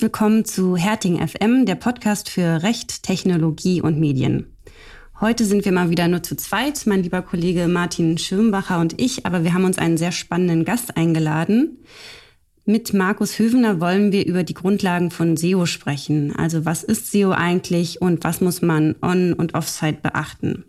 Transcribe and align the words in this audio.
Herzlich 0.00 0.14
willkommen 0.14 0.44
zu 0.46 0.76
Herting 0.78 1.28
FM, 1.28 1.66
der 1.66 1.74
Podcast 1.74 2.30
für 2.30 2.62
Recht, 2.62 3.02
Technologie 3.02 3.82
und 3.82 4.00
Medien. 4.00 4.46
Heute 5.20 5.44
sind 5.44 5.66
wir 5.66 5.72
mal 5.72 5.90
wieder 5.90 6.08
nur 6.08 6.22
zu 6.22 6.36
zweit, 6.36 6.86
mein 6.86 7.02
lieber 7.02 7.20
Kollege 7.20 7.68
Martin 7.68 8.16
Schirmbacher 8.16 8.80
und 8.80 8.98
ich, 8.98 9.26
aber 9.26 9.44
wir 9.44 9.52
haben 9.52 9.64
uns 9.64 9.76
einen 9.76 9.98
sehr 9.98 10.10
spannenden 10.10 10.64
Gast 10.64 10.96
eingeladen. 10.96 11.84
Mit 12.64 12.94
Markus 12.94 13.38
Hövener 13.38 13.78
wollen 13.78 14.10
wir 14.10 14.24
über 14.24 14.42
die 14.42 14.54
Grundlagen 14.54 15.10
von 15.10 15.36
SEO 15.36 15.66
sprechen. 15.66 16.34
Also 16.34 16.64
was 16.64 16.82
ist 16.82 17.12
SEO 17.12 17.32
eigentlich 17.32 18.00
und 18.00 18.24
was 18.24 18.40
muss 18.40 18.62
man 18.62 18.96
on- 19.02 19.34
und 19.34 19.52
off-site 19.52 19.98
beachten? 20.02 20.64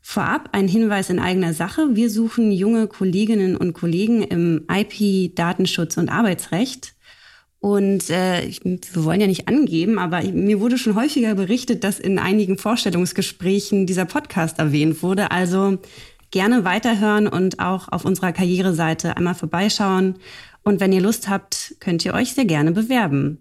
Vorab 0.00 0.48
ein 0.52 0.66
Hinweis 0.66 1.10
in 1.10 1.18
eigener 1.18 1.52
Sache. 1.52 1.88
Wir 1.92 2.08
suchen 2.08 2.52
junge 2.52 2.86
Kolleginnen 2.86 3.54
und 3.54 3.74
Kollegen 3.74 4.22
im 4.22 4.64
IP, 4.72 5.34
Datenschutz 5.34 5.98
und 5.98 6.08
Arbeitsrecht. 6.08 6.93
Und 7.64 8.10
äh, 8.10 8.50
wir 8.92 9.04
wollen 9.06 9.22
ja 9.22 9.26
nicht 9.26 9.48
angeben, 9.48 9.98
aber 9.98 10.20
mir 10.20 10.60
wurde 10.60 10.76
schon 10.76 10.96
häufiger 10.96 11.34
berichtet, 11.34 11.82
dass 11.82 11.98
in 11.98 12.18
einigen 12.18 12.58
Vorstellungsgesprächen 12.58 13.86
dieser 13.86 14.04
Podcast 14.04 14.58
erwähnt 14.58 15.02
wurde. 15.02 15.30
Also 15.30 15.78
gerne 16.30 16.66
weiterhören 16.66 17.26
und 17.26 17.60
auch 17.60 17.88
auf 17.90 18.04
unserer 18.04 18.32
Karriereseite 18.32 19.16
einmal 19.16 19.34
vorbeischauen. 19.34 20.16
Und 20.62 20.78
wenn 20.80 20.92
ihr 20.92 21.00
Lust 21.00 21.30
habt, 21.30 21.76
könnt 21.80 22.04
ihr 22.04 22.12
euch 22.12 22.34
sehr 22.34 22.44
gerne 22.44 22.70
bewerben. 22.70 23.38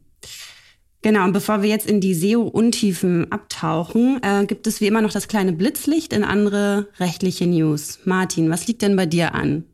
Genau, 1.02 1.26
und 1.26 1.34
bevor 1.34 1.62
wir 1.62 1.70
jetzt 1.70 1.90
in 1.90 2.00
die 2.00 2.14
SEO-Untiefen 2.14 3.30
abtauchen, 3.30 4.22
äh, 4.24 4.46
gibt 4.46 4.68
es 4.68 4.80
wie 4.80 4.88
immer 4.88 5.02
noch 5.02 5.12
das 5.12 5.28
kleine 5.28 5.52
Blitzlicht 5.52 6.14
in 6.14 6.24
andere 6.24 6.88
rechtliche 6.98 7.46
News. 7.46 8.00
Martin, 8.06 8.50
was 8.50 8.68
liegt 8.68 8.84
denn 8.84 8.96
bei 8.96 9.06
dir 9.06 9.36
an? 9.36 9.66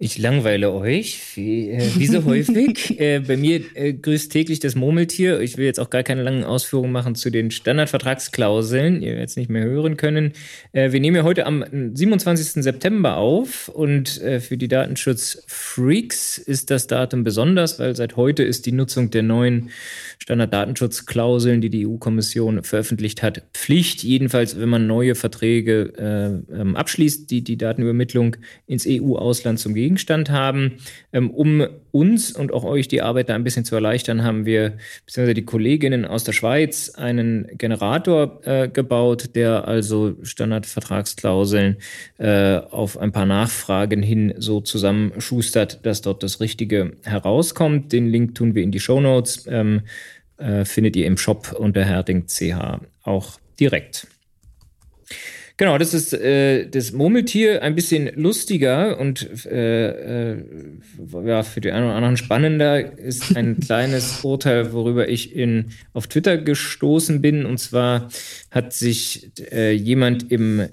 Ich 0.00 0.18
langweile 0.18 0.72
euch, 0.72 1.20
wie, 1.36 1.70
äh, 1.70 1.80
wie 1.96 2.06
so 2.08 2.24
häufig. 2.24 2.98
äh, 2.98 3.20
bei 3.20 3.36
mir 3.36 3.60
äh, 3.74 3.92
grüßt 3.92 4.32
täglich 4.32 4.58
das 4.58 4.74
Murmeltier. 4.74 5.40
Ich 5.40 5.56
will 5.56 5.66
jetzt 5.66 5.78
auch 5.78 5.88
gar 5.88 6.02
keine 6.02 6.24
langen 6.24 6.42
Ausführungen 6.42 6.90
machen 6.90 7.14
zu 7.14 7.30
den 7.30 7.52
Standardvertragsklauseln. 7.52 9.02
Ihr 9.02 9.12
werdet 9.12 9.30
es 9.30 9.36
nicht 9.36 9.50
mehr 9.50 9.62
hören 9.62 9.96
können. 9.96 10.32
Äh, 10.72 10.90
wir 10.90 10.98
nehmen 10.98 11.16
ja 11.16 11.22
heute 11.22 11.46
am 11.46 11.64
27. 11.70 12.64
September 12.64 13.18
auf 13.18 13.68
und 13.68 14.20
äh, 14.20 14.40
für 14.40 14.56
die 14.56 14.66
Datenschutzfreaks 14.66 16.38
ist 16.38 16.72
das 16.72 16.88
Datum 16.88 17.22
besonders, 17.22 17.78
weil 17.78 17.94
seit 17.94 18.16
heute 18.16 18.42
ist 18.42 18.66
die 18.66 18.72
Nutzung 18.72 19.10
der 19.10 19.22
neuen 19.22 19.70
Standarddatenschutzklauseln, 20.18 21.60
die 21.60 21.70
die 21.70 21.86
EU-Kommission 21.86 22.64
veröffentlicht 22.64 23.22
hat, 23.22 23.44
Pflicht. 23.52 24.02
Jedenfalls, 24.02 24.58
wenn 24.58 24.68
man 24.68 24.88
neue 24.88 25.14
Verträge 25.14 25.92
äh, 26.50 26.60
ähm, 26.60 26.74
abschließt, 26.74 27.30
die 27.30 27.44
die 27.44 27.56
Datenübermittlung 27.56 28.36
ins 28.66 28.86
EU-Ausland 28.88 29.60
zum 29.60 29.72
Gegenstand 29.72 29.93
haben. 30.30 30.78
Ähm, 31.12 31.30
um 31.30 31.66
uns 31.90 32.32
und 32.32 32.52
auch 32.52 32.64
euch 32.64 32.88
die 32.88 33.02
Arbeit 33.02 33.28
da 33.28 33.34
ein 33.34 33.44
bisschen 33.44 33.64
zu 33.64 33.74
erleichtern, 33.74 34.24
haben 34.24 34.46
wir, 34.46 34.74
beziehungsweise 35.06 35.34
die 35.34 35.44
Kolleginnen 35.44 36.04
aus 36.04 36.24
der 36.24 36.32
Schweiz, 36.32 36.90
einen 36.96 37.46
Generator 37.58 38.40
äh, 38.44 38.68
gebaut, 38.68 39.34
der 39.34 39.68
also 39.68 40.16
Standardvertragsklauseln 40.22 41.76
äh, 42.18 42.56
auf 42.56 42.98
ein 42.98 43.12
paar 43.12 43.26
Nachfragen 43.26 44.02
hin 44.02 44.34
so 44.38 44.60
zusammenschustert, 44.60 45.84
dass 45.86 46.02
dort 46.02 46.22
das 46.22 46.40
Richtige 46.40 46.96
herauskommt. 47.04 47.92
Den 47.92 48.08
Link 48.08 48.34
tun 48.34 48.54
wir 48.54 48.62
in 48.62 48.72
die 48.72 48.80
Show 48.80 49.00
Notes. 49.00 49.46
Ähm, 49.48 49.82
äh, 50.36 50.64
findet 50.64 50.96
ihr 50.96 51.06
im 51.06 51.16
Shop 51.16 51.52
unter 51.52 51.84
herding.ch 51.84 52.54
auch 53.04 53.38
direkt. 53.60 54.08
Genau, 55.56 55.78
das 55.78 55.94
ist 55.94 56.12
äh, 56.12 56.68
das 56.68 56.90
Murmeltier 56.90 57.62
ein 57.62 57.76
bisschen 57.76 58.10
lustiger 58.16 58.98
und 58.98 59.46
äh, 59.46 60.32
äh, 60.32 60.44
ja, 61.24 61.44
für 61.44 61.60
die 61.60 61.70
einen 61.70 61.86
oder 61.86 61.94
anderen 61.94 62.16
spannender 62.16 62.98
ist 62.98 63.36
ein 63.36 63.60
kleines 63.64 64.24
Urteil, 64.24 64.72
worüber 64.72 65.08
ich 65.08 65.36
in, 65.36 65.66
auf 65.92 66.08
Twitter 66.08 66.38
gestoßen 66.38 67.22
bin. 67.22 67.46
Und 67.46 67.58
zwar 67.58 68.08
hat 68.50 68.72
sich 68.72 69.30
äh, 69.52 69.70
jemand 69.70 70.32
im, 70.32 70.66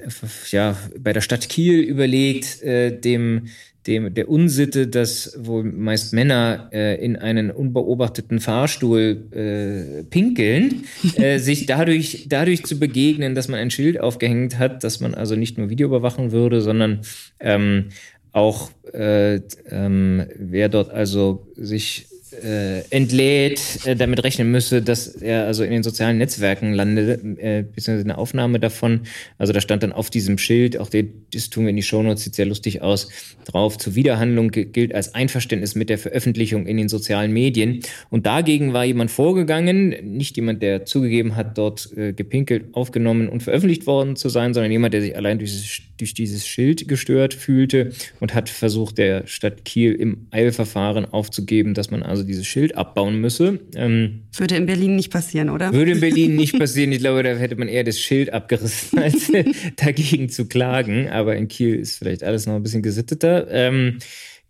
ja, 0.49 0.75
bei 0.97 1.13
der 1.13 1.21
Stadt 1.21 1.47
Kiel 1.47 1.81
überlegt, 1.81 2.63
äh, 2.63 2.99
dem 2.99 3.49
dem, 3.87 4.13
der 4.13 4.29
Unsitte, 4.29 4.87
dass 4.87 5.37
wohl 5.39 5.63
meist 5.63 6.13
Männer 6.13 6.69
äh, 6.71 7.03
in 7.03 7.15
einen 7.15 7.49
unbeobachteten 7.49 8.39
Fahrstuhl 8.39 9.25
äh, 9.31 10.03
pinkeln, 10.03 10.83
äh, 11.15 11.39
sich 11.39 11.65
dadurch, 11.65 12.27
dadurch 12.29 12.63
zu 12.63 12.79
begegnen, 12.79 13.33
dass 13.33 13.47
man 13.47 13.59
ein 13.59 13.71
Schild 13.71 13.99
aufgehängt 13.99 14.59
hat, 14.59 14.83
dass 14.83 14.99
man 14.99 15.15
also 15.15 15.35
nicht 15.35 15.57
nur 15.57 15.69
Video 15.69 15.87
überwachen 15.87 16.31
würde, 16.31 16.61
sondern 16.61 17.01
ähm, 17.39 17.89
auch 18.31 18.71
äh, 18.93 19.41
ähm, 19.69 20.25
wer 20.37 20.69
dort 20.69 20.89
also 20.91 21.47
sich 21.55 22.07
äh, 22.33 22.81
entlädt, 22.89 23.85
äh, 23.85 23.95
damit 23.95 24.23
rechnen 24.23 24.51
müsse, 24.51 24.81
dass 24.81 25.07
er 25.07 25.45
also 25.45 25.63
in 25.63 25.71
den 25.71 25.83
sozialen 25.83 26.17
Netzwerken 26.17 26.73
landet, 26.73 27.21
äh, 27.39 27.63
beziehungsweise 27.63 28.05
eine 28.05 28.17
Aufnahme 28.17 28.59
davon. 28.59 29.01
Also 29.37 29.53
da 29.53 29.61
stand 29.61 29.83
dann 29.83 29.91
auf 29.91 30.09
diesem 30.09 30.37
Schild, 30.37 30.77
auch 30.77 30.89
die, 30.89 31.09
das 31.33 31.49
tun 31.49 31.65
wir 31.65 31.69
in 31.69 31.75
die 31.75 31.83
Shownotes, 31.83 32.23
sieht 32.23 32.35
sehr 32.35 32.45
lustig 32.45 32.81
aus, 32.81 33.09
drauf, 33.45 33.77
zur 33.77 33.95
Widerhandlung 33.95 34.51
gilt 34.51 34.95
als 34.95 35.15
Einverständnis 35.15 35.75
mit 35.75 35.89
der 35.89 35.97
Veröffentlichung 35.97 36.65
in 36.67 36.77
den 36.77 36.89
sozialen 36.89 37.31
Medien. 37.31 37.81
Und 38.09 38.25
dagegen 38.25 38.73
war 38.73 38.85
jemand 38.85 39.11
vorgegangen, 39.11 39.95
nicht 40.03 40.35
jemand, 40.35 40.61
der 40.61 40.85
zugegeben 40.85 41.35
hat, 41.35 41.57
dort 41.57 41.95
äh, 41.97 42.13
gepinkelt, 42.13 42.73
aufgenommen 42.73 43.29
und 43.29 43.43
veröffentlicht 43.43 43.87
worden 43.87 44.15
zu 44.15 44.29
sein, 44.29 44.53
sondern 44.53 44.71
jemand, 44.71 44.93
der 44.93 45.01
sich 45.01 45.15
allein 45.15 45.39
durch 45.39 45.51
dieses, 45.51 45.81
durch 45.97 46.13
dieses 46.13 46.47
Schild 46.47 46.87
gestört 46.87 47.33
fühlte 47.33 47.91
und 48.19 48.33
hat 48.33 48.49
versucht, 48.49 48.97
der 48.97 49.27
Stadt 49.27 49.65
Kiel 49.65 49.93
im 49.93 50.27
Eilverfahren 50.31 51.05
aufzugeben, 51.05 51.73
dass 51.73 51.91
man 51.91 52.03
also 52.03 52.20
dieses 52.23 52.47
Schild 52.47 52.75
abbauen 52.75 53.19
müsse. 53.19 53.59
Ähm, 53.75 54.23
würde 54.35 54.55
in 54.55 54.65
Berlin 54.65 54.95
nicht 54.95 55.11
passieren, 55.11 55.49
oder? 55.49 55.73
Würde 55.73 55.91
in 55.91 55.99
Berlin 56.01 56.35
nicht 56.35 56.57
passieren. 56.57 56.91
Ich 56.91 56.99
glaube, 56.99 57.23
da 57.23 57.35
hätte 57.35 57.55
man 57.55 57.67
eher 57.67 57.83
das 57.83 57.99
Schild 57.99 58.33
abgerissen, 58.33 58.99
als 59.03 59.31
dagegen 59.75 60.29
zu 60.29 60.47
klagen. 60.47 61.09
Aber 61.09 61.35
in 61.35 61.47
Kiel 61.47 61.75
ist 61.75 61.97
vielleicht 61.97 62.23
alles 62.23 62.45
noch 62.45 62.55
ein 62.55 62.63
bisschen 62.63 62.81
gesitteter. 62.83 63.47
Ähm, 63.49 63.97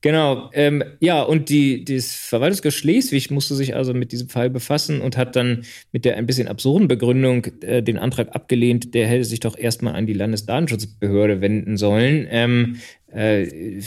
Genau, 0.02 0.50
ähm, 0.54 0.84
ja, 1.00 1.22
und 1.22 1.50
die, 1.50 1.86
das 1.86 2.16
Verwaltungsgericht 2.16 2.80
Schleswig 2.80 3.30
musste 3.30 3.54
sich 3.54 3.76
also 3.76 3.94
mit 3.94 4.12
diesem 4.12 4.30
Fall 4.30 4.50
befassen 4.50 5.00
und 5.00 5.16
hat 5.16 5.36
dann 5.36 5.64
mit 5.92 6.06
der 6.06 6.18
ein 6.18 6.26
bisschen 6.26 6.48
absurden 6.48 6.88
Begründung 6.88 7.46
äh, 7.62 7.84
den 7.84 8.00
Antrag 8.00 8.36
abgelehnt, 8.36 8.96
der 8.96 9.08
hätte 9.08 9.26
sich 9.26 9.42
doch 9.42 9.56
erstmal 9.56 9.94
an 9.94 10.08
die 10.08 10.14
Landesdatenschutzbehörde 10.14 11.42
wenden 11.42 11.78
sollen. 11.78 12.28
Ähm, 12.32 12.78
äh, 13.14 13.80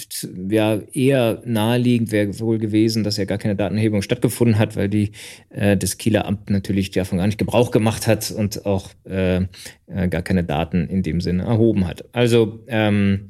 ja, 0.49 0.81
eher 0.93 1.43
naheliegend 1.45 2.13
wäre 2.13 2.39
wohl 2.41 2.59
gewesen, 2.59 3.05
dass 3.05 3.17
ja 3.17 3.25
gar 3.25 3.39
keine 3.39 3.57
Datenhebung 3.57 4.03
stattgefunden 4.03 4.59
hat, 4.59 4.77
weil 4.77 4.89
die 4.89 5.13
äh, 5.51 5.77
das 5.77 5.99
Kieler 5.99 6.27
Amt 6.27 6.51
natürlich 6.51 6.91
davon 6.91 7.19
gar 7.19 7.27
nicht 7.27 7.39
Gebrauch 7.39 7.71
gemacht 7.71 8.07
hat 8.07 8.31
und 8.31 8.67
auch 8.67 8.91
äh, 9.05 9.43
äh, 9.87 10.09
gar 10.09 10.23
keine 10.23 10.45
Daten 10.45 10.89
in 10.89 11.03
dem 11.03 11.21
Sinne 11.21 11.45
erhoben 11.45 11.87
hat. 11.87 12.05
Also 12.13 12.61
ähm, 12.67 13.29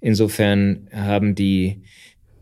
insofern 0.00 0.88
haben 0.92 1.34
die 1.34 1.82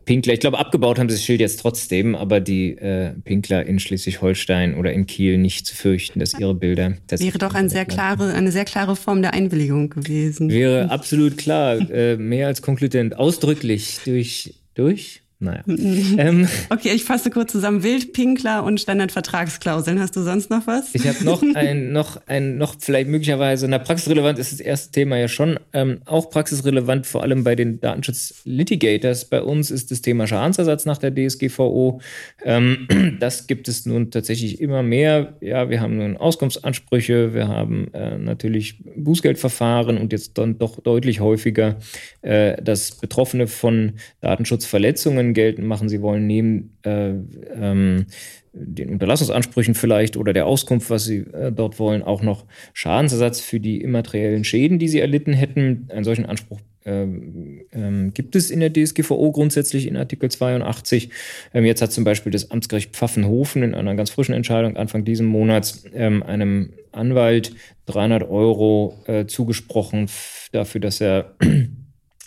Pinkler, 0.05 0.35
ich 0.35 0.41
glaube, 0.41 0.59
abgebaut 0.59 0.99
haben 0.99 1.09
sie 1.09 1.17
das 1.17 1.25
Schild 1.25 1.41
jetzt 1.41 1.61
trotzdem, 1.61 2.15
aber 2.15 2.41
die 2.41 2.77
äh, 2.77 3.13
Pinkler 3.25 3.67
in 3.67 3.79
Schleswig-Holstein 3.79 4.75
oder 4.77 4.93
in 4.93 5.07
Kiel 5.07 5.39
nicht 5.39 5.67
zu 5.67 5.75
fürchten, 5.75 6.21
dass 6.21 6.39
ihre 6.39 6.55
Bilder. 6.55 6.95
Das 7.07 7.21
wäre 7.21 7.39
doch 7.39 7.55
ein 7.55 7.69
sehr 7.69 7.85
klare, 7.85 8.33
eine 8.33 8.53
sehr 8.53 8.65
klare 8.65 8.97
Form 8.97 9.23
der 9.23 9.35
Einwilligung 9.35 9.91
gewesen. 9.91 10.51
Wäre 10.51 10.91
absolut 10.91 11.39
klar, 11.39 11.79
äh, 11.91 12.17
mehr 12.17 12.47
als 12.47 12.63
konkludent, 12.63 13.17
ausdrücklich 13.19 14.01
durch, 14.05 14.55
durch 14.75 15.24
naja. 15.45 15.63
ähm, 15.67 16.49
okay, 16.71 16.91
ich 16.95 17.05
fasse 17.05 17.31
kurz 17.31 17.53
zusammen. 17.53 17.83
Wildpinkler 17.83 18.65
und 18.65 18.81
Standardvertragsklauseln. 18.81 20.01
Hast 20.01 20.17
du 20.17 20.23
sonst 20.23 20.51
noch 20.51 20.67
was? 20.67 20.95
Ich 20.95 21.07
habe 21.07 21.23
noch 21.25 21.43
ein, 21.55 21.93
noch 21.93 22.21
ein, 22.27 22.59
noch 22.59 22.77
vielleicht 22.79 23.09
möglicherweise, 23.09 23.69
na, 23.69 23.79
praxisrelevant 23.79 24.39
ist 24.39 24.53
das 24.53 24.61
erste 24.61 24.93
Thema 24.93 25.17
ja 25.19 25.29
schon, 25.29 25.59
ähm, 25.73 26.01
auch 26.07 26.31
praxisrelevant, 26.31 27.07
vor 27.07 27.23
allem 27.23 27.45
bei 27.45 27.55
den 27.55 27.81
Datenschutz-Litigators. 27.81 29.27
Bei 29.27 29.43
uns 29.43 29.71
ist 29.71 29.91
das 29.91 30.03
Thema 30.03 30.27
Schadensersatz 30.27 30.87
nach 30.87 30.99
der 30.99 31.15
DSGVO. 31.15 32.01
Ähm, 32.43 32.89
das 33.21 33.47
gibt 33.47 33.69
es 33.69 33.87
nun 33.87 34.11
tatsächlich 34.11 34.61
immer 34.61 34.83
mehr. 34.83 35.37
Ja, 35.41 35.69
wir 35.69 35.81
haben 35.81 35.99
nun 35.99 36.17
Auskunftsansprüche, 36.17 37.35
wir 37.35 37.49
haben 37.49 37.93
äh, 37.93 38.17
natürlich 38.19 38.83
Bußgeldverfahren 38.97 39.99
und 39.99 40.13
jetzt 40.13 40.39
dann 40.39 40.59
doch 40.59 40.81
deutlich 40.81 41.21
häufiger, 41.21 41.77
äh, 42.23 42.61
dass 42.63 42.93
Betroffene 42.93 43.47
von 43.47 43.93
Datenschutzverletzungen 44.21 45.34
geltend 45.35 45.67
machen, 45.67 45.89
sie 45.89 46.01
wollen 46.03 46.27
neben 46.27 46.77
äh, 46.83 47.11
ähm, 47.55 48.07
den 48.53 48.91
Unterlassungsansprüchen 48.91 49.75
vielleicht 49.75 50.17
oder 50.17 50.33
der 50.33 50.47
Auskunft, 50.47 50.89
was 50.89 51.05
sie 51.05 51.19
äh, 51.19 51.51
dort 51.53 51.79
wollen, 51.79 52.03
auch 52.03 52.23
noch 52.23 52.47
Schadensersatz 52.73 53.41
für 53.41 53.61
die 53.61 53.81
immateriellen 53.81 54.45
Schäden, 54.45 54.79
die 54.79 54.89
sie 54.89 55.01
erlitten 55.01 55.33
hätten. 55.33 55.89
Einen 55.91 56.05
solchen 56.05 56.25
Anspruch 56.25 56.61
ähm, 56.85 57.63
ähm, 57.73 58.15
gibt 58.15 58.37
es 58.37 58.51
in 58.51 58.61
der 58.61 58.73
DSGVO 58.73 59.33
grundsätzlich 59.33 59.87
in 59.87 59.97
Artikel 59.97 60.31
82. 60.31 61.11
Ähm, 61.53 61.65
jetzt 61.65 61.83
hat 61.83 61.93
zum 61.93 62.05
Beispiel 62.05 62.31
das 62.31 62.51
Amtsgericht 62.51 62.95
Pfaffenhofen 62.95 63.63
in 63.63 63.75
einer 63.75 63.95
ganz 63.95 64.11
frischen 64.11 64.35
Entscheidung 64.35 64.77
Anfang 64.77 65.05
diesen 65.05 65.27
Monats 65.27 65.85
ähm, 65.93 66.23
einem 66.23 66.75
Anwalt 66.93 67.55
300 67.87 68.23
Euro 68.29 68.99
äh, 69.07 69.27
zugesprochen 69.27 70.09
dafür, 70.53 70.81
dass 70.81 71.01
er 71.01 71.35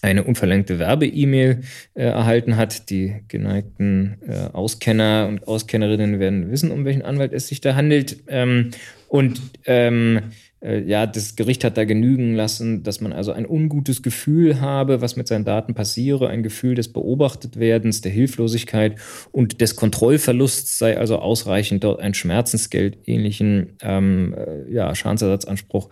eine 0.01 0.23
unverlängte 0.23 0.79
Werbe-E-Mail 0.79 1.61
äh, 1.93 2.03
erhalten 2.03 2.57
hat. 2.57 2.89
Die 2.89 3.15
geneigten 3.27 4.17
äh, 4.27 4.53
Auskenner 4.53 5.27
und 5.27 5.47
Auskennerinnen 5.47 6.19
werden 6.19 6.51
wissen, 6.51 6.71
um 6.71 6.85
welchen 6.85 7.01
Anwalt 7.01 7.33
es 7.33 7.47
sich 7.47 7.61
da 7.61 7.75
handelt. 7.75 8.17
Ähm, 8.27 8.71
und 9.07 9.41
ähm, 9.65 10.21
äh, 10.61 10.81
ja, 10.81 11.05
das 11.05 11.35
Gericht 11.35 11.63
hat 11.63 11.77
da 11.77 11.85
genügen 11.85 12.33
lassen, 12.33 12.83
dass 12.83 12.99
man 12.99 13.13
also 13.13 13.31
ein 13.31 13.47
ungutes 13.47 14.01
Gefühl 14.01 14.59
habe, 14.59 15.01
was 15.01 15.15
mit 15.15 15.27
seinen 15.27 15.45
Daten 15.45 15.73
passiere, 15.73 16.29
ein 16.29 16.43
Gefühl 16.43 16.75
des 16.75 16.91
Beobachtetwerdens, 16.91 18.01
der 18.01 18.11
Hilflosigkeit 18.11 18.97
und 19.31 19.61
des 19.61 19.75
Kontrollverlusts 19.75 20.77
sei 20.77 20.97
also 20.97 21.19
ausreichend, 21.19 21.83
dort 21.83 21.99
ein 21.99 22.13
Schmerzensgeld 22.13 22.97
ähnlichen 23.05 23.77
ähm, 23.81 24.35
äh, 24.35 24.71
ja, 24.71 24.93
Schadensersatzanspruch 24.93 25.89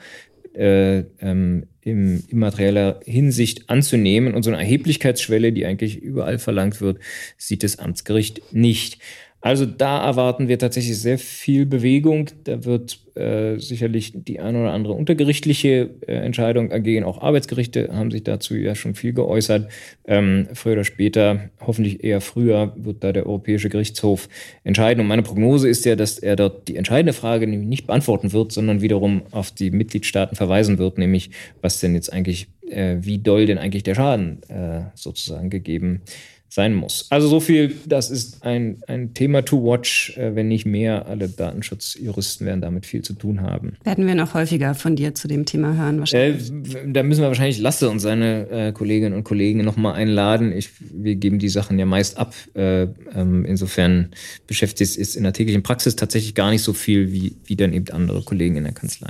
äh, 0.53 1.03
ähm, 1.19 1.67
in 1.85 2.23
immaterieller 2.29 2.99
Hinsicht 3.05 3.69
anzunehmen. 3.69 4.33
Und 4.33 4.43
so 4.43 4.49
eine 4.49 4.59
Erheblichkeitsschwelle, 4.59 5.53
die 5.53 5.65
eigentlich 5.65 6.01
überall 6.01 6.39
verlangt 6.39 6.81
wird, 6.81 6.99
sieht 7.37 7.63
das 7.63 7.77
Amtsgericht 7.79 8.41
nicht. 8.53 8.97
Also 9.45 9.67
da 9.67 10.03
erwarten 10.03 10.47
wir 10.47 10.57
tatsächlich 10.57 10.99
sehr 10.99 11.19
viel 11.19 11.67
Bewegung. 11.67 12.31
Da 12.45 12.65
wird 12.65 12.97
äh, 13.13 13.59
sicherlich 13.59 14.11
die 14.15 14.39
eine 14.39 14.59
oder 14.59 14.71
andere 14.71 14.93
untergerichtliche 14.93 15.91
äh, 16.07 16.13
Entscheidung 16.13 16.71
ergehen. 16.71 17.03
Auch 17.03 17.21
Arbeitsgerichte 17.21 17.89
haben 17.93 18.09
sich 18.09 18.23
dazu 18.23 18.55
ja 18.55 18.73
schon 18.73 18.95
viel 18.95 19.13
geäußert. 19.13 19.69
Ähm, 20.07 20.47
früher 20.53 20.73
oder 20.73 20.83
später, 20.83 21.51
hoffentlich 21.61 22.03
eher 22.03 22.21
früher, 22.21 22.73
wird 22.75 23.03
da 23.03 23.11
der 23.13 23.27
Europäische 23.27 23.69
Gerichtshof 23.69 24.29
entscheiden. 24.63 25.01
Und 25.01 25.05
meine 25.05 25.21
Prognose 25.21 25.69
ist 25.69 25.85
ja, 25.85 25.95
dass 25.95 26.17
er 26.17 26.35
dort 26.35 26.67
die 26.67 26.75
entscheidende 26.75 27.13
Frage 27.13 27.45
nämlich 27.45 27.69
nicht 27.69 27.85
beantworten 27.85 28.33
wird, 28.33 28.51
sondern 28.51 28.81
wiederum 28.81 29.21
auf 29.29 29.51
die 29.51 29.69
Mitgliedstaaten 29.69 30.35
verweisen 30.35 30.79
wird, 30.79 30.97
nämlich 30.97 31.29
was 31.61 31.79
denn 31.79 31.93
jetzt 31.93 32.11
eigentlich, 32.11 32.47
äh, 32.67 32.95
wie 33.01 33.19
doll 33.19 33.45
denn 33.45 33.59
eigentlich 33.59 33.83
der 33.83 33.93
Schaden 33.93 34.41
äh, 34.49 34.85
sozusagen 34.95 35.51
gegeben 35.51 36.01
ist 36.03 36.34
sein 36.49 36.73
muss. 36.73 37.07
Also 37.09 37.27
so 37.27 37.39
viel, 37.39 37.75
das 37.85 38.09
ist 38.09 38.43
ein, 38.43 38.81
ein 38.87 39.13
Thema 39.13 39.43
to 39.43 39.63
watch, 39.63 40.17
äh, 40.17 40.35
wenn 40.35 40.47
nicht 40.47 40.65
mehr. 40.65 41.05
Alle 41.07 41.27
Datenschutzjuristen 41.27 42.47
werden 42.47 42.61
damit 42.61 42.85
viel 42.85 43.01
zu 43.01 43.13
tun 43.13 43.41
haben. 43.41 43.77
Werden 43.83 44.07
wir 44.07 44.15
noch 44.15 44.33
häufiger 44.33 44.73
von 44.73 44.95
dir 44.95 45.13
zu 45.13 45.27
dem 45.27 45.45
Thema 45.45 45.75
hören 45.75 45.99
wahrscheinlich? 45.99 46.49
Äh, 46.49 46.91
da 46.91 47.03
müssen 47.03 47.21
wir 47.21 47.27
wahrscheinlich 47.27 47.59
Lasse 47.59 47.89
und 47.89 47.99
seine 47.99 48.49
äh, 48.49 48.71
Kolleginnen 48.71 49.13
und 49.13 49.23
Kollegen 49.23 49.63
nochmal 49.63 49.95
einladen. 49.95 50.51
Ich, 50.51 50.69
wir 50.79 51.15
geben 51.15 51.39
die 51.39 51.49
Sachen 51.49 51.77
ja 51.77 51.85
meist 51.85 52.17
ab. 52.17 52.33
Äh, 52.53 52.83
ähm, 53.13 53.45
insofern 53.45 54.11
beschäftigt 54.47 54.97
es 54.97 55.15
in 55.15 55.23
der 55.23 55.33
täglichen 55.33 55.63
Praxis 55.63 55.95
tatsächlich 55.95 56.35
gar 56.35 56.51
nicht 56.51 56.63
so 56.63 56.73
viel 56.73 57.11
wie, 57.11 57.35
wie 57.45 57.55
dann 57.55 57.73
eben 57.73 57.89
andere 57.89 58.23
Kollegen 58.23 58.55
in 58.55 58.63
der 58.63 58.73
Kanzlei. 58.73 59.09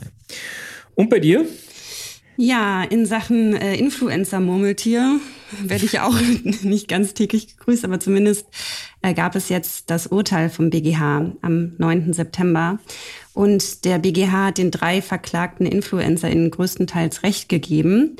Und 0.95 1.09
bei 1.09 1.19
dir? 1.19 1.45
Ja, 2.37 2.83
in 2.83 3.05
Sachen 3.05 3.55
äh, 3.55 3.75
Influencer-Murmeltier 3.75 5.19
werde 5.63 5.85
ich 5.85 5.99
auch 6.01 6.15
nicht 6.63 6.87
ganz 6.87 7.13
täglich 7.13 7.57
gegrüßt, 7.57 7.85
aber 7.85 7.99
zumindest 7.99 8.47
äh, 9.01 9.13
gab 9.13 9.35
es 9.35 9.49
jetzt 9.49 9.89
das 9.89 10.07
Urteil 10.07 10.49
vom 10.49 10.69
BGH 10.69 11.31
am 11.41 11.73
9. 11.77 12.11
September. 12.11 12.79
Und 13.33 13.85
der 13.85 13.99
BGH 13.99 14.47
hat 14.47 14.57
den 14.57 14.71
drei 14.71 15.01
verklagten 15.01 15.65
InfluencerInnen 15.65 16.51
größtenteils 16.51 17.23
Recht 17.23 17.47
gegeben. 17.47 18.17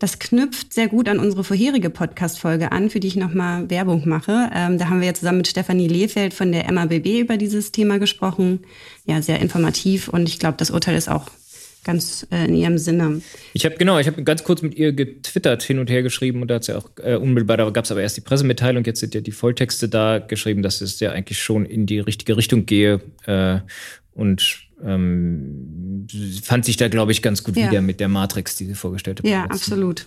Das 0.00 0.18
knüpft 0.18 0.72
sehr 0.72 0.88
gut 0.88 1.08
an 1.08 1.20
unsere 1.20 1.44
vorherige 1.44 1.88
Podcast-Folge 1.88 2.72
an, 2.72 2.90
für 2.90 2.98
die 2.98 3.06
ich 3.06 3.14
nochmal 3.14 3.70
Werbung 3.70 4.08
mache. 4.08 4.50
Ähm, 4.52 4.76
da 4.76 4.88
haben 4.88 4.98
wir 4.98 5.06
ja 5.06 5.14
zusammen 5.14 5.38
mit 5.38 5.46
Stefanie 5.46 5.86
Lehfeld 5.86 6.34
von 6.34 6.50
der 6.50 6.70
MABB 6.72 7.20
über 7.20 7.36
dieses 7.36 7.70
Thema 7.70 8.00
gesprochen. 8.00 8.60
Ja, 9.06 9.22
sehr 9.22 9.38
informativ 9.38 10.08
und 10.08 10.28
ich 10.28 10.40
glaube, 10.40 10.56
das 10.58 10.72
Urteil 10.72 10.96
ist 10.96 11.08
auch 11.08 11.30
ganz 11.84 12.26
äh, 12.30 12.44
in 12.46 12.54
ihrem 12.54 12.78
Sinne. 12.78 13.22
Ich 13.52 13.64
habe 13.64 13.76
genau, 13.76 13.98
ich 13.98 14.06
habe 14.06 14.22
ganz 14.22 14.44
kurz 14.44 14.62
mit 14.62 14.74
ihr 14.74 14.92
getwittert, 14.92 15.62
hin 15.62 15.78
und 15.78 15.90
her 15.90 16.02
geschrieben 16.02 16.42
und 16.42 16.48
da 16.48 16.56
hat 16.56 16.64
sie 16.64 16.76
auch 16.76 16.90
äh, 17.02 17.16
unmittelbar, 17.16 17.56
da 17.56 17.70
gab 17.70 17.84
es 17.84 17.90
aber 17.90 18.02
erst 18.02 18.16
die 18.16 18.20
Pressemitteilung, 18.20 18.84
jetzt 18.84 19.00
sind 19.00 19.14
ja 19.14 19.20
die 19.20 19.32
Volltexte 19.32 19.88
da 19.88 20.18
geschrieben, 20.18 20.62
dass 20.62 20.80
es 20.80 21.00
ja 21.00 21.12
eigentlich 21.12 21.42
schon 21.42 21.66
in 21.66 21.86
die 21.86 21.98
richtige 21.98 22.36
Richtung 22.36 22.66
gehe 22.66 23.00
äh, 23.26 23.58
und 24.14 24.68
ähm, 24.84 26.06
fand 26.42 26.64
sich 26.64 26.76
da, 26.76 26.88
glaube 26.88 27.12
ich, 27.12 27.22
ganz 27.22 27.44
gut 27.44 27.56
ja. 27.56 27.70
wieder 27.70 27.80
mit 27.80 28.00
der 28.00 28.08
Matrix, 28.08 28.56
die 28.56 28.66
sie 28.66 28.74
vorgestellt 28.74 29.20
hat. 29.20 29.26
Ja, 29.26 29.44
absolut. 29.44 30.06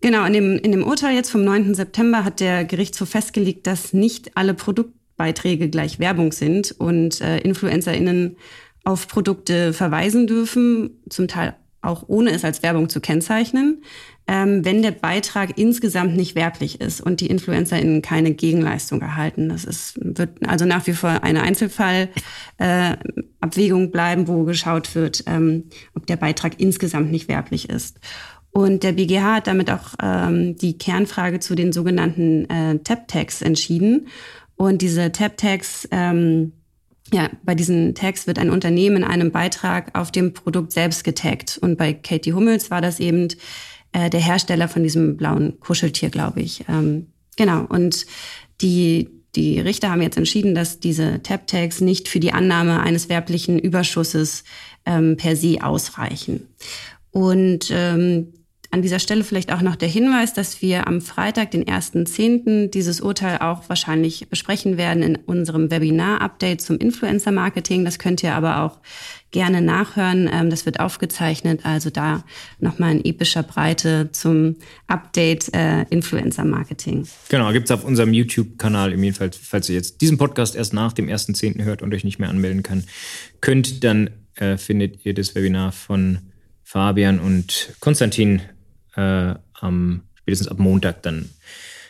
Genau, 0.00 0.24
in 0.24 0.32
dem, 0.32 0.58
in 0.58 0.72
dem 0.72 0.82
Urteil 0.82 1.14
jetzt 1.14 1.30
vom 1.30 1.44
9. 1.44 1.74
September 1.74 2.24
hat 2.24 2.40
der 2.40 2.64
Gerichtshof 2.64 3.10
festgelegt, 3.10 3.66
dass 3.66 3.92
nicht 3.92 4.36
alle 4.36 4.54
Produktbeiträge 4.54 5.68
gleich 5.68 5.98
Werbung 5.98 6.32
sind 6.32 6.72
und 6.78 7.20
äh, 7.20 7.38
InfluencerInnen 7.38 8.36
auf 8.84 9.08
Produkte 9.08 9.72
verweisen 9.72 10.26
dürfen, 10.26 11.02
zum 11.08 11.28
Teil 11.28 11.54
auch 11.82 12.04
ohne 12.08 12.30
es 12.30 12.44
als 12.44 12.62
Werbung 12.62 12.88
zu 12.88 13.00
kennzeichnen, 13.00 13.82
ähm, 14.26 14.64
wenn 14.64 14.82
der 14.82 14.90
Beitrag 14.90 15.58
insgesamt 15.58 16.14
nicht 16.14 16.34
werblich 16.34 16.80
ist 16.80 17.00
und 17.00 17.20
die 17.20 17.28
InfluencerInnen 17.28 18.02
keine 18.02 18.32
Gegenleistung 18.32 19.00
erhalten. 19.00 19.48
Das 19.48 19.64
ist, 19.64 19.98
wird 20.00 20.46
also 20.46 20.66
nach 20.66 20.86
wie 20.86 20.92
vor 20.92 21.22
eine 21.22 21.42
Einzelfallabwägung 21.42 23.84
äh, 23.84 23.88
bleiben, 23.88 24.28
wo 24.28 24.44
geschaut 24.44 24.94
wird, 24.94 25.24
ähm, 25.26 25.64
ob 25.94 26.06
der 26.06 26.16
Beitrag 26.16 26.60
insgesamt 26.60 27.10
nicht 27.10 27.28
werblich 27.28 27.70
ist. 27.70 27.98
Und 28.52 28.82
der 28.82 28.92
BGH 28.92 29.36
hat 29.36 29.46
damit 29.46 29.70
auch 29.70 29.94
ähm, 30.02 30.56
die 30.56 30.76
Kernfrage 30.76 31.40
zu 31.40 31.54
den 31.54 31.72
sogenannten 31.72 32.50
äh, 32.50 32.78
Tap-Tags 32.78 33.42
entschieden. 33.42 34.08
Und 34.56 34.82
diese 34.82 35.12
Tap-Tags 35.12 35.88
ähm, 35.92 36.52
ja, 37.12 37.30
bei 37.42 37.54
diesen 37.54 37.94
Tags 37.94 38.26
wird 38.26 38.38
ein 38.38 38.50
Unternehmen 38.50 38.98
in 38.98 39.04
einem 39.04 39.30
Beitrag 39.30 39.98
auf 39.98 40.12
dem 40.12 40.32
Produkt 40.32 40.72
selbst 40.72 41.04
getaggt. 41.04 41.58
Und 41.60 41.76
bei 41.76 41.92
Katie 41.92 42.32
Hummels 42.32 42.70
war 42.70 42.80
das 42.80 43.00
eben 43.00 43.28
äh, 43.92 44.10
der 44.10 44.20
Hersteller 44.20 44.68
von 44.68 44.82
diesem 44.82 45.16
blauen 45.16 45.58
Kuscheltier, 45.60 46.10
glaube 46.10 46.40
ich. 46.40 46.64
Ähm, 46.68 47.08
genau. 47.36 47.64
Und 47.64 48.06
die, 48.60 49.08
die 49.34 49.58
Richter 49.60 49.90
haben 49.90 50.02
jetzt 50.02 50.18
entschieden, 50.18 50.54
dass 50.54 50.78
diese 50.78 51.22
Tab-Tags 51.22 51.80
nicht 51.80 52.08
für 52.08 52.20
die 52.20 52.32
Annahme 52.32 52.80
eines 52.80 53.08
werblichen 53.08 53.58
Überschusses 53.58 54.44
ähm, 54.86 55.16
per 55.16 55.34
se 55.34 55.58
ausreichen. 55.62 56.46
Und 57.10 57.70
ähm, 57.72 58.32
an 58.72 58.82
dieser 58.82 59.00
Stelle 59.00 59.24
vielleicht 59.24 59.52
auch 59.52 59.62
noch 59.62 59.74
der 59.74 59.88
Hinweis, 59.88 60.32
dass 60.32 60.62
wir 60.62 60.86
am 60.86 61.00
Freitag, 61.00 61.50
den 61.50 61.64
1.10., 61.64 62.68
dieses 62.68 63.00
Urteil 63.00 63.38
auch 63.38 63.68
wahrscheinlich 63.68 64.28
besprechen 64.28 64.76
werden 64.76 65.02
in 65.02 65.16
unserem 65.16 65.72
Webinar-Update 65.72 66.60
zum 66.60 66.78
Influencer-Marketing. 66.78 67.84
Das 67.84 67.98
könnt 67.98 68.22
ihr 68.22 68.34
aber 68.34 68.62
auch 68.62 68.78
gerne 69.32 69.60
nachhören. 69.60 70.30
Ähm, 70.32 70.50
das 70.50 70.66
wird 70.66 70.78
aufgezeichnet, 70.78 71.60
also 71.64 71.90
da 71.90 72.24
nochmal 72.60 72.92
in 72.92 73.04
epischer 73.04 73.42
Breite 73.42 74.10
zum 74.12 74.56
Update 74.86 75.52
äh, 75.52 75.82
Influencer-Marketing. 75.90 77.08
Genau, 77.28 77.52
gibt's 77.52 77.72
auf 77.72 77.84
unserem 77.84 78.12
YouTube-Kanal, 78.12 78.92
im 78.92 79.14
Fall, 79.14 79.30
falls 79.32 79.68
ihr 79.68 79.74
jetzt 79.74 80.00
diesen 80.00 80.16
Podcast 80.16 80.54
erst 80.54 80.74
nach 80.74 80.92
dem 80.92 81.08
1.10. 81.08 81.64
hört 81.64 81.82
und 81.82 81.92
euch 81.92 82.04
nicht 82.04 82.20
mehr 82.20 82.28
anmelden 82.28 82.62
kann, 82.62 82.84
könnt, 83.40 83.82
dann 83.82 84.10
äh, 84.36 84.56
findet 84.56 85.04
ihr 85.04 85.14
das 85.14 85.34
Webinar 85.34 85.72
von 85.72 86.18
Fabian 86.62 87.18
und 87.18 87.74
Konstantin 87.80 88.42
äh, 89.00 89.34
am 89.60 90.02
spätestens 90.14 90.48
ab 90.48 90.58
Montag 90.58 91.02
dann. 91.02 91.30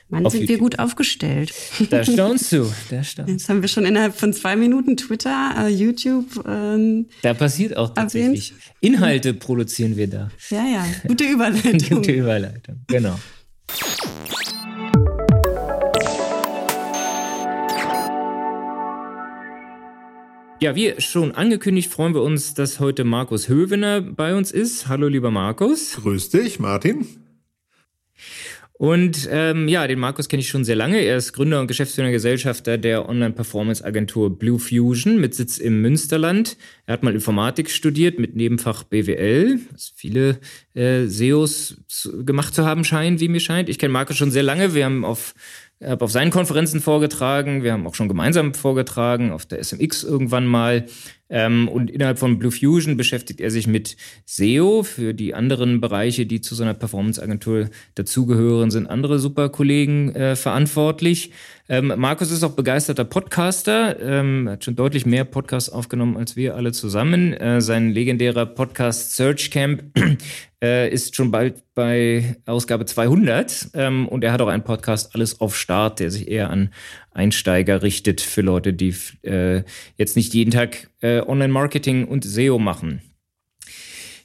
Mann, 0.09 0.29
sind 0.29 0.41
YouTube. 0.41 0.49
wir 0.49 0.59
gut 0.59 0.79
aufgestellt. 0.81 1.53
Da 1.89 2.03
staunst 2.05 2.51
du. 2.51 2.71
Da 2.91 3.05
staunst. 3.05 3.31
Jetzt 3.31 3.49
haben 3.49 3.63
wir 3.63 3.69
schon 3.69 3.85
innerhalb 3.85 4.17
von 4.17 4.33
zwei 4.33 4.57
Minuten 4.57 4.97
Twitter, 4.97 5.55
äh, 5.57 5.69
YouTube. 5.69 6.45
Ähm, 6.49 7.07
da 7.23 7.33
passiert 7.33 7.77
auch 7.77 7.95
tatsächlich. 7.95 8.51
Erwähnt. 8.51 8.75
Inhalte 8.81 9.35
produzieren 9.35 9.97
wir 9.97 10.09
da. 10.09 10.31
Ja, 10.51 10.65
ja. 10.65 10.87
Gute 11.07 11.25
Überleitung. 11.25 11.79
Gute 11.99 12.13
Überleitung, 12.13 12.81
genau. 12.89 13.19
Ja, 20.63 20.75
wie 20.75 20.93
schon 20.99 21.33
angekündigt, 21.33 21.91
freuen 21.91 22.13
wir 22.13 22.21
uns, 22.21 22.53
dass 22.53 22.81
heute 22.81 23.05
Markus 23.05 23.49
Hövener 23.49 24.03
bei 24.03 24.35
uns 24.35 24.53
ist. 24.53 24.89
Hallo, 24.89 25.09
lieber 25.09 25.31
Markus. 25.31 25.97
Grüß 26.03 26.29
dich, 26.29 26.59
Martin. 26.59 27.07
Und 28.73 29.27
ähm, 29.31 29.69
ja, 29.69 29.87
den 29.87 29.99
Markus 29.99 30.29
kenne 30.29 30.41
ich 30.41 30.49
schon 30.51 30.67
sehr 30.67 30.77
lange. 30.77 31.01
Er 31.01 31.17
ist 31.17 31.33
Gründer 31.33 31.61
und 31.61 31.67
Geschäftsführer 31.67 32.11
Gesellschafter 32.11 32.77
der 32.77 33.09
Online-Performance-Agentur 33.09 34.39
Blue 34.39 34.59
Fusion 34.59 35.19
mit 35.19 35.35
Sitz 35.35 35.57
im 35.57 35.81
Münsterland. 35.81 36.59
Er 36.85 36.93
hat 36.93 37.03
mal 37.03 37.15
Informatik 37.15 37.71
studiert 37.71 38.19
mit 38.19 38.37
Nebenfach 38.37 38.85
BWL, 38.85 39.61
was 39.73 39.95
viele 39.97 40.41
äh, 40.75 41.07
SEOs 41.07 41.79
gemacht 42.21 42.55
zu 42.55 42.67
haben 42.67 42.85
scheinen, 42.85 43.19
wie 43.19 43.29
mir 43.29 43.41
scheint. 43.41 43.71
Ich 43.71 43.79
kenne 43.79 43.95
Markus 43.95 44.19
schon 44.19 44.31
sehr 44.31 44.43
lange. 44.43 44.75
Wir 44.75 44.85
haben 44.85 45.07
auf 45.07 45.35
habe 45.83 46.05
auf 46.05 46.11
seinen 46.11 46.31
Konferenzen 46.31 46.81
vorgetragen. 46.81 47.63
Wir 47.63 47.73
haben 47.73 47.87
auch 47.87 47.95
schon 47.95 48.09
gemeinsam 48.09 48.55
vorgetragen, 48.55 49.33
auf 49.33 49.47
der 49.47 49.63
SMX 49.63 50.05
irgendwann 50.05 50.47
mal. 50.47 50.87
Ähm, 51.31 51.69
und 51.69 51.91
innerhalb 51.91 52.19
von 52.19 52.39
Blue 52.39 52.51
Fusion 52.51 52.97
beschäftigt 52.97 53.41
er 53.41 53.51
sich 53.51 53.67
mit 53.67 53.97
SEO. 54.27 54.83
Für 54.83 55.15
die 55.15 55.33
anderen 55.33 55.81
Bereiche, 55.81 56.27
die 56.27 56.41
zu 56.41 56.55
so 56.55 56.65
einer 56.65 56.75
Performance-Agentur 56.75 57.71
dazugehören, 57.95 58.71
sind 58.71 58.89
andere 58.89 59.19
super 59.19 59.49
Kollegen 59.49 60.15
äh, 60.15 60.37
verantwortlich. 60.37 61.31
Ähm, 61.69 61.93
Markus 61.97 62.33
ist 62.33 62.43
auch 62.43 62.57
begeisterter 62.57 63.05
Podcaster, 63.05 63.97
ähm, 64.01 64.49
hat 64.51 64.65
schon 64.65 64.75
deutlich 64.75 65.07
mehr 65.07 65.25
Podcasts 65.25 65.71
aufgenommen 65.71 66.17
als 66.17 66.35
wir 66.35 66.57
alle 66.57 66.73
zusammen. 66.73 67.33
Äh, 67.33 67.61
sein 67.61 67.91
legendärer 67.93 68.45
Podcast 68.45 69.15
Search 69.15 69.53
Camp 69.53 69.85
äh, 70.65 70.93
ist 70.93 71.15
schon 71.15 71.31
bald 71.31 71.63
bei 71.75 72.37
Ausgabe 72.45 72.87
200 72.87 73.71
ähm, 73.75 74.09
und 74.09 74.25
er 74.25 74.33
hat 74.33 74.41
auch 74.41 74.49
einen 74.49 74.65
Podcast 74.65 75.15
Alles 75.15 75.41
auf 75.41 75.57
Start, 75.57 76.01
der 76.01 76.11
sich 76.11 76.27
eher 76.27 76.51
an 76.51 76.71
Einsteiger 77.13 77.83
richtet 77.83 78.21
für 78.21 78.43
Leute, 78.43 78.73
die 78.73 78.95
äh, 79.23 79.63
jetzt 79.97 80.17
nicht 80.17 80.35
jeden 80.35 80.51
Tag 80.51 80.91
äh, 81.01 81.21
Online-Marketing 81.21 82.07
und 82.07 82.25
SEO 82.25 82.59
machen. 82.59 83.03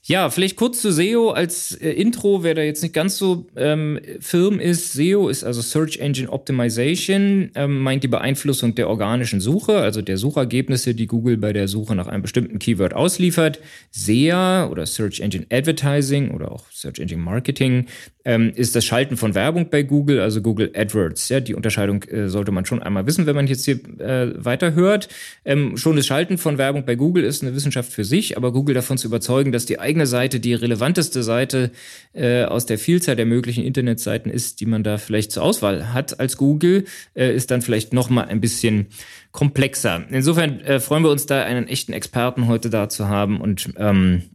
Ja, 0.08 0.30
vielleicht 0.30 0.56
kurz 0.56 0.84
zu 0.84 0.92
SEO 0.92 1.32
als 1.32 1.72
äh, 1.72 1.89
Intro, 1.89 2.44
wer 2.44 2.54
da 2.54 2.62
jetzt 2.62 2.84
nicht 2.84 2.94
ganz 2.94 3.18
so 3.18 3.48
ähm, 3.56 4.00
firm 4.20 4.60
ist. 4.60 4.94
SEO 4.94 5.30
ist 5.30 5.44
also 5.44 5.62
Search 5.62 5.98
Engine 5.98 6.30
Optimization, 6.30 7.50
ähm, 7.56 7.80
meint 7.80 8.04
die 8.04 8.08
Beeinflussung 8.08 8.75
der 8.75 8.88
organischen 8.88 9.42
Suche, 9.42 9.77
also 9.77 10.04
der 10.04 10.18
Suchergebnisse, 10.18 10.94
die 10.94 11.08
Google 11.08 11.38
bei 11.38 11.54
der 11.54 11.68
Suche 11.68 11.96
nach 11.96 12.06
einem 12.06 12.22
bestimmten 12.22 12.60
Keyword 12.60 12.94
ausliefert. 12.94 13.60
SEA 13.89 14.68
oder 14.70 14.86
Search 14.86 15.22
Engine 15.22 15.48
Advertising 15.51 16.30
oder 16.30 16.51
auch 16.51 16.70
Search 16.72 17.00
Engine 17.00 17.24
Marketing 17.24 17.88
ähm, 18.25 18.51
ist 18.55 18.75
das 18.75 18.84
Schalten 18.84 19.17
von 19.17 19.36
Werbung 19.36 19.70
bei 19.70 19.84
Google, 19.84 20.20
also 20.20 20.41
Google 20.41 20.72
AdWords. 20.75 21.29
Ja, 21.29 21.39
die 21.39 21.53
Unterscheidung 21.53 22.03
äh, 22.03 22.27
sollte 22.27 22.51
man 22.51 22.65
schon 22.65 22.82
einmal 22.82 23.05
wissen, 23.05 23.27
wenn 23.27 23.36
man 23.36 23.48
jetzt 23.48 23.65
hier 23.65 23.75
äh, 24.00 24.34
weiterhört. 24.36 25.08
Ähm, 25.46 25.77
schon 25.77 25.96
das 25.96 26.08
Schalten 26.08 26.38
von 26.38 26.58
Werbung 26.58 26.86
bei 26.86 26.96
Google 26.96 27.24
ist 27.24 27.44
eine 27.44 27.55
Wissenschaft 27.55 27.94
für 27.94 28.03
sich, 28.03 28.36
aber 28.36 28.51
Google 28.51 28.75
davon 28.75 28.98
zu 28.98 29.08
überzeugen, 29.08 29.51
dass 29.51 29.65
die 29.65 29.79
eigene 29.79 30.08
Seite 30.08 30.39
die 30.39 30.55
relevanteste 30.55 31.24
Seite 31.24 31.72
äh, 32.13 32.44
aus 32.44 32.65
der 32.65 32.79
Vielzahl 32.79 33.15
der 33.15 33.27
möglichen 33.27 33.63
Internetseiten 33.63 34.32
ist, 34.32 34.60
die 34.60 34.65
man 34.65 34.84
da 34.84 34.98
vielleicht 34.98 35.32
zur 35.32 35.44
Auswahl 35.44 35.94
hat 35.94 36.20
als 36.20 36.38
Google, 36.38 36.86
äh, 37.13 37.34
ist 37.34 37.51
dann 37.51 37.62
vielleicht 37.62 37.94
noch 37.94 38.10
mal 38.10 38.25
ein 38.25 38.41
bisschen 38.41 38.88
komplexer. 39.32 40.03
Insofern 40.10 40.62
äh, 40.62 40.79
freuen 40.79 41.03
wir 41.03 41.12
uns 41.12 41.25
da, 41.25 41.44
einen 41.44 41.67
echten 41.67 41.94
Experten 41.94 42.48
heute 42.48 42.70
da 42.70 42.89
zu 42.89 43.08
haben 43.08 43.39
und 43.39 43.70
ähm, 43.77 44.24
äh, 44.24 44.35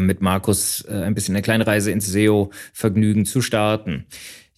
mit 0.00 0.20
Markus 0.20 0.84
äh, 0.88 0.92
ein 0.92 1.14
bisschen 1.14 1.34
eine 1.34 1.42
kleine 1.42 1.66
Reise 1.66 1.90
ins 1.90 2.06
SEO-Vergnügen 2.06 3.26
zu 3.26 3.42
starten. 3.42 4.06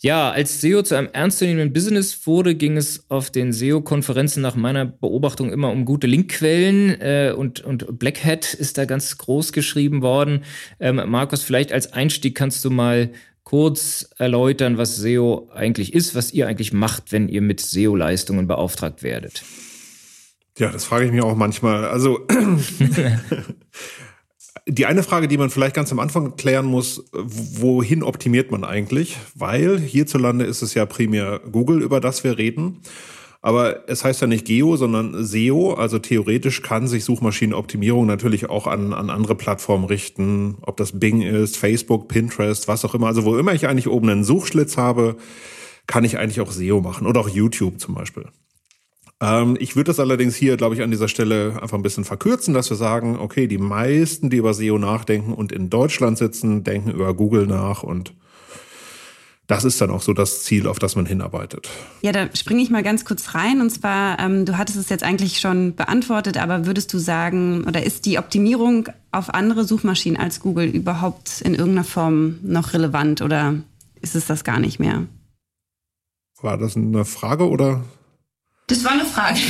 Ja, 0.03 0.33
als 0.33 0.61
SEO 0.61 0.83
zu 0.83 0.97
einem 0.97 1.11
ernstzunehmenden 1.13 1.73
Business 1.73 2.27
wurde, 2.27 2.57
ging 2.57 2.77
es 2.77 3.09
auf 3.09 3.31
den 3.31 3.53
SEO-Konferenzen 3.53 4.43
nach 4.43 4.57
meiner 4.57 4.85
Beobachtung 4.85 5.53
immer 5.53 5.71
um 5.71 5.85
gute 5.85 6.09
Linkquellen 6.09 7.01
äh, 7.01 7.33
und, 7.37 7.61
und 7.61 8.01
Black 8.01 8.25
Hat 8.25 8.53
ist 8.53 8.79
da 8.79 8.85
ganz 8.85 9.17
groß 9.17 9.53
geschrieben 9.53 10.03
worden. 10.03 10.43
Ähm, 10.81 11.01
Markus, 11.07 11.45
vielleicht 11.45 11.73
als 11.73 11.93
Einstieg 11.93 12.35
kannst 12.35 12.65
du 12.65 12.71
mal 12.71 13.13
kurz 13.45 14.11
erläutern, 14.19 14.77
was 14.77 14.97
SEO 14.97 15.49
eigentlich 15.55 15.95
ist, 15.95 16.17
was 16.17 16.33
ihr 16.33 16.49
eigentlich 16.49 16.73
macht, 16.73 17.13
wenn 17.13 17.29
ihr 17.29 17.41
mit 17.41 17.61
SEO-Leistungen 17.61 18.49
beauftragt 18.49 19.05
werdet. 19.05 19.45
Ja, 20.59 20.73
das 20.73 20.85
frage 20.85 21.07
ich 21.07 21.13
mich 21.13 21.23
auch 21.23 21.37
manchmal. 21.37 21.85
Also 21.85 22.27
Die 24.69 24.87
eine 24.87 25.03
Frage, 25.03 25.27
die 25.27 25.39
man 25.39 25.51
vielleicht 25.51 25.75
ganz 25.75 25.91
am 25.91 25.99
Anfang 25.99 26.37
klären 26.37 26.67
muss, 26.67 27.05
wohin 27.13 28.03
optimiert 28.03 28.51
man 28.53 28.63
eigentlich? 28.65 29.17
Weil 29.35 29.81
hierzulande 29.81 30.45
ist 30.45 30.63
es 30.63 30.75
ja 30.75 30.87
primär 30.87 31.41
Google, 31.51 31.83
über 31.83 32.01
das 32.01 32.23
wir 32.23 32.39
reden. 32.39 32.81
Aber 33.45 33.89
es 33.89 34.05
heißt 34.05 34.21
ja 34.21 34.29
nicht 34.29 34.45
Geo, 34.45 34.77
sondern 34.77 35.25
SEO. 35.25 35.75
Also 35.75 35.99
theoretisch 35.99 36.63
kann 36.63 36.87
sich 36.87 37.05
Suchmaschinenoptimierung 37.05 38.07
natürlich 38.07 38.49
auch 38.49 38.69
an, 38.69 38.93
an 38.93 39.11
andere 39.11 39.35
Plattformen 39.35 39.85
richten. 39.85 40.59
Ob 40.63 40.77
das 40.77 40.99
Bing 41.01 41.23
ist, 41.23 41.57
Facebook, 41.57 42.07
Pinterest, 42.07 42.69
was 42.69 42.85
auch 42.85 42.95
immer. 42.95 43.09
Also 43.09 43.25
wo 43.25 43.37
immer 43.37 43.53
ich 43.53 43.67
eigentlich 43.67 43.89
oben 43.89 44.11
einen 44.11 44.23
Suchschlitz 44.23 44.77
habe, 44.77 45.17
kann 45.89 46.05
ich 46.05 46.19
eigentlich 46.19 46.41
auch 46.41 46.53
SEO 46.53 46.81
machen. 46.81 47.09
Oder 47.09 47.21
auch 47.21 47.29
YouTube 47.29 47.81
zum 47.81 47.97
Beispiel. 47.97 48.27
Ähm, 49.23 49.57
ich 49.61 49.77
würde 49.77 49.89
das 49.89 50.01
allerdings 50.01 50.35
hier, 50.35 50.57
glaube 50.57 50.75
ich, 50.75 50.83
an 50.83 50.91
dieser 50.91 51.07
Stelle 51.07 51.61
einfach 51.63 51.79
ein 51.79 51.83
bisschen 51.83 52.05
verkürzen, 52.05 52.55
dass 52.55 52.69
wir 52.69 52.77
sagen, 52.77 53.17
okay, 53.19 53.47
die 53.47 53.59
meisten, 53.59 54.31
die 54.31 54.39
über 54.39 54.53
SEO 54.53 54.79
nachdenken 54.79 55.33
und 55.33 55.53
in 55.53 55.71
Deutschland 55.71 56.19
sitzen, 56.19 56.65
denken 56.65 56.91
über 56.91 57.15
Google 57.15 57.47
nach 57.47 57.85
und 57.85 58.13
das 59.47 59.65
ist 59.65 59.81
dann 59.81 59.91
auch 59.91 60.03
so 60.03 60.13
das 60.13 60.45
Ziel, 60.45 60.67
auf 60.67 60.79
das 60.79 60.97
man 60.97 61.05
hinarbeitet. 61.05 61.69
Ja, 62.01 62.11
da 62.13 62.29
springe 62.35 62.63
ich 62.63 62.71
mal 62.71 62.83
ganz 62.83 63.05
kurz 63.05 63.35
rein. 63.35 63.61
Und 63.61 63.71
zwar, 63.71 64.19
ähm, 64.19 64.47
du 64.47 64.57
hattest 64.57 64.79
es 64.79 64.89
jetzt 64.89 65.05
eigentlich 65.05 65.41
schon 65.41 65.75
beantwortet, 65.75 66.39
aber 66.39 66.65
würdest 66.65 66.93
du 66.95 66.99
sagen, 66.99 67.65
oder 67.65 67.83
ist 67.83 68.07
die 68.07 68.19
Optimierung 68.19 68.89
auf 69.11 69.35
andere 69.35 69.65
Suchmaschinen 69.65 70.19
als 70.19 70.41
Google 70.41 70.69
überhaupt 70.69 71.43
in 71.43 71.55
irgendeiner 71.55 71.85
Form 71.85 72.39
noch 72.43 72.73
relevant 72.73 73.21
oder 73.21 73.57
ist 74.01 74.15
es 74.15 74.27
das 74.27 74.43
gar 74.43 74.59
nicht 74.59 74.79
mehr? 74.79 75.07
War 76.41 76.57
das 76.57 76.77
eine 76.77 77.05
Frage 77.05 77.49
oder? 77.49 77.85
Das 78.67 78.85
war 78.85 78.93
eine 78.93 79.05
Frage. 79.05 79.41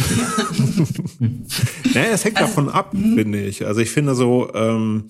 naja, 1.94 2.12
es 2.12 2.24
hängt 2.24 2.38
also, 2.38 2.48
davon 2.48 2.68
ab, 2.68 2.94
mhm. 2.94 3.14
finde 3.14 3.44
ich. 3.44 3.66
Also 3.66 3.80
ich 3.80 3.90
finde 3.90 4.14
so, 4.14 4.52
ähm, 4.54 5.04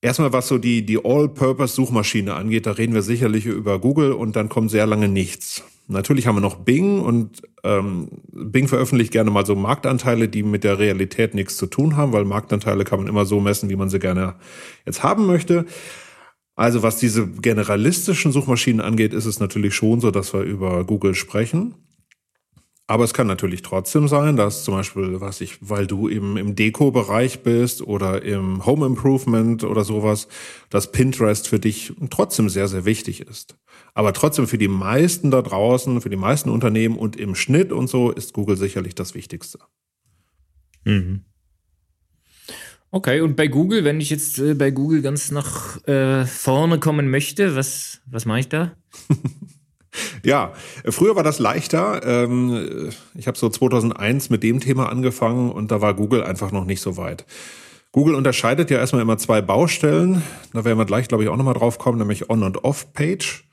erstmal 0.00 0.32
was 0.32 0.48
so 0.48 0.58
die, 0.58 0.84
die 0.84 1.04
All-Purpose-Suchmaschine 1.04 2.34
angeht, 2.34 2.66
da 2.66 2.72
reden 2.72 2.94
wir 2.94 3.02
sicherlich 3.02 3.46
über 3.46 3.78
Google 3.78 4.12
und 4.12 4.36
dann 4.36 4.48
kommt 4.48 4.70
sehr 4.70 4.86
lange 4.86 5.08
nichts. 5.08 5.62
Natürlich 5.88 6.26
haben 6.26 6.36
wir 6.36 6.40
noch 6.40 6.56
Bing 6.56 7.00
und 7.00 7.42
ähm, 7.62 8.08
Bing 8.32 8.66
veröffentlicht 8.66 9.12
gerne 9.12 9.30
mal 9.30 9.46
so 9.46 9.54
Marktanteile, 9.54 10.28
die 10.28 10.42
mit 10.42 10.64
der 10.64 10.80
Realität 10.80 11.34
nichts 11.34 11.56
zu 11.56 11.66
tun 11.66 11.96
haben, 11.96 12.12
weil 12.12 12.24
Marktanteile 12.24 12.84
kann 12.84 12.98
man 12.98 13.08
immer 13.08 13.24
so 13.24 13.40
messen, 13.40 13.70
wie 13.70 13.76
man 13.76 13.88
sie 13.88 14.00
gerne 14.00 14.34
jetzt 14.84 15.04
haben 15.04 15.26
möchte. 15.26 15.64
Also 16.56 16.82
was 16.82 16.98
diese 16.98 17.28
generalistischen 17.28 18.32
Suchmaschinen 18.32 18.80
angeht, 18.80 19.12
ist 19.12 19.26
es 19.26 19.38
natürlich 19.38 19.74
schon 19.74 20.00
so, 20.00 20.10
dass 20.10 20.32
wir 20.32 20.40
über 20.40 20.84
Google 20.84 21.14
sprechen. 21.14 21.74
Aber 22.88 23.02
es 23.02 23.14
kann 23.14 23.26
natürlich 23.26 23.62
trotzdem 23.62 24.06
sein, 24.06 24.36
dass 24.36 24.62
zum 24.62 24.74
Beispiel, 24.74 25.20
was 25.20 25.40
ich, 25.40 25.58
weil 25.60 25.88
du 25.88 26.08
eben 26.08 26.36
im 26.36 26.54
Deko-Bereich 26.54 27.42
bist 27.42 27.82
oder 27.82 28.22
im 28.22 28.64
Home 28.64 28.86
Improvement 28.86 29.64
oder 29.64 29.82
sowas, 29.82 30.28
dass 30.70 30.92
Pinterest 30.92 31.48
für 31.48 31.58
dich 31.58 31.92
trotzdem 32.10 32.48
sehr, 32.48 32.68
sehr 32.68 32.84
wichtig 32.84 33.22
ist. 33.22 33.56
Aber 33.94 34.12
trotzdem 34.12 34.46
für 34.46 34.58
die 34.58 34.68
meisten 34.68 35.32
da 35.32 35.42
draußen, 35.42 36.00
für 36.00 36.10
die 36.10 36.16
meisten 36.16 36.48
Unternehmen 36.48 36.96
und 36.96 37.16
im 37.16 37.34
Schnitt 37.34 37.72
und 37.72 37.88
so 37.88 38.12
ist 38.12 38.32
Google 38.34 38.56
sicherlich 38.56 38.94
das 38.94 39.14
Wichtigste. 39.14 39.58
Mhm. 40.84 41.24
Okay, 42.92 43.20
und 43.20 43.34
bei 43.34 43.48
Google, 43.48 43.82
wenn 43.82 44.00
ich 44.00 44.10
jetzt 44.10 44.38
äh, 44.38 44.54
bei 44.54 44.70
Google 44.70 45.02
ganz 45.02 45.32
nach 45.32 45.84
äh, 45.88 46.24
vorne 46.24 46.78
kommen 46.78 47.10
möchte, 47.10 47.56
was, 47.56 48.00
was 48.06 48.26
mache 48.26 48.40
ich 48.40 48.48
da? 48.48 48.76
Ja, 50.24 50.52
früher 50.88 51.16
war 51.16 51.22
das 51.22 51.38
leichter. 51.38 52.00
Ähm, 52.04 52.90
ich 53.14 53.26
habe 53.26 53.38
so 53.38 53.48
2001 53.48 54.30
mit 54.30 54.42
dem 54.42 54.60
Thema 54.60 54.88
angefangen 54.88 55.50
und 55.50 55.70
da 55.70 55.80
war 55.80 55.94
Google 55.94 56.22
einfach 56.22 56.52
noch 56.52 56.64
nicht 56.64 56.80
so 56.80 56.96
weit. 56.96 57.24
Google 57.92 58.14
unterscheidet 58.14 58.70
ja 58.70 58.78
erstmal 58.78 59.02
immer 59.02 59.16
zwei 59.16 59.40
Baustellen. 59.40 60.22
Da 60.52 60.64
werden 60.64 60.78
wir 60.78 60.84
gleich, 60.84 61.08
glaube 61.08 61.24
ich, 61.24 61.30
auch 61.30 61.36
nochmal 61.36 61.54
drauf 61.54 61.78
kommen, 61.78 61.98
nämlich 61.98 62.28
On- 62.28 62.42
und 62.42 62.62
Off-Page. 62.62 63.46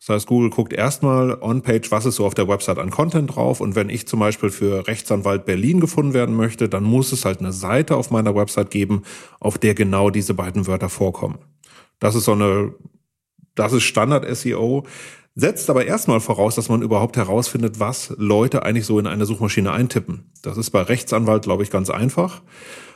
Das 0.00 0.08
heißt, 0.08 0.26
Google 0.28 0.48
guckt 0.48 0.72
erstmal 0.72 1.36
on-page, 1.42 1.90
was 1.90 2.06
ist 2.06 2.16
so 2.16 2.24
auf 2.24 2.32
der 2.32 2.48
Website 2.48 2.78
an 2.78 2.90
Content 2.90 3.34
drauf. 3.34 3.60
Und 3.60 3.76
wenn 3.76 3.90
ich 3.90 4.08
zum 4.08 4.18
Beispiel 4.20 4.48
für 4.48 4.86
Rechtsanwalt 4.86 5.44
Berlin 5.44 5.78
gefunden 5.78 6.14
werden 6.14 6.36
möchte, 6.36 6.70
dann 6.70 6.84
muss 6.84 7.12
es 7.12 7.26
halt 7.26 7.40
eine 7.40 7.52
Seite 7.52 7.96
auf 7.96 8.10
meiner 8.10 8.34
Website 8.34 8.70
geben, 8.70 9.02
auf 9.40 9.58
der 9.58 9.74
genau 9.74 10.08
diese 10.08 10.32
beiden 10.32 10.66
Wörter 10.66 10.88
vorkommen. 10.88 11.38
Das 11.98 12.14
ist 12.14 12.24
so 12.24 12.32
eine, 12.32 12.72
das 13.54 13.74
ist 13.74 13.82
Standard 13.82 14.24
SEO 14.34 14.86
setzt 15.34 15.70
aber 15.70 15.86
erstmal 15.86 16.20
voraus, 16.20 16.54
dass 16.54 16.68
man 16.68 16.82
überhaupt 16.82 17.16
herausfindet, 17.16 17.80
was 17.80 18.12
Leute 18.16 18.64
eigentlich 18.64 18.86
so 18.86 18.98
in 18.98 19.06
eine 19.06 19.26
Suchmaschine 19.26 19.72
eintippen. 19.72 20.30
Das 20.42 20.56
ist 20.56 20.70
bei 20.70 20.82
Rechtsanwalt, 20.82 21.42
glaube 21.44 21.62
ich, 21.62 21.70
ganz 21.70 21.90
einfach. 21.90 22.42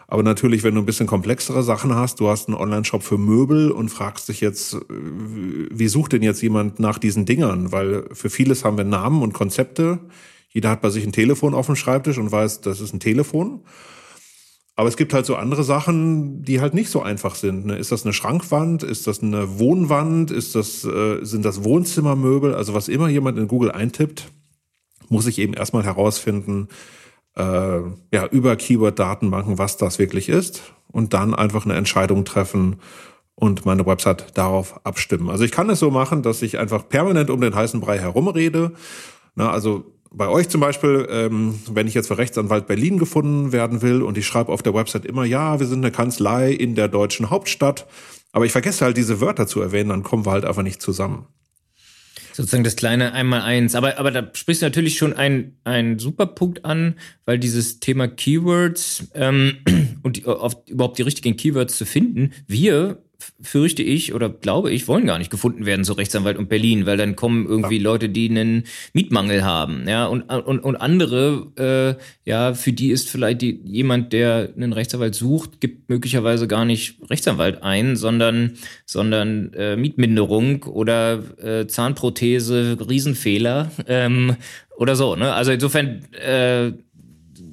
Aber 0.06 0.22
natürlich, 0.22 0.62
wenn 0.62 0.74
du 0.74 0.82
ein 0.82 0.86
bisschen 0.86 1.06
komplexere 1.06 1.62
Sachen 1.62 1.94
hast, 1.94 2.20
du 2.20 2.28
hast 2.28 2.48
einen 2.48 2.56
Online-Shop 2.56 3.02
für 3.02 3.16
Möbel 3.18 3.70
und 3.70 3.88
fragst 3.88 4.28
dich 4.28 4.40
jetzt, 4.40 4.74
äh, 4.74 4.78
wie 4.90 5.88
sucht 5.88 6.12
denn 6.12 6.22
jetzt 6.22 6.42
jemand 6.42 6.78
nach 6.78 6.98
diesen 6.98 7.24
Dingern? 7.24 7.72
Weil 7.72 8.04
für 8.12 8.30
vieles 8.30 8.64
haben 8.64 8.76
wir 8.76 8.84
Namen 8.84 9.22
und 9.22 9.32
Konzepte. 9.32 10.00
Jeder 10.50 10.70
hat 10.70 10.82
bei 10.82 10.90
sich 10.90 11.04
ein 11.04 11.12
Telefon 11.12 11.54
auf 11.54 11.66
dem 11.66 11.76
Schreibtisch 11.76 12.18
und 12.18 12.30
weiß, 12.30 12.60
das 12.60 12.80
ist 12.80 12.92
ein 12.92 13.00
Telefon. 13.00 13.62
Aber 14.76 14.88
es 14.88 14.96
gibt 14.96 15.14
halt 15.14 15.24
so 15.24 15.36
andere 15.36 15.62
Sachen, 15.62 16.42
die 16.42 16.60
halt 16.60 16.74
nicht 16.74 16.90
so 16.90 17.00
einfach 17.00 17.36
sind. 17.36 17.66
Ne? 17.66 17.76
Ist 17.76 17.92
das 17.92 18.04
eine 18.04 18.12
Schrankwand? 18.12 18.82
Ist 18.82 19.06
das 19.06 19.22
eine 19.22 19.58
Wohnwand? 19.58 20.32
Ist 20.32 20.56
das, 20.56 20.84
äh, 20.84 21.24
sind 21.24 21.44
das 21.44 21.62
Wohnzimmermöbel? 21.62 22.54
Also 22.54 22.74
was 22.74 22.88
immer 22.88 23.08
jemand 23.08 23.38
in 23.38 23.46
Google 23.46 23.70
eintippt, 23.70 24.28
muss 25.08 25.26
ich 25.26 25.38
eben 25.38 25.54
erstmal 25.54 25.84
herausfinden, 25.84 26.68
äh, 27.36 27.42
ja, 28.12 28.26
über 28.30 28.56
Keyword-Datenbanken, 28.56 29.58
was 29.58 29.76
das 29.76 29.98
wirklich 29.98 30.28
ist 30.28 30.62
und 30.88 31.14
dann 31.14 31.34
einfach 31.34 31.64
eine 31.64 31.74
Entscheidung 31.74 32.24
treffen 32.24 32.76
und 33.36 33.66
meine 33.66 33.86
Website 33.86 34.36
darauf 34.36 34.84
abstimmen. 34.84 35.30
Also 35.30 35.44
ich 35.44 35.52
kann 35.52 35.70
es 35.70 35.80
so 35.80 35.90
machen, 35.90 36.22
dass 36.22 36.42
ich 36.42 36.58
einfach 36.58 36.88
permanent 36.88 37.30
um 37.30 37.40
den 37.40 37.54
heißen 37.54 37.80
Brei 37.80 37.98
herumrede. 37.98 38.72
Na, 39.34 39.50
also 39.50 39.93
bei 40.16 40.28
euch 40.28 40.48
zum 40.48 40.60
Beispiel, 40.60 41.06
ähm, 41.10 41.58
wenn 41.70 41.86
ich 41.86 41.94
jetzt 41.94 42.08
für 42.08 42.18
Rechtsanwalt 42.18 42.66
Berlin 42.66 42.98
gefunden 42.98 43.52
werden 43.52 43.82
will 43.82 44.02
und 44.02 44.16
ich 44.16 44.26
schreibe 44.26 44.52
auf 44.52 44.62
der 44.62 44.74
Website 44.74 45.04
immer, 45.04 45.24
ja, 45.24 45.58
wir 45.60 45.66
sind 45.66 45.84
eine 45.84 45.90
Kanzlei 45.90 46.52
in 46.52 46.74
der 46.74 46.88
deutschen 46.88 47.30
Hauptstadt, 47.30 47.86
aber 48.32 48.46
ich 48.46 48.52
vergesse 48.52 48.84
halt 48.84 48.96
diese 48.96 49.20
Wörter 49.20 49.46
zu 49.46 49.60
erwähnen, 49.60 49.90
dann 49.90 50.02
kommen 50.02 50.26
wir 50.26 50.32
halt 50.32 50.44
einfach 50.44 50.62
nicht 50.62 50.80
zusammen. 50.80 51.26
Sozusagen 52.32 52.64
das 52.64 52.74
kleine 52.74 53.12
Einmal-Eins. 53.12 53.76
Aber, 53.76 53.98
aber 53.98 54.10
da 54.10 54.28
sprichst 54.32 54.62
du 54.62 54.66
natürlich 54.66 54.98
schon 54.98 55.12
einen, 55.12 55.56
einen 55.62 56.00
super 56.00 56.26
Punkt 56.26 56.64
an, 56.64 56.96
weil 57.26 57.38
dieses 57.38 57.78
Thema 57.78 58.08
Keywords 58.08 59.06
ähm, 59.14 59.58
und 60.02 60.16
die, 60.16 60.22
überhaupt 60.22 60.98
die 60.98 61.02
richtigen 61.02 61.36
Keywords 61.36 61.76
zu 61.76 61.86
finden, 61.86 62.32
wir 62.48 63.04
fürchte 63.40 63.82
ich 63.82 64.14
oder 64.14 64.28
glaube 64.28 64.70
ich, 64.70 64.88
wollen 64.88 65.06
gar 65.06 65.18
nicht 65.18 65.30
gefunden 65.30 65.66
werden, 65.66 65.84
so 65.84 65.92
Rechtsanwalt 65.92 66.38
und 66.38 66.48
Berlin, 66.48 66.86
weil 66.86 66.96
dann 66.96 67.16
kommen 67.16 67.46
irgendwie. 67.46 67.78
Leute, 67.78 68.08
die 68.08 68.28
einen 68.28 68.64
Mietmangel 68.92 69.44
haben, 69.44 69.88
ja, 69.88 70.06
und, 70.06 70.22
und, 70.22 70.60
und 70.60 70.76
andere, 70.76 71.96
äh, 71.96 72.28
ja, 72.28 72.54
für 72.54 72.72
die 72.72 72.90
ist 72.90 73.08
vielleicht 73.08 73.42
die, 73.42 73.60
jemand, 73.64 74.12
der 74.12 74.50
einen 74.56 74.72
Rechtsanwalt 74.72 75.14
sucht, 75.14 75.60
gibt 75.60 75.88
möglicherweise 75.88 76.48
gar 76.48 76.64
nicht 76.64 76.96
Rechtsanwalt 77.10 77.62
ein, 77.62 77.96
sondern, 77.96 78.54
sondern 78.86 79.52
äh, 79.54 79.76
Mietminderung 79.76 80.64
oder 80.64 81.22
äh, 81.42 81.66
Zahnprothese, 81.66 82.76
Riesenfehler 82.88 83.70
ähm, 83.86 84.36
oder 84.76 84.96
so, 84.96 85.16
ne? 85.16 85.32
Also 85.32 85.52
insofern, 85.52 86.04
äh, 86.12 86.72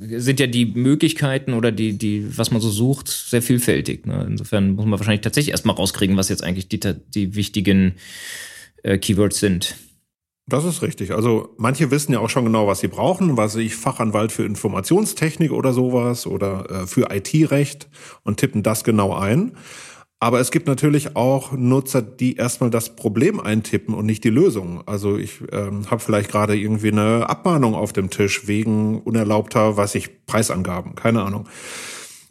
sind 0.02 0.40
ja 0.40 0.48
die 0.48 0.66
Möglichkeiten 0.66 1.54
oder 1.54 1.72
die, 1.72 1.98
die, 1.98 2.38
was 2.38 2.52
man 2.52 2.62
so 2.62 2.70
sucht, 2.70 3.08
sehr 3.08 3.42
vielfältig. 3.42 4.06
Ne? 4.06 4.26
Insofern 4.28 4.72
muss 4.72 4.86
man 4.86 5.00
wahrscheinlich 5.00 5.22
tatsächlich 5.22 5.52
erstmal 5.52 5.76
rauskriegen, 5.76 6.18
was 6.18 6.30
jetzt 6.30 6.44
eigentlich 6.44 6.68
die, 6.68 6.80
die 6.80 7.36
wichtigen 7.36 7.96
äh, 8.84 8.98
Keywords 8.98 9.40
sind. 9.40 9.76
Das 10.48 10.66
ist 10.66 10.82
richtig. 10.82 11.12
Also 11.12 11.54
manche 11.58 11.92
wissen 11.92 12.14
ja 12.14 12.20
auch 12.20 12.30
schon 12.30 12.46
genau, 12.46 12.68
was 12.68 12.80
sie 12.80 12.88
brauchen, 12.88 13.38
was 13.38 13.56
ich 13.56 13.76
Fachanwalt 13.76 14.32
für 14.32 14.44
Informationstechnik 14.44 15.52
oder 15.52 15.72
sowas 15.72 16.26
oder 16.26 16.70
äh, 16.70 16.88
für 16.88 17.10
IT-Recht 17.12 17.88
und 18.24 18.38
tippen 18.38 18.64
das 18.64 18.84
genau 18.84 19.14
ein. 19.14 19.54
Aber 20.24 20.40
es 20.40 20.52
gibt 20.52 20.68
natürlich 20.68 21.16
auch 21.16 21.52
Nutzer, 21.52 22.04
die 22.04 22.36
erstmal 22.36 22.70
das 22.70 22.96
Problem 22.96 23.40
eintippen 23.40 23.96
und 23.96 24.06
nicht 24.06 24.24
die 24.24 24.30
Lösung. 24.30 24.84
Also 24.86 25.18
ich 25.18 25.40
ähm, 25.52 25.90
habe 25.90 26.00
vielleicht 26.00 26.30
gerade 26.30 26.56
irgendwie 26.56 26.92
eine 26.92 27.28
Abmahnung 27.28 27.74
auf 27.74 27.92
dem 27.92 28.12
Tisch 28.12 28.46
wegen 28.46 29.02
unerlaubter, 29.02 29.78
was 29.78 29.96
ich, 29.96 30.28
Preisangaben, 30.28 30.94
keine 30.94 31.24
Ahnung. 31.24 31.48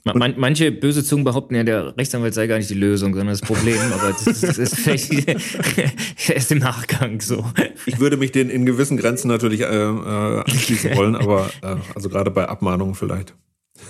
Man, 0.04 0.35
manche 0.38 0.70
böse 0.70 1.02
Zungen 1.02 1.25
behaupten 1.25 1.56
ja, 1.56 1.64
der 1.64 1.97
Rechtsanwalt 1.97 2.32
sei 2.32 2.47
gar 2.47 2.59
nicht 2.59 2.70
die 2.70 2.75
Lösung, 2.75 3.12
sondern 3.12 3.35
das 3.35 3.40
Problem, 3.40 3.76
aber 3.92 4.12
das, 4.12 4.40
das 4.40 4.56
ist 4.56 4.76
vielleicht 4.76 5.28
erst 6.28 6.52
im 6.52 6.59
Nachgang 6.59 7.20
so. 7.20 7.44
Ich 7.87 7.99
würde 7.99 8.16
mich 8.16 8.30
den 8.30 8.50
in 8.50 8.66
gewissen 8.66 8.99
Grenzen 8.99 9.26
natürlich 9.26 9.62
äh, 9.62 9.64
äh, 9.64 10.42
anschließen 10.42 10.94
wollen, 10.94 11.16
aber 11.16 11.50
äh, 11.62 11.75
also 11.97 12.09
gerade 12.09 12.30
bei 12.30 12.49
Abmahnungen 12.49 12.94
vielleicht. 12.94 13.35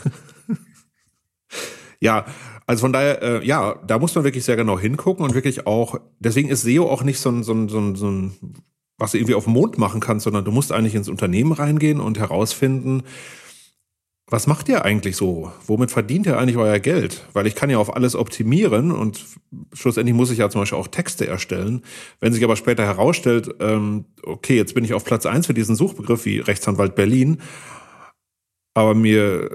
ja, 2.00 2.24
also 2.70 2.82
von 2.82 2.92
daher, 2.92 3.20
äh, 3.20 3.44
ja, 3.44 3.80
da 3.84 3.98
muss 3.98 4.14
man 4.14 4.22
wirklich 4.22 4.44
sehr 4.44 4.54
genau 4.54 4.78
hingucken 4.78 5.24
und 5.24 5.34
wirklich 5.34 5.66
auch, 5.66 6.00
deswegen 6.20 6.50
ist 6.50 6.62
SEO 6.62 6.88
auch 6.88 7.02
nicht 7.02 7.18
so 7.18 7.28
ein, 7.28 7.42
so 7.42 7.52
ein, 7.52 7.68
so 7.68 7.80
ein, 7.80 7.96
so 7.96 8.08
ein 8.08 8.32
was 8.96 9.10
du 9.10 9.18
irgendwie 9.18 9.34
auf 9.34 9.42
dem 9.42 9.54
Mond 9.54 9.76
machen 9.76 9.98
kannst, 9.98 10.22
sondern 10.22 10.44
du 10.44 10.52
musst 10.52 10.70
eigentlich 10.70 10.94
ins 10.94 11.08
Unternehmen 11.08 11.50
reingehen 11.50 11.98
und 11.98 12.16
herausfinden, 12.20 13.02
was 14.28 14.46
macht 14.46 14.68
ihr 14.68 14.84
eigentlich 14.84 15.16
so? 15.16 15.50
Womit 15.66 15.90
verdient 15.90 16.26
ihr 16.26 16.38
eigentlich 16.38 16.58
euer 16.58 16.78
Geld? 16.78 17.26
Weil 17.32 17.48
ich 17.48 17.56
kann 17.56 17.70
ja 17.70 17.78
auf 17.78 17.96
alles 17.96 18.14
optimieren 18.14 18.92
und 18.92 19.26
schlussendlich 19.72 20.14
muss 20.14 20.30
ich 20.30 20.38
ja 20.38 20.48
zum 20.48 20.60
Beispiel 20.60 20.78
auch 20.78 20.86
Texte 20.86 21.26
erstellen. 21.26 21.82
Wenn 22.20 22.32
sich 22.32 22.44
aber 22.44 22.54
später 22.54 22.84
herausstellt, 22.84 23.52
ähm, 23.58 24.04
okay, 24.22 24.54
jetzt 24.54 24.76
bin 24.76 24.84
ich 24.84 24.94
auf 24.94 25.04
Platz 25.04 25.26
eins 25.26 25.48
für 25.48 25.54
diesen 25.54 25.74
Suchbegriff 25.74 26.24
wie 26.24 26.38
Rechtsanwalt 26.38 26.94
Berlin, 26.94 27.38
aber 28.74 28.94
mir 28.94 29.50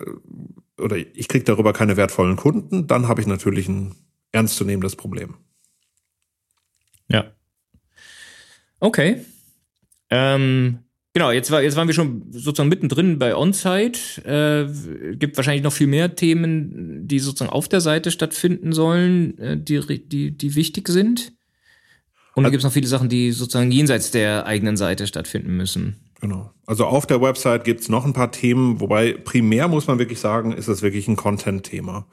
oder 0.79 0.97
ich 0.97 1.27
kriege 1.27 1.45
darüber 1.45 1.73
keine 1.73 1.97
wertvollen 1.97 2.35
Kunden, 2.35 2.87
dann 2.87 3.07
habe 3.07 3.21
ich 3.21 3.27
natürlich 3.27 3.67
ein 3.67 3.95
ernstzunehmendes 4.31 4.95
Problem. 4.95 5.35
Ja. 7.07 7.31
Okay. 8.79 9.21
Ähm, 10.09 10.79
genau, 11.13 11.31
jetzt, 11.31 11.51
war, 11.51 11.61
jetzt 11.61 11.75
waren 11.75 11.87
wir 11.87 11.95
schon 11.95 12.31
sozusagen 12.31 12.69
mittendrin 12.69 13.19
bei 13.19 13.35
On-Site. 13.35 13.99
Äh, 14.25 15.15
gibt 15.15 15.37
wahrscheinlich 15.37 15.63
noch 15.63 15.73
viel 15.73 15.87
mehr 15.87 16.15
Themen, 16.15 17.07
die 17.07 17.19
sozusagen 17.19 17.51
auf 17.51 17.67
der 17.67 17.81
Seite 17.81 18.11
stattfinden 18.11 18.73
sollen, 18.73 19.37
äh, 19.37 19.57
die, 19.57 20.07
die, 20.07 20.31
die 20.31 20.55
wichtig 20.55 20.87
sind. 20.89 21.33
Und 22.35 22.43
also, 22.43 22.51
gibt 22.51 22.59
es 22.59 22.65
noch 22.65 22.73
viele 22.73 22.87
Sachen, 22.87 23.07
die 23.07 23.31
sozusagen 23.31 23.71
jenseits 23.71 24.11
der 24.11 24.45
eigenen 24.45 24.75
Seite 24.75 25.07
stattfinden 25.07 25.55
müssen. 25.55 26.04
Genau. 26.25 26.51
Also 26.65 26.85
auf 26.85 27.05
der 27.05 27.21
Website 27.21 27.65
gibt's 27.65 27.87
noch 27.87 28.03
ein 28.03 28.13
paar 28.13 28.31
Themen, 28.31 28.79
wobei 28.79 29.13
primär 29.13 29.67
muss 29.67 29.85
man 29.85 29.99
wirklich 29.99 30.19
sagen, 30.19 30.53
ist 30.53 30.67
es 30.67 30.81
wirklich 30.81 31.07
ein 31.07 31.15
Content-Thema. 31.15 32.07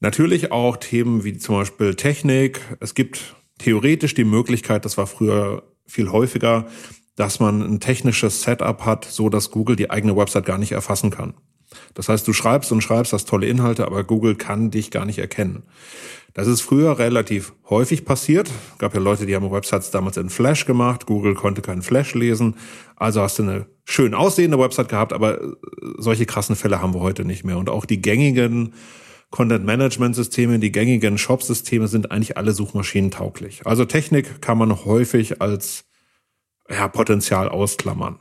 Natürlich 0.00 0.52
auch 0.52 0.76
Themen 0.76 1.24
wie 1.24 1.38
zum 1.38 1.54
Beispiel 1.54 1.94
Technik. 1.94 2.60
Es 2.80 2.94
gibt 2.94 3.34
theoretisch 3.58 4.12
die 4.12 4.24
Möglichkeit, 4.24 4.84
das 4.84 4.98
war 4.98 5.06
früher 5.06 5.62
viel 5.86 6.12
häufiger, 6.12 6.66
dass 7.16 7.40
man 7.40 7.62
ein 7.62 7.80
technisches 7.80 8.42
Setup 8.42 8.84
hat, 8.84 9.06
so 9.06 9.30
dass 9.30 9.50
Google 9.50 9.76
die 9.76 9.90
eigene 9.90 10.14
Website 10.14 10.44
gar 10.44 10.58
nicht 10.58 10.72
erfassen 10.72 11.10
kann. 11.10 11.32
Das 11.94 12.10
heißt, 12.10 12.28
du 12.28 12.34
schreibst 12.34 12.72
und 12.72 12.82
schreibst, 12.82 13.14
hast 13.14 13.26
tolle 13.26 13.46
Inhalte, 13.46 13.86
aber 13.86 14.04
Google 14.04 14.34
kann 14.34 14.70
dich 14.70 14.90
gar 14.90 15.06
nicht 15.06 15.18
erkennen. 15.18 15.62
Das 16.34 16.48
ist 16.48 16.62
früher 16.62 16.98
relativ 16.98 17.54
häufig 17.70 18.04
passiert. 18.04 18.50
Gab 18.78 18.92
ja 18.92 19.00
Leute, 19.00 19.24
die 19.24 19.36
haben 19.36 19.50
Websites 19.52 19.92
damals 19.92 20.16
in 20.16 20.30
Flash 20.30 20.66
gemacht. 20.66 21.06
Google 21.06 21.34
konnte 21.34 21.62
keinen 21.62 21.82
Flash 21.82 22.14
lesen. 22.14 22.56
Also 22.96 23.22
hast 23.22 23.38
du 23.38 23.44
eine 23.44 23.66
schön 23.84 24.14
aussehende 24.14 24.58
Website 24.58 24.88
gehabt, 24.88 25.12
aber 25.12 25.40
äh, 25.40 25.46
solche 25.98 26.26
krassen 26.26 26.56
Fälle 26.56 26.82
haben 26.82 26.92
wir 26.92 27.00
heute 27.00 27.24
nicht 27.24 27.44
mehr. 27.44 27.56
Und 27.56 27.70
auch 27.70 27.84
die 27.84 28.02
gängigen 28.02 28.74
Content-Management-Systeme, 29.30 30.58
die 30.58 30.72
gängigen 30.72 31.18
Shop-Systeme 31.18 31.86
sind 31.86 32.10
eigentlich 32.10 32.36
alle 32.36 32.52
suchmaschinentauglich. 32.52 33.64
Also 33.64 33.84
Technik 33.84 34.42
kann 34.42 34.58
man 34.58 34.84
häufig 34.84 35.40
als 35.40 35.84
ja, 36.68 36.88
Potenzial 36.88 37.48
ausklammern. 37.48 38.18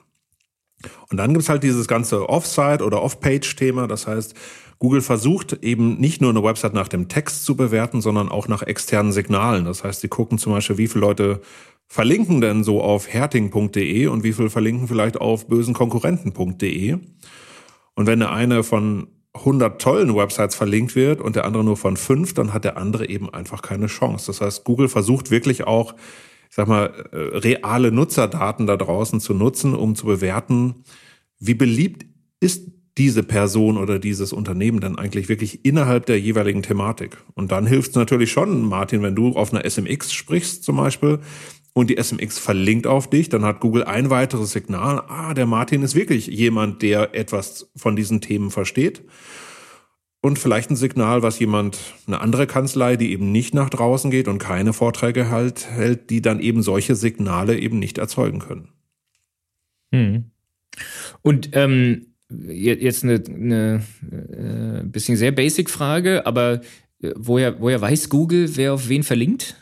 Und 1.10 1.18
dann 1.18 1.34
gibt's 1.34 1.50
halt 1.50 1.64
dieses 1.64 1.88
ganze 1.88 2.30
Off-Site 2.30 2.84
oder 2.84 3.02
Off-Page-Thema. 3.02 3.88
Das 3.88 4.06
heißt, 4.06 4.36
Google 4.84 5.00
versucht 5.00 5.64
eben 5.64 5.96
nicht 5.96 6.20
nur 6.20 6.32
eine 6.32 6.44
Website 6.44 6.74
nach 6.74 6.90
dem 6.90 7.08
Text 7.08 7.46
zu 7.46 7.56
bewerten, 7.56 8.02
sondern 8.02 8.28
auch 8.28 8.50
nach 8.50 8.64
externen 8.64 9.14
Signalen. 9.14 9.64
Das 9.64 9.86
heißt, 9.86 10.02
sie 10.02 10.10
gucken 10.10 10.38
zum 10.38 10.52
Beispiel, 10.52 10.78
wie 10.78 10.90
viele 10.90 11.06
Leute 11.06 11.40
verlinken 11.88 12.42
denn 12.42 12.66
so 12.66 12.82
auf 12.82 13.08
herting.de 13.08 14.08
und 14.08 14.26
wie 14.26 14.34
viele 14.34 14.50
verlinken 14.50 14.90
vielleicht 14.90 15.22
auf 15.22 15.48
bösenkonkurrenten.de. 15.48 16.98
Und 17.96 18.08
wenn 18.08 18.20
der 18.20 18.34
eine 18.34 18.62
von 18.64 19.08
100 19.32 19.82
tollen 19.82 20.18
Websites 20.18 20.54
verlinkt 20.54 20.98
wird 20.98 21.22
und 21.22 21.38
der 21.38 21.46
andere 21.46 21.64
nur 21.64 21.78
von 21.78 21.96
fünf, 21.96 22.34
dann 22.34 22.54
hat 22.54 22.66
der 22.66 22.76
andere 22.76 23.08
eben 23.08 23.34
einfach 23.34 23.62
keine 23.62 23.88
Chance. 23.88 24.26
Das 24.28 24.42
heißt, 24.42 24.66
Google 24.66 24.90
versucht 24.90 25.32
wirklich 25.32 25.66
auch, 25.66 25.94
ich 26.50 26.56
sag 26.58 26.68
mal, 26.68 26.88
äh, 27.14 27.38
reale 27.38 27.94
Nutzerdaten 27.94 28.68
da 28.68 28.76
draußen 28.76 29.22
zu 29.22 29.34
nutzen, 29.34 29.76
um 29.76 29.96
zu 29.96 30.08
bewerten, 30.08 30.84
wie 31.40 31.54
beliebt 31.54 32.06
ist 32.42 32.73
diese 32.98 33.24
Person 33.24 33.78
oder 33.78 33.98
dieses 33.98 34.34
Unternehmen 34.34 34.80
dann 34.80 34.98
eigentlich 34.98 35.28
wirklich 35.28 35.66
innerhalb 35.66 36.06
der 36.06 36.20
jeweiligen 36.20 36.62
Thematik. 36.62 37.18
Und 37.34 37.52
dann 37.52 37.66
hilft 37.66 37.92
es 37.92 37.96
natürlich 37.96 38.32
schon, 38.32 38.64
Martin, 38.64 39.02
wenn 39.02 39.16
du 39.16 39.30
auf 39.30 39.54
einer 39.54 39.68
SMX 39.68 40.14
sprichst 40.14 40.64
zum 40.64 40.78
Beispiel 40.78 41.20
und 41.74 41.90
die 41.90 41.98
SMX 41.98 42.38
verlinkt 42.38 42.86
auf 42.86 43.10
dich, 43.10 43.30
dann 43.30 43.46
hat 43.46 43.62
Google 43.62 43.84
ein 43.84 44.12
weiteres 44.12 44.52
Signal, 44.52 45.02
ah, 45.08 45.34
der 45.34 45.48
Martin 45.48 45.82
ist 45.82 45.96
wirklich 45.96 46.28
jemand, 46.28 46.84
der 46.84 47.16
etwas 47.16 47.72
von 47.76 47.96
diesen 47.96 48.22
Themen 48.22 48.52
versteht. 48.52 49.04
Und 50.22 50.40
vielleicht 50.40 50.70
ein 50.70 50.78
Signal, 50.78 51.22
was 51.22 51.40
jemand, 51.40 51.80
eine 52.08 52.22
andere 52.22 52.48
Kanzlei, 52.48 52.96
die 52.96 53.12
eben 53.12 53.32
nicht 53.34 53.54
nach 53.54 53.70
draußen 53.70 54.10
geht 54.10 54.30
und 54.30 54.38
keine 54.38 54.72
Vorträge 54.72 55.30
halt, 55.30 55.70
hält, 55.70 56.12
die 56.12 56.22
dann 56.22 56.40
eben 56.40 56.62
solche 56.62 56.96
Signale 56.96 57.60
eben 57.60 57.78
nicht 57.78 57.98
erzeugen 57.98 58.40
können. 58.40 58.70
Hm. 59.92 60.32
Und 61.24 61.50
ähm, 61.54 62.13
jetzt 62.48 63.04
eine, 63.04 63.24
eine 63.28 63.84
äh, 64.12 64.84
bisschen 64.84 65.18
sehr 65.18 65.32
basic 65.32 65.70
Frage, 65.70 66.26
aber 66.26 66.62
äh, 67.02 67.12
woher, 67.16 67.60
woher 67.60 67.82
weiß 67.82 68.10
Google, 68.10 68.56
wer 68.56 68.74
auf 68.74 68.90
wen 68.90 69.04
verlinkt? 69.04 69.56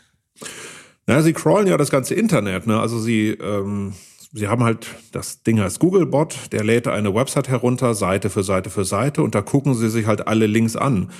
Na, 1.06 1.22
sie 1.22 1.32
crawlen 1.32 1.66
ja 1.66 1.76
das 1.76 1.90
ganze 1.90 2.14
Internet, 2.14 2.66
ne? 2.66 2.80
Also 2.80 2.98
sie, 2.98 3.30
ähm, 3.30 3.94
sie 4.32 4.48
haben 4.48 4.62
halt 4.62 4.86
das 5.12 5.42
Ding 5.42 5.60
als 5.60 5.78
Googlebot, 5.78 6.52
der 6.52 6.64
lädt 6.64 6.86
eine 6.86 7.14
Website 7.14 7.48
herunter, 7.48 7.94
Seite 7.94 8.30
für 8.30 8.44
Seite 8.44 8.70
für 8.70 8.84
Seite, 8.84 9.22
und 9.22 9.34
da 9.34 9.42
gucken 9.42 9.74
sie 9.74 9.90
sich 9.90 10.06
halt 10.06 10.26
alle 10.28 10.46
Links 10.46 10.76
an. 10.76 11.10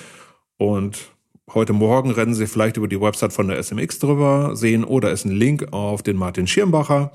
Und 0.57 1.11
heute 1.53 1.73
Morgen 1.73 2.11
rennen 2.13 2.35
sie 2.35 2.47
vielleicht 2.47 2.77
über 2.77 2.89
die 2.89 3.01
Website 3.01 3.33
von 3.33 3.49
der 3.49 3.63
SMX 3.63 3.99
drüber, 3.99 4.55
sehen, 4.55 4.85
oh, 4.85 5.01
da 5.01 5.09
ist 5.09 5.25
ein 5.25 5.33
Link 5.33 5.73
auf 5.73 6.03
den 6.03 6.17
Martin 6.17 6.47
Schirmbacher 6.47 7.13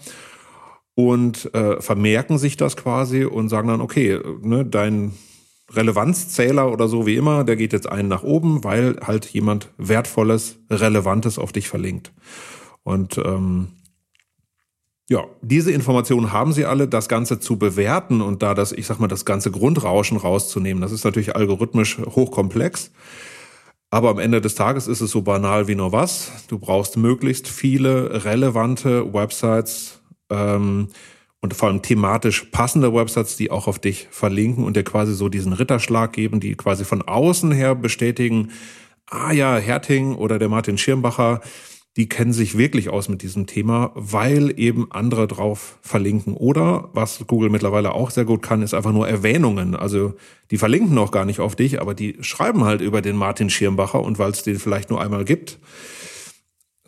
und 0.98 1.54
äh, 1.54 1.80
vermerken 1.80 2.40
sich 2.40 2.58
das 2.58 2.76
quasi 2.76 3.24
und 3.24 3.50
sagen 3.50 3.68
dann, 3.68 3.82
okay, 3.82 4.20
ne, 4.42 4.66
dein 4.66 5.14
Relevanzzähler 5.70 6.72
oder 6.72 6.88
so 6.88 7.06
wie 7.06 7.18
immer, 7.18 7.44
der 7.44 7.56
geht 7.56 7.72
jetzt 7.72 7.88
einen 7.88 8.08
nach 8.08 8.24
oben, 8.24 8.64
weil 8.64 8.98
halt 9.06 9.28
jemand 9.28 9.70
Wertvolles, 9.78 10.58
Relevantes 10.72 11.38
auf 11.38 11.52
dich 11.52 11.70
verlinkt. 11.70 12.14
Und 12.82 13.20
ähm, 13.20 13.68
Ja, 15.08 15.26
diese 15.44 15.72
Informationen 15.72 16.34
haben 16.34 16.52
Sie 16.52 16.66
alle. 16.66 16.88
Das 16.88 17.08
Ganze 17.08 17.40
zu 17.40 17.60
bewerten 17.60 18.22
und 18.22 18.42
da 18.42 18.56
das, 18.56 18.72
ich 18.72 18.88
sag 18.88 19.00
mal, 19.00 19.08
das 19.08 19.24
ganze 19.24 19.52
Grundrauschen 19.52 20.18
rauszunehmen, 20.18 20.82
das 20.82 20.92
ist 20.92 21.06
natürlich 21.06 21.36
algorithmisch 21.36 22.00
hochkomplex. 22.00 22.92
Aber 23.92 24.10
am 24.10 24.20
Ende 24.20 24.42
des 24.42 24.56
Tages 24.56 24.88
ist 24.88 25.02
es 25.02 25.12
so 25.12 25.22
banal 25.22 25.68
wie 25.68 25.76
nur 25.76 25.92
was. 25.92 26.32
Du 26.48 26.58
brauchst 26.58 26.98
möglichst 26.98 27.48
viele 27.48 28.26
relevante 28.26 29.14
Websites 29.14 29.97
ähm, 30.30 30.90
und 31.40 31.54
vor 31.54 31.70
allem 31.70 31.82
thematisch 31.82 32.46
passende 32.52 32.94
Websites, 32.94 33.38
die 33.38 33.52
auch 33.52 33.68
auf 33.68 33.80
dich 33.80 34.08
verlinken 34.10 34.64
und 34.64 34.76
dir 34.76 34.84
quasi 34.84 35.14
so 35.14 35.30
diesen 35.30 35.54
Ritterschlag 35.54 36.14
geben, 36.14 36.40
die 36.40 36.56
quasi 36.56 36.84
von 36.84 37.02
außen 37.02 37.52
her 37.52 37.76
bestätigen, 37.76 38.52
ah 39.06 39.32
ja, 39.32 39.58
Herting 39.58 40.16
oder 40.16 40.40
der 40.40 40.50
Martin 40.50 40.78
Schirmbacher, 40.78 41.42
die 41.98 42.08
kennen 42.08 42.32
sich 42.32 42.58
wirklich 42.58 42.90
aus 42.90 43.10
mit 43.10 43.24
diesem 43.24 43.48
Thema, 43.48 43.92
weil 43.96 44.54
eben 44.60 44.92
andere 44.92 45.28
drauf 45.28 45.80
verlinken. 45.82 46.36
Oder 46.36 46.90
was 46.94 47.26
Google 47.26 47.50
mittlerweile 47.50 47.94
auch 47.94 48.12
sehr 48.12 48.26
gut 48.26 48.44
kann, 48.44 48.62
ist 48.62 48.76
einfach 48.76 48.92
nur 48.92 49.08
Erwähnungen. 49.08 49.76
Also 49.76 50.14
die 50.52 50.60
verlinken 50.60 50.94
noch 50.94 51.10
gar 51.10 51.26
nicht 51.26 51.40
auf 51.40 51.56
dich, 51.56 51.82
aber 51.82 51.96
die 51.96 52.18
schreiben 52.22 52.66
halt 52.66 52.82
über 52.82 53.02
den 53.02 53.16
Martin 53.16 53.50
Schirmbacher 53.50 54.00
und 54.00 54.20
weil 54.20 54.30
es 54.30 54.44
den 54.44 54.60
vielleicht 54.60 54.92
nur 54.92 55.02
einmal 55.02 55.26
gibt, 55.26 55.58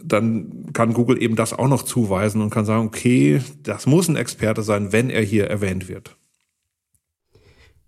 dann 0.04 0.72
kann 0.74 0.94
Google 0.94 1.22
eben 1.22 1.36
das 1.36 1.54
auch 1.54 1.68
noch 1.68 1.84
zuweisen 1.84 2.42
und 2.42 2.50
kann 2.50 2.66
sagen, 2.66 2.88
okay, 2.88 3.42
das 3.64 3.86
muss 3.86 4.08
ein 4.08 4.16
Experte 4.16 4.64
sein, 4.64 4.92
wenn 4.92 5.10
er 5.10 5.22
hier 5.22 5.48
erwähnt 5.48 5.88
wird. 5.88 6.16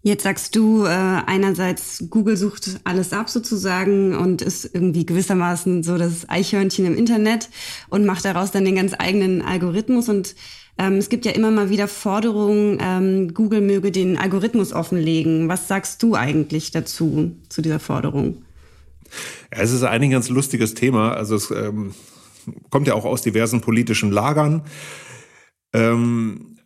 Jetzt 0.03 0.23
sagst 0.23 0.55
du 0.55 0.85
äh, 0.85 0.89
einerseits, 0.89 2.05
Google 2.09 2.35
sucht 2.35 2.79
alles 2.85 3.13
ab 3.13 3.29
sozusagen 3.29 4.15
und 4.15 4.41
ist 4.41 4.65
irgendwie 4.73 5.05
gewissermaßen 5.05 5.83
so 5.83 5.95
das 5.97 6.27
Eichhörnchen 6.27 6.87
im 6.87 6.95
Internet 6.95 7.49
und 7.89 8.05
macht 8.07 8.25
daraus 8.25 8.49
dann 8.49 8.65
den 8.65 8.75
ganz 8.75 8.95
eigenen 8.97 9.43
Algorithmus. 9.43 10.09
Und 10.09 10.35
ähm, 10.79 10.93
es 10.93 11.09
gibt 11.09 11.25
ja 11.25 11.33
immer 11.33 11.51
mal 11.51 11.69
wieder 11.69 11.87
Forderungen, 11.87 12.79
ähm, 12.81 13.33
Google 13.35 13.61
möge 13.61 13.91
den 13.91 14.17
Algorithmus 14.17 14.73
offenlegen. 14.73 15.49
Was 15.49 15.67
sagst 15.67 16.01
du 16.01 16.15
eigentlich 16.15 16.71
dazu, 16.71 17.35
zu 17.49 17.61
dieser 17.61 17.79
Forderung? 17.79 18.43
Es 19.49 19.71
ist 19.71 19.83
eigentlich 19.83 20.09
ein 20.09 20.13
ganz 20.13 20.29
lustiges 20.29 20.73
Thema. 20.73 21.13
Also 21.13 21.35
es 21.35 21.51
ähm, 21.51 21.93
kommt 22.69 22.87
ja 22.87 22.93
auch 22.93 23.05
aus 23.05 23.21
diversen 23.21 23.61
politischen 23.61 24.11
Lagern. 24.11 24.63
Ähm, 25.73 26.57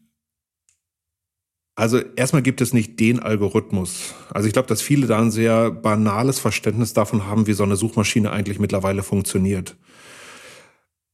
also 1.75 1.99
erstmal 2.15 2.41
gibt 2.41 2.61
es 2.61 2.73
nicht 2.73 2.99
den 3.01 3.19
Algorithmus. 3.19 4.15
Also 4.33 4.47
ich 4.47 4.53
glaube, 4.53 4.69
dass 4.69 4.81
viele 4.81 5.07
da 5.07 5.19
ein 5.19 5.31
sehr 5.31 5.71
banales 5.71 6.39
Verständnis 6.39 6.93
davon 6.93 7.25
haben, 7.25 7.47
wie 7.47 7.53
so 7.53 7.63
eine 7.63 7.75
Suchmaschine 7.75 8.31
eigentlich 8.31 8.59
mittlerweile 8.59 9.03
funktioniert. 9.03 9.75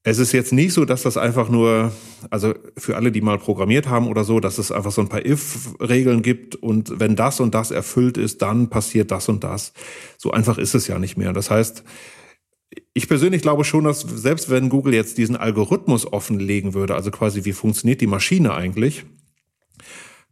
Es 0.04 0.18
ist 0.18 0.32
jetzt 0.32 0.52
nicht 0.52 0.74
so, 0.74 0.84
dass 0.84 1.04
das 1.04 1.16
einfach 1.16 1.48
nur, 1.50 1.92
also 2.32 2.56
für 2.76 2.96
alle, 2.96 3.12
die 3.12 3.22
mal 3.22 3.38
programmiert 3.38 3.88
haben 3.88 4.08
oder 4.08 4.24
so, 4.24 4.40
dass 4.40 4.58
es 4.58 4.72
einfach 4.72 4.92
so 4.92 5.02
ein 5.02 5.10
paar 5.10 5.24
If-Regeln 5.24 6.24
gibt 6.24 6.56
und 6.56 7.00
wenn 7.00 7.16
das 7.16 7.40
und 7.40 7.54
das 7.54 7.70
erfüllt 7.70 8.18
ist, 8.18 8.42
dann 8.42 8.70
passiert 8.70 9.12
das 9.12 9.30
und 9.30 9.44
das. 9.44 9.74
So 10.18 10.32
einfach 10.32 10.58
ist 10.58 10.74
es 10.74 10.88
ja 10.88 10.98
nicht 10.98 11.18
mehr. 11.18 11.34
Das 11.34 11.52
heißt, 11.52 11.84
ich 12.94 13.08
persönlich 13.08 13.44
glaube 13.44 13.64
schon, 13.64 13.84
dass 13.84 14.02
selbst 14.02 14.50
wenn 14.50 14.70
Google 14.70 14.96
jetzt 14.96 15.20
diesen 15.20 15.36
Algorithmus 15.36 16.12
offenlegen 16.12 16.74
würde, 16.74 16.96
also 16.96 17.12
quasi 17.12 17.46
wie 17.46 17.54
funktioniert 17.54 18.02
die 18.02 18.08
Maschine 18.08 18.56
eigentlich, 18.56 19.06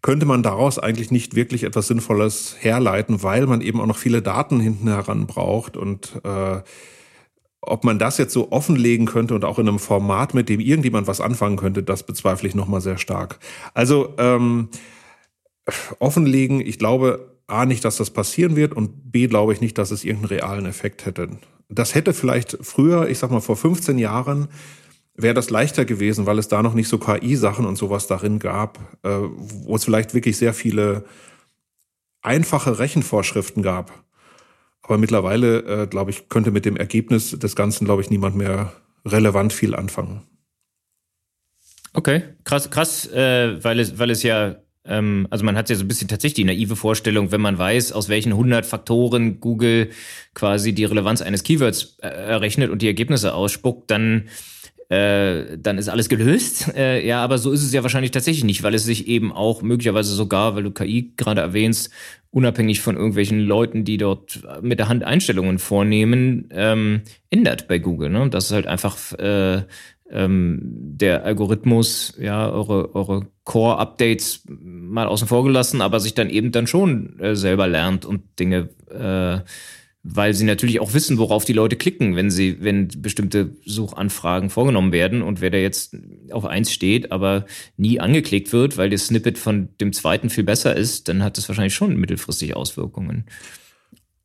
könnte 0.02 0.26
man 0.26 0.44
daraus 0.44 0.80
eigentlich 0.80 1.12
nicht 1.12 1.36
wirklich 1.36 1.64
etwas 1.64 1.88
Sinnvolles 1.88 2.56
herleiten, 2.60 3.22
weil 3.22 3.46
man 3.46 3.62
eben 3.62 3.82
auch 3.82 3.86
noch 3.86 3.98
viele 3.98 4.22
Daten 4.22 4.60
hinten 4.60 4.88
heran 4.88 5.28
braucht 5.28 5.78
und 5.78 6.22
äh, 6.24 6.62
ob 7.62 7.84
man 7.84 8.00
das 8.00 8.18
jetzt 8.18 8.34
so 8.34 8.52
offenlegen 8.52 9.06
könnte 9.06 9.36
und 9.36 9.44
auch 9.44 9.60
in 9.60 9.68
einem 9.68 9.80
Format, 9.80 10.34
mit 10.34 10.50
dem 10.50 10.60
irgendjemand 10.60 11.08
was 11.08 11.22
anfangen 11.22 11.58
könnte, 11.58 11.84
das 11.84 12.04
bezweifle 12.04 12.48
ich 12.48 12.56
nochmal 12.56 12.82
sehr 12.82 12.98
stark. 12.98 13.40
Also 13.74 14.14
ähm, 14.18 14.70
offenlegen, 16.00 16.62
ich 16.62 16.80
glaube 16.80 17.38
A 17.48 17.66
nicht, 17.66 17.84
dass 17.84 17.98
das 17.98 18.12
passieren 18.12 18.56
wird 18.56 18.74
und 18.74 19.12
B 19.12 19.28
glaube 19.28 19.54
ich 19.54 19.62
nicht, 19.62 19.78
dass 19.78 19.92
es 19.92 20.04
irgendeinen 20.04 20.40
realen 20.40 20.66
Effekt 20.66 21.06
hätte. 21.06 21.30
Das 21.68 21.96
hätte 21.96 22.14
vielleicht 22.14 22.58
früher, 22.62 23.10
ich 23.10 23.20
sag 23.20 23.32
mal 23.32 23.42
vor 23.42 23.58
15 23.58 23.98
Jahren, 23.98 24.48
wäre 25.16 25.34
das 25.34 25.50
leichter 25.50 25.86
gewesen, 25.86 26.26
weil 26.26 26.40
es 26.40 26.48
da 26.48 26.64
noch 26.64 26.74
nicht 26.74 26.88
so 26.88 26.98
KI-Sachen 26.98 27.66
und 27.66 27.76
sowas 27.76 28.08
darin 28.08 28.40
gab, 28.40 28.80
äh, 29.04 29.10
wo 29.10 29.76
es 29.76 29.84
vielleicht 29.84 30.14
wirklich 30.14 30.38
sehr 30.38 30.54
viele 30.54 31.04
einfache 32.22 32.80
Rechenvorschriften 32.80 33.64
gab. 33.64 34.04
Aber 34.90 34.98
mittlerweile, 34.98 35.84
äh, 35.84 35.88
glaube 35.88 36.10
ich, 36.10 36.30
könnte 36.30 36.50
mit 36.50 36.66
dem 36.66 36.76
Ergebnis 36.76 37.38
des 37.38 37.56
Ganzen, 37.56 37.86
glaube 37.86 38.02
ich, 38.02 38.10
niemand 38.10 38.36
mehr 38.36 38.74
relevant 39.06 39.54
viel 39.54 39.76
anfangen. 39.76 40.24
Okay, 41.94 42.24
krass, 42.44 42.72
krass, 42.72 43.06
äh, 43.06 43.64
weil 43.64 43.80
es, 43.80 44.00
weil 44.00 44.10
es 44.10 44.24
ja, 44.24 44.56
ähm, 44.86 45.28
also 45.30 45.46
man 45.46 45.56
hat 45.56 45.70
ja 45.70 45.76
so 45.76 45.84
ein 45.84 45.88
bisschen 45.88 46.08
tatsächlich 46.08 46.38
die 46.38 46.44
naive 46.44 46.76
Vorstellung, 46.76 47.32
wenn 47.32 47.40
man 47.40 47.60
weiß, 47.60 47.92
aus 47.92 48.10
welchen 48.10 48.32
100 48.32 48.66
Faktoren 48.66 49.40
Google 49.40 49.92
quasi 50.34 50.74
die 50.74 50.86
Relevanz 50.86 51.22
eines 51.22 51.44
Keywords 51.44 52.00
äh, 52.02 52.08
errechnet 52.08 52.72
und 52.72 52.82
die 52.82 52.88
Ergebnisse 52.88 53.36
ausspuckt, 53.36 53.92
dann 53.92 54.28
äh, 54.90 55.60
dann 55.60 55.78
ist 55.78 55.88
alles 55.88 56.10
gelöst. 56.10 56.72
Äh, 56.80 57.06
ja, 57.06 57.24
aber 57.24 57.38
so 57.38 57.52
ist 57.52 57.64
es 57.64 57.74
ja 57.74 57.84
wahrscheinlich 57.84 58.12
tatsächlich 58.12 58.44
nicht, 58.44 58.64
weil 58.64 58.74
es 58.74 58.86
sich 58.86 59.08
eben 59.08 59.32
auch 59.34 59.62
möglicherweise 59.62 60.14
sogar, 60.14 60.56
weil 60.56 60.64
du 60.64 60.72
KI 60.72 61.14
gerade 61.18 61.42
erwähnst, 61.42 61.92
unabhängig 62.32 62.82
von 62.82 62.96
irgendwelchen 62.96 63.40
Leuten, 63.40 63.84
die 63.84 63.98
dort 63.98 64.42
mit 64.62 64.80
der 64.80 64.88
Hand 64.88 65.04
Einstellungen 65.04 65.60
vornehmen, 65.60 66.50
ähm, 66.52 67.02
ändert 67.30 67.68
bei 67.68 67.80
Google. 67.80 68.10
Ne? 68.10 68.30
Das 68.30 68.46
ist 68.46 68.52
halt 68.52 68.68
einfach 68.68 69.14
äh, 69.14 69.64
ähm, 70.12 70.60
der 70.62 71.24
Algorithmus, 71.24 72.16
ja, 72.20 72.50
eure, 72.50 72.94
eure 72.96 73.28
Core-Updates 73.44 74.44
mal 74.48 75.08
außen 75.08 75.28
vor 75.28 75.44
gelassen, 75.44 75.82
aber 75.82 76.00
sich 76.00 76.14
dann 76.14 76.30
eben 76.30 76.52
dann 76.52 76.68
schon 76.68 77.20
äh, 77.20 77.36
selber 77.36 77.68
lernt 77.68 78.06
und 78.06 78.40
Dinge 78.40 78.70
äh, 78.90 79.40
weil 80.04 80.34
sie 80.34 80.46
natürlich 80.46 80.80
auch 80.80 80.94
wissen, 80.94 81.18
worauf 81.18 81.44
die 81.44 81.54
Leute 81.54 81.76
klicken, 81.76 82.16
wenn 82.16 82.32
sie, 82.32 82.62
wenn 82.62 82.88
bestimmte 82.88 83.56
Suchanfragen 83.66 84.50
vorgenommen 84.50 84.94
werden 84.94 85.22
und 85.22 85.42
wer 85.42 85.50
da 85.50 85.58
jetzt 85.58 85.98
auf 86.32 86.46
eins 86.46 86.72
steht, 86.72 87.12
aber 87.12 87.46
nie 87.76 88.00
angeklickt 88.00 88.54
wird, 88.54 88.78
weil 88.78 88.90
das 88.90 89.08
Snippet 89.08 89.38
von 89.38 89.70
dem 89.82 89.92
zweiten 89.92 90.30
viel 90.30 90.46
besser 90.46 90.76
ist, 90.76 91.10
dann 91.10 91.24
hat 91.24 91.38
das 91.38 91.50
wahrscheinlich 91.50 91.76
schon 91.76 91.98
mittelfristig 91.98 92.56
Auswirkungen. 92.56 93.26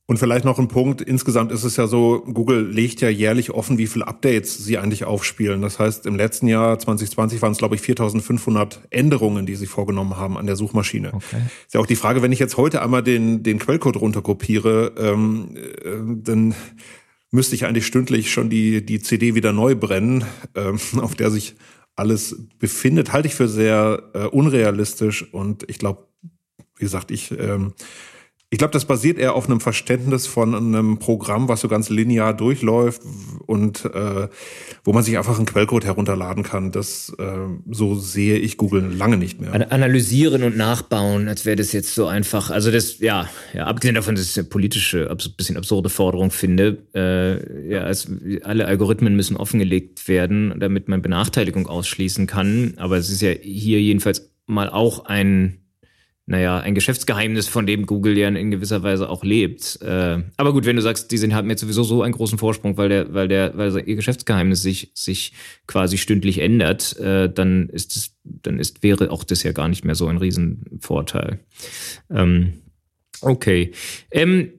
Und 0.06 0.18
vielleicht 0.18 0.44
noch 0.44 0.58
ein 0.58 0.68
Punkt. 0.68 1.00
Insgesamt 1.00 1.50
ist 1.50 1.64
es 1.64 1.76
ja 1.76 1.86
so, 1.86 2.22
Google 2.30 2.68
legt 2.68 3.00
ja 3.00 3.08
jährlich 3.08 3.52
offen, 3.52 3.78
wie 3.78 3.86
viele 3.86 4.06
Updates 4.06 4.58
sie 4.58 4.76
eigentlich 4.76 5.04
aufspielen. 5.04 5.62
Das 5.62 5.78
heißt, 5.78 6.04
im 6.04 6.14
letzten 6.16 6.46
Jahr 6.46 6.78
2020 6.78 7.40
waren 7.40 7.52
es, 7.52 7.58
glaube 7.58 7.74
ich, 7.74 7.80
4500 7.80 8.80
Änderungen, 8.90 9.46
die 9.46 9.54
sie 9.54 9.66
vorgenommen 9.66 10.18
haben 10.18 10.36
an 10.36 10.44
der 10.46 10.56
Suchmaschine. 10.56 11.14
Okay. 11.14 11.40
Ist 11.66 11.72
ja 11.72 11.80
auch 11.80 11.86
die 11.86 11.96
Frage, 11.96 12.20
wenn 12.20 12.32
ich 12.32 12.38
jetzt 12.38 12.58
heute 12.58 12.82
einmal 12.82 13.02
den, 13.02 13.42
den 13.42 13.58
Quellcode 13.58 13.96
runterkopiere, 13.96 14.92
ähm, 14.98 15.56
äh, 15.56 15.62
dann 16.22 16.54
müsste 17.30 17.54
ich 17.54 17.64
eigentlich 17.64 17.86
stündlich 17.86 18.30
schon 18.30 18.50
die, 18.50 18.84
die 18.84 19.00
CD 19.00 19.34
wieder 19.34 19.54
neu 19.54 19.74
brennen, 19.74 20.24
ähm, 20.54 20.78
auf 21.00 21.14
der 21.14 21.30
sich 21.30 21.54
alles 21.96 22.36
befindet. 22.58 23.14
Halte 23.14 23.28
ich 23.28 23.34
für 23.34 23.48
sehr 23.48 24.02
äh, 24.12 24.24
unrealistisch 24.26 25.32
und 25.32 25.64
ich 25.68 25.78
glaube, 25.78 26.08
wie 26.76 26.84
gesagt, 26.84 27.10
ich 27.10 27.30
ähm, 27.30 27.72
ich 28.54 28.58
glaube, 28.58 28.70
das 28.70 28.84
basiert 28.84 29.18
eher 29.18 29.34
auf 29.34 29.46
einem 29.46 29.58
Verständnis 29.58 30.28
von 30.28 30.54
einem 30.54 31.00
Programm, 31.00 31.48
was 31.48 31.60
so 31.60 31.66
ganz 31.66 31.88
linear 31.88 32.32
durchläuft 32.32 33.02
und 33.46 33.84
äh, 33.84 34.28
wo 34.84 34.92
man 34.92 35.02
sich 35.02 35.18
einfach 35.18 35.38
einen 35.38 35.46
Quellcode 35.46 35.84
herunterladen 35.84 36.44
kann. 36.44 36.70
Das 36.70 37.12
äh, 37.18 37.24
so 37.68 37.96
sehe 37.96 38.38
ich 38.38 38.56
Google 38.56 38.94
lange 38.94 39.16
nicht 39.16 39.40
mehr. 39.40 39.52
Analysieren 39.72 40.44
und 40.44 40.56
nachbauen, 40.56 41.26
als 41.26 41.44
wäre 41.44 41.56
das 41.56 41.72
jetzt 41.72 41.96
so 41.96 42.06
einfach. 42.06 42.50
Also 42.50 42.70
das, 42.70 43.00
ja, 43.00 43.28
ja, 43.54 43.64
abgesehen 43.64 43.96
davon, 43.96 44.14
dass 44.14 44.30
ich 44.30 44.38
eine 44.38 44.46
politische, 44.46 45.10
ein 45.10 45.16
bisschen 45.36 45.56
absurde 45.56 45.88
Forderung 45.88 46.30
finde. 46.30 46.78
Äh, 46.94 47.68
ja, 47.68 47.88
es, 47.88 48.08
alle 48.44 48.66
Algorithmen 48.66 49.16
müssen 49.16 49.36
offengelegt 49.36 50.06
werden, 50.06 50.54
damit 50.60 50.86
man 50.86 51.02
Benachteiligung 51.02 51.66
ausschließen 51.66 52.28
kann. 52.28 52.74
Aber 52.76 52.98
es 52.98 53.10
ist 53.10 53.20
ja 53.20 53.32
hier 53.32 53.80
jedenfalls 53.80 54.30
mal 54.46 54.70
auch 54.70 55.06
ein 55.06 55.63
naja, 56.26 56.58
ein 56.58 56.74
Geschäftsgeheimnis, 56.74 57.48
von 57.48 57.66
dem 57.66 57.84
Google 57.84 58.16
ja 58.16 58.28
in 58.28 58.50
gewisser 58.50 58.82
Weise 58.82 59.10
auch 59.10 59.24
lebt. 59.24 59.80
Äh, 59.82 60.22
aber 60.36 60.52
gut, 60.52 60.64
wenn 60.64 60.76
du 60.76 60.82
sagst, 60.82 61.10
die 61.10 61.18
sind, 61.18 61.34
haben 61.34 61.50
jetzt 61.50 61.60
sowieso 61.60 61.82
so 61.82 62.02
einen 62.02 62.14
großen 62.14 62.38
Vorsprung, 62.38 62.78
weil 62.78 62.88
der, 62.88 63.12
weil 63.12 63.28
der, 63.28 63.56
weil 63.58 63.76
ihr 63.86 63.96
Geschäftsgeheimnis 63.96 64.62
sich, 64.62 64.90
sich 64.94 65.34
quasi 65.66 65.98
stündlich 65.98 66.38
ändert, 66.38 66.98
äh, 66.98 67.30
dann 67.30 67.68
ist 67.68 67.94
es, 67.96 68.16
dann 68.24 68.58
ist, 68.58 68.82
wäre 68.82 69.10
auch 69.10 69.24
das 69.24 69.42
ja 69.42 69.52
gar 69.52 69.68
nicht 69.68 69.84
mehr 69.84 69.94
so 69.94 70.06
ein 70.06 70.16
Riesenvorteil. 70.16 71.40
Ähm, 72.10 72.54
okay. 73.20 73.72
Ähm, 74.10 74.52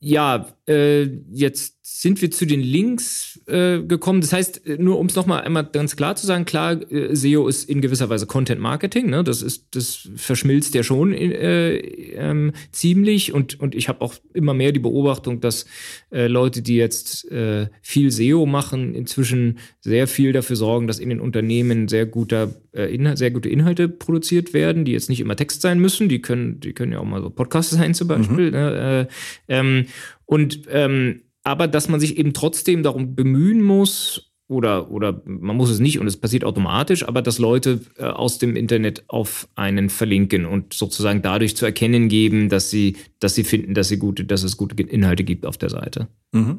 ja, 0.00 0.46
jetzt 0.68 1.78
sind 1.90 2.20
wir 2.20 2.30
zu 2.30 2.44
den 2.44 2.60
Links 2.60 3.40
äh, 3.46 3.80
gekommen. 3.80 4.20
Das 4.20 4.32
heißt, 4.32 4.66
äh, 4.66 4.76
nur 4.78 4.98
um 4.98 5.06
es 5.06 5.16
nochmal 5.16 5.40
einmal 5.42 5.64
ganz 5.64 5.96
klar 5.96 6.14
zu 6.16 6.26
sagen, 6.26 6.44
klar, 6.44 6.80
äh, 6.92 7.16
SEO 7.16 7.48
ist 7.48 7.68
in 7.68 7.80
gewisser 7.80 8.08
Weise 8.08 8.26
Content 8.26 8.60
Marketing, 8.60 9.08
ne? 9.08 9.24
Das 9.24 9.42
ist, 9.42 9.74
das 9.74 10.08
verschmilzt 10.14 10.74
ja 10.74 10.82
schon 10.82 11.12
äh, 11.12 11.76
ähm, 11.76 12.52
ziemlich. 12.70 13.32
Und, 13.32 13.58
und 13.58 13.74
ich 13.74 13.88
habe 13.88 14.02
auch 14.02 14.14
immer 14.32 14.54
mehr 14.54 14.72
die 14.72 14.78
Beobachtung, 14.78 15.40
dass 15.40 15.64
äh, 16.12 16.26
Leute, 16.26 16.62
die 16.62 16.76
jetzt 16.76 17.28
äh, 17.32 17.68
viel 17.80 18.10
SEO 18.10 18.44
machen, 18.44 18.94
inzwischen 18.94 19.58
sehr 19.80 20.06
viel 20.06 20.32
dafür 20.32 20.56
sorgen, 20.56 20.86
dass 20.86 20.98
in 20.98 21.08
den 21.08 21.20
Unternehmen 21.20 21.88
sehr 21.88 22.06
guter 22.06 22.54
äh, 22.72 22.94
Inhalt, 22.94 23.18
sehr 23.18 23.30
gute 23.30 23.48
Inhalte 23.48 23.88
produziert 23.88 24.52
werden, 24.52 24.84
die 24.84 24.92
jetzt 24.92 25.08
nicht 25.08 25.20
immer 25.20 25.36
Text 25.36 25.62
sein 25.62 25.80
müssen. 25.80 26.08
Die 26.08 26.20
können, 26.20 26.60
die 26.60 26.74
können 26.74 26.92
ja 26.92 27.00
auch 27.00 27.04
mal 27.04 27.22
so 27.22 27.30
Podcasts 27.30 27.72
sein 27.76 27.94
zum 27.94 28.08
Beispiel. 28.08 28.46
Mhm. 28.46 28.52
Ne? 28.52 29.08
Äh, 29.48 29.54
ähm, 29.58 29.86
und 30.28 30.62
ähm, 30.70 31.22
aber 31.42 31.66
dass 31.66 31.88
man 31.88 31.98
sich 31.98 32.18
eben 32.18 32.34
trotzdem 32.34 32.82
darum 32.82 33.14
bemühen 33.14 33.62
muss, 33.62 34.28
oder, 34.48 34.90
oder 34.90 35.22
man 35.26 35.56
muss 35.56 35.68
es 35.68 35.78
nicht 35.78 35.98
und 35.98 36.06
es 36.06 36.16
passiert 36.16 36.42
automatisch, 36.42 37.06
aber 37.06 37.20
dass 37.20 37.38
Leute 37.38 37.80
äh, 37.98 38.04
aus 38.04 38.38
dem 38.38 38.56
Internet 38.56 39.04
auf 39.08 39.46
einen 39.54 39.90
verlinken 39.90 40.46
und 40.46 40.72
sozusagen 40.72 41.20
dadurch 41.20 41.54
zu 41.54 41.66
erkennen 41.66 42.08
geben, 42.08 42.48
dass 42.48 42.70
sie, 42.70 42.96
dass 43.20 43.34
sie 43.34 43.44
finden, 43.44 43.74
dass 43.74 43.88
sie 43.88 43.98
gute, 43.98 44.24
dass 44.24 44.42
es 44.42 44.56
gute 44.56 44.82
Inhalte 44.82 45.22
gibt 45.22 45.44
auf 45.44 45.58
der 45.58 45.68
Seite. 45.68 46.08
Mhm. 46.32 46.58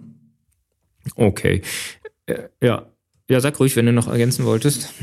Okay. 1.15 1.61
Äh, 2.27 2.49
ja. 2.61 2.91
Ja, 3.27 3.39
sag 3.39 3.59
ruhig, 3.59 3.75
wenn 3.75 3.85
du 3.85 3.93
noch 3.93 4.07
ergänzen 4.07 4.45
wolltest. 4.45 4.93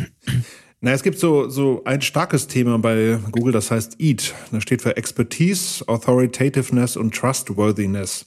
Na, 0.81 0.93
es 0.93 1.03
gibt 1.03 1.19
so, 1.19 1.49
so 1.49 1.83
ein 1.85 2.03
starkes 2.03 2.49
Thema 2.49 2.79
bei 2.79 3.19
Google, 3.33 3.53
das 3.53 3.71
heißt 3.71 3.99
EAT. 3.99 4.35
Das 4.53 4.63
steht 4.63 4.83
für 4.83 4.97
Expertise, 4.97 5.87
Authoritativeness 5.89 6.97
und 6.97 7.15
Trustworthiness. 7.15 8.27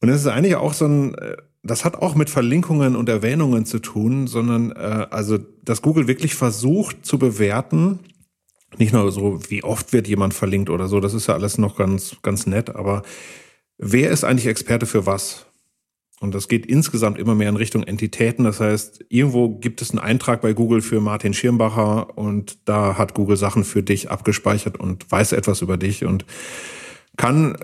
Und 0.00 0.10
es 0.10 0.20
ist 0.20 0.26
eigentlich 0.26 0.56
auch 0.56 0.74
so 0.74 0.86
ein, 0.86 1.14
äh, 1.14 1.36
das 1.62 1.84
hat 1.84 1.96
auch 1.96 2.14
mit 2.14 2.30
Verlinkungen 2.30 2.94
und 2.94 3.08
Erwähnungen 3.08 3.64
zu 3.64 3.78
tun, 3.78 4.26
sondern 4.26 4.72
äh, 4.72 5.06
also, 5.10 5.38
dass 5.62 5.82
Google 5.82 6.08
wirklich 6.08 6.34
versucht 6.34 7.04
zu 7.04 7.18
bewerten, 7.18 8.00
nicht 8.76 8.92
nur 8.92 9.10
so, 9.10 9.40
wie 9.48 9.64
oft 9.64 9.92
wird 9.92 10.06
jemand 10.08 10.34
verlinkt 10.34 10.70
oder 10.70 10.88
so, 10.88 11.00
das 11.00 11.14
ist 11.14 11.26
ja 11.26 11.34
alles 11.34 11.58
noch 11.58 11.76
ganz, 11.76 12.16
ganz 12.22 12.46
nett, 12.46 12.76
aber 12.76 13.02
wer 13.78 14.10
ist 14.10 14.24
eigentlich 14.24 14.46
Experte 14.46 14.86
für 14.86 15.06
was? 15.06 15.46
Und 16.20 16.34
das 16.34 16.48
geht 16.48 16.66
insgesamt 16.66 17.18
immer 17.18 17.34
mehr 17.34 17.48
in 17.48 17.56
Richtung 17.56 17.84
Entitäten. 17.84 18.44
Das 18.44 18.60
heißt, 18.60 19.04
irgendwo 19.08 19.50
gibt 19.50 19.80
es 19.82 19.90
einen 19.90 20.00
Eintrag 20.00 20.40
bei 20.40 20.52
Google 20.52 20.80
für 20.80 21.00
Martin 21.00 21.32
Schirmbacher 21.32 22.18
und 22.18 22.58
da 22.64 22.98
hat 22.98 23.14
Google 23.14 23.36
Sachen 23.36 23.62
für 23.62 23.82
dich 23.82 24.10
abgespeichert 24.10 24.80
und 24.80 25.10
weiß 25.10 25.32
etwas 25.32 25.62
über 25.62 25.76
dich 25.76 26.04
und 26.04 26.24
kann 27.16 27.56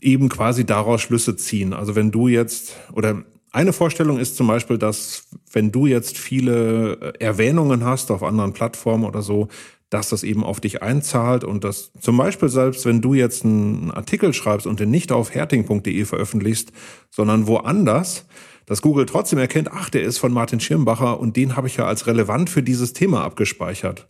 eben 0.00 0.28
quasi 0.28 0.64
daraus 0.64 1.02
Schlüsse 1.02 1.36
ziehen. 1.36 1.72
Also 1.72 1.94
wenn 1.94 2.10
du 2.10 2.28
jetzt, 2.28 2.76
oder 2.92 3.22
eine 3.52 3.72
Vorstellung 3.72 4.18
ist 4.18 4.36
zum 4.36 4.46
Beispiel, 4.46 4.78
dass 4.78 5.26
wenn 5.52 5.72
du 5.72 5.86
jetzt 5.86 6.18
viele 6.18 6.92
äh, 6.94 7.24
Erwähnungen 7.24 7.84
hast 7.84 8.10
auf 8.10 8.22
anderen 8.22 8.52
Plattformen 8.52 9.04
oder 9.04 9.22
so, 9.22 9.48
dass 9.90 10.10
das 10.10 10.22
eben 10.22 10.44
auf 10.44 10.60
dich 10.60 10.82
einzahlt 10.82 11.44
und 11.44 11.64
dass 11.64 11.92
zum 12.00 12.16
Beispiel 12.16 12.48
selbst 12.48 12.84
wenn 12.84 13.00
du 13.00 13.14
jetzt 13.14 13.44
einen 13.44 13.90
Artikel 13.90 14.32
schreibst 14.32 14.66
und 14.66 14.80
den 14.80 14.90
nicht 14.90 15.12
auf 15.12 15.34
herting.de 15.34 16.04
veröffentlichst, 16.04 16.72
sondern 17.10 17.46
woanders, 17.46 18.26
dass 18.66 18.82
Google 18.82 19.06
trotzdem 19.06 19.38
erkennt, 19.38 19.70
ach, 19.72 19.88
der 19.88 20.02
ist 20.02 20.18
von 20.18 20.32
Martin 20.32 20.60
Schirmbacher 20.60 21.18
und 21.18 21.36
den 21.36 21.56
habe 21.56 21.68
ich 21.68 21.76
ja 21.76 21.86
als 21.86 22.06
relevant 22.06 22.50
für 22.50 22.62
dieses 22.62 22.92
Thema 22.92 23.24
abgespeichert. 23.24 24.08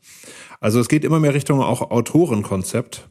Also 0.60 0.80
es 0.80 0.88
geht 0.88 1.04
immer 1.04 1.20
mehr 1.20 1.34
Richtung 1.34 1.62
auch 1.62 1.90
Autorenkonzept. 1.92 3.08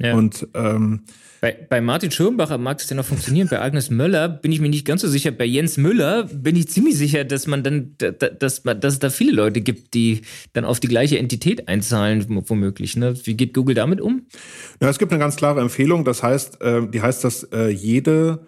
Ja. 0.00 0.14
Und 0.14 0.48
ähm, 0.54 1.02
bei, 1.40 1.56
bei 1.68 1.80
Martin 1.80 2.10
Schirmbacher 2.10 2.58
mag 2.58 2.80
es 2.80 2.90
ja 2.90 2.96
noch 2.96 3.04
funktionieren. 3.04 3.48
Bei 3.48 3.60
Agnes 3.60 3.88
Möller 3.88 4.28
bin 4.28 4.52
ich 4.52 4.60
mir 4.60 4.68
nicht 4.68 4.86
ganz 4.86 5.00
so 5.00 5.08
sicher. 5.08 5.30
Bei 5.30 5.44
Jens 5.44 5.78
Müller 5.78 6.24
bin 6.24 6.54
ich 6.54 6.68
ziemlich 6.68 6.98
sicher, 6.98 7.24
dass 7.24 7.46
man 7.46 7.62
dann, 7.62 7.96
dass, 7.96 8.64
man, 8.64 8.80
dass 8.80 8.94
es 8.94 8.98
da 8.98 9.08
viele 9.08 9.32
Leute 9.32 9.62
gibt, 9.62 9.94
die 9.94 10.20
dann 10.52 10.66
auf 10.66 10.80
die 10.80 10.88
gleiche 10.88 11.18
Entität 11.18 11.68
einzahlen, 11.68 12.26
womöglich. 12.28 12.96
Ne? 12.96 13.14
Wie 13.24 13.36
geht 13.36 13.54
Google 13.54 13.74
damit 13.74 14.02
um? 14.02 14.26
Ja, 14.82 14.90
es 14.90 14.98
gibt 14.98 15.12
eine 15.12 15.18
ganz 15.18 15.36
klare 15.36 15.60
Empfehlung. 15.60 16.04
Das 16.04 16.22
heißt, 16.22 16.60
äh, 16.60 16.86
die 16.88 17.00
heißt, 17.00 17.24
dass 17.24 17.44
äh, 17.44 17.68
jede 17.68 18.46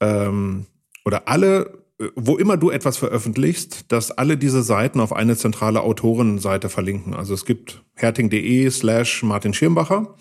ähm, 0.00 0.66
oder 1.04 1.28
alle 1.28 1.82
äh, 2.00 2.06
wo 2.16 2.38
immer 2.38 2.56
du 2.56 2.70
etwas 2.70 2.96
veröffentlichst, 2.96 3.92
dass 3.92 4.10
alle 4.10 4.38
diese 4.38 4.62
Seiten 4.62 5.00
auf 5.00 5.12
eine 5.12 5.36
zentrale 5.36 5.82
Autorenseite 5.82 6.70
verlinken. 6.70 7.12
Also 7.12 7.34
es 7.34 7.44
gibt 7.44 7.82
herting.de 7.94 8.70
slash 8.70 9.22
Martin 9.22 9.52
Schirmbacher 9.52 10.14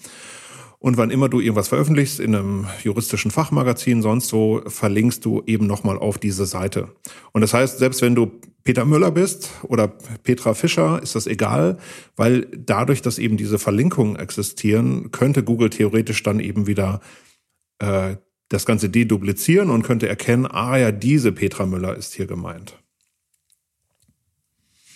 und 0.82 0.98
wann 0.98 1.12
immer 1.12 1.30
du 1.30 1.40
irgendwas 1.40 1.68
veröffentlichst 1.68 2.20
in 2.20 2.36
einem 2.36 2.68
juristischen 2.84 3.30
Fachmagazin, 3.30 4.02
sonst 4.02 4.34
wo, 4.34 4.64
verlinkst 4.66 5.24
du 5.24 5.44
eben 5.46 5.68
nochmal 5.68 6.00
auf 6.00 6.18
diese 6.18 6.48
Seite. 6.48 6.90
Und 7.34 7.42
das 7.42 7.54
heißt, 7.54 7.78
selbst 7.78 8.02
wenn 8.02 8.16
du 8.16 8.32
Peter 8.64 8.84
Müller 8.84 9.12
bist 9.12 9.52
oder 9.62 9.88
Petra 9.88 10.56
Fischer, 10.56 11.00
ist 11.04 11.16
das 11.16 11.28
egal, 11.28 11.78
weil 12.16 12.48
dadurch, 12.58 13.04
dass 13.04 13.20
eben 13.20 13.38
diese 13.38 13.60
Verlinkungen 13.60 14.16
existieren, 14.16 15.12
könnte 15.12 15.44
Google 15.44 15.70
theoretisch 15.70 16.24
dann 16.24 16.40
eben 16.40 16.66
wieder 16.66 17.00
äh, 17.78 18.16
das 18.50 18.66
Ganze 18.66 18.90
deduplizieren 18.90 19.70
und 19.70 19.84
könnte 19.84 20.10
erkennen, 20.10 20.48
ah 20.48 20.78
ja, 20.78 20.92
diese 20.92 21.32
Petra 21.32 21.68
Müller 21.68 21.96
ist 21.96 22.16
hier 22.16 22.26
gemeint. 22.26 22.76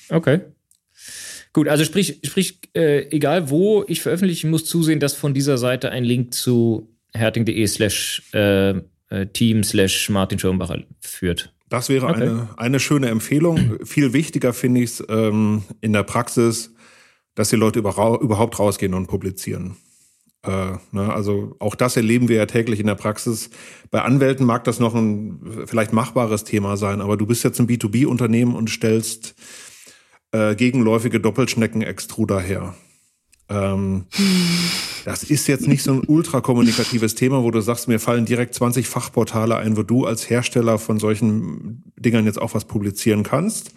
Okay. 0.09 0.41
Gut, 1.55 1.69
also 1.69 1.85
sprich, 1.85 2.19
sprich 2.25 2.59
äh, 2.75 3.07
egal 3.15 3.49
wo 3.49 3.85
ich 3.87 4.01
veröffentliche, 4.01 4.45
muss 4.45 4.65
zusehen, 4.65 4.99
dass 4.99 5.13
von 5.13 5.33
dieser 5.33 5.57
Seite 5.57 5.89
ein 5.89 6.03
Link 6.03 6.33
zu 6.33 6.93
herting.de 7.13 7.65
slash 7.65 8.23
äh, 8.33 8.71
äh, 8.71 9.27
team 9.31 9.63
slash 9.63 10.09
Martin 10.09 10.37
Schirmbacher 10.37 10.83
führt. 10.99 11.53
Das 11.69 11.87
wäre 11.87 12.07
okay. 12.07 12.23
eine, 12.23 12.49
eine 12.57 12.81
schöne 12.81 13.07
Empfehlung. 13.07 13.77
Viel 13.85 14.11
wichtiger 14.11 14.51
finde 14.51 14.81
ich 14.81 14.99
es 14.99 15.03
ähm, 15.07 15.63
in 15.79 15.93
der 15.93 16.03
Praxis, 16.03 16.73
dass 17.35 17.51
die 17.51 17.55
Leute 17.55 17.79
über, 17.79 18.19
überhaupt 18.21 18.59
rausgehen 18.59 18.93
und 18.93 19.07
publizieren. 19.07 19.77
Äh, 20.43 20.73
ne, 20.91 21.13
also 21.13 21.55
auch 21.59 21.75
das 21.75 21.95
erleben 21.95 22.27
wir 22.27 22.35
ja 22.35 22.47
täglich 22.47 22.81
in 22.81 22.87
der 22.87 22.95
Praxis. 22.95 23.49
Bei 23.91 24.01
Anwälten 24.01 24.45
mag 24.45 24.65
das 24.65 24.81
noch 24.81 24.93
ein 24.93 25.39
vielleicht 25.67 25.93
machbares 25.93 26.43
Thema 26.43 26.75
sein, 26.75 26.99
aber 26.99 27.15
du 27.15 27.25
bist 27.25 27.45
jetzt 27.45 27.61
ein 27.61 27.67
B2B-Unternehmen 27.67 28.55
und 28.55 28.69
stellst 28.69 29.35
äh, 30.35 30.55
gegenläufige 30.55 31.19
Doppelschnecken-Extruder 31.19 32.39
her. 32.39 32.75
Ähm, 33.47 34.05
das 35.05 35.23
ist 35.23 35.47
jetzt 35.47 35.67
nicht 35.67 35.83
so 35.83 35.93
ein 35.93 36.03
ultrakommunikatives 36.05 37.15
Thema, 37.15 37.43
wo 37.43 37.51
du 37.51 37.61
sagst, 37.61 37.87
mir 37.87 37.99
fallen 37.99 38.25
direkt 38.25 38.53
20 38.55 38.87
Fachportale 38.87 39.55
ein, 39.55 39.77
wo 39.77 39.83
du 39.83 40.05
als 40.05 40.29
Hersteller 40.29 40.77
von 40.77 40.99
solchen 40.99 41.83
Dingern 41.95 42.25
jetzt 42.25 42.41
auch 42.41 42.53
was 42.53 42.65
publizieren 42.65 43.23
kannst. 43.23 43.71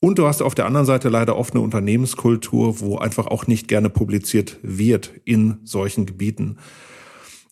Und 0.00 0.18
du 0.18 0.26
hast 0.26 0.42
auf 0.42 0.54
der 0.54 0.66
anderen 0.66 0.84
Seite 0.84 1.08
leider 1.08 1.36
oft 1.36 1.54
eine 1.54 1.62
Unternehmenskultur, 1.62 2.80
wo 2.80 2.98
einfach 2.98 3.26
auch 3.26 3.46
nicht 3.46 3.68
gerne 3.68 3.88
publiziert 3.88 4.58
wird 4.62 5.12
in 5.24 5.58
solchen 5.64 6.04
Gebieten. 6.04 6.58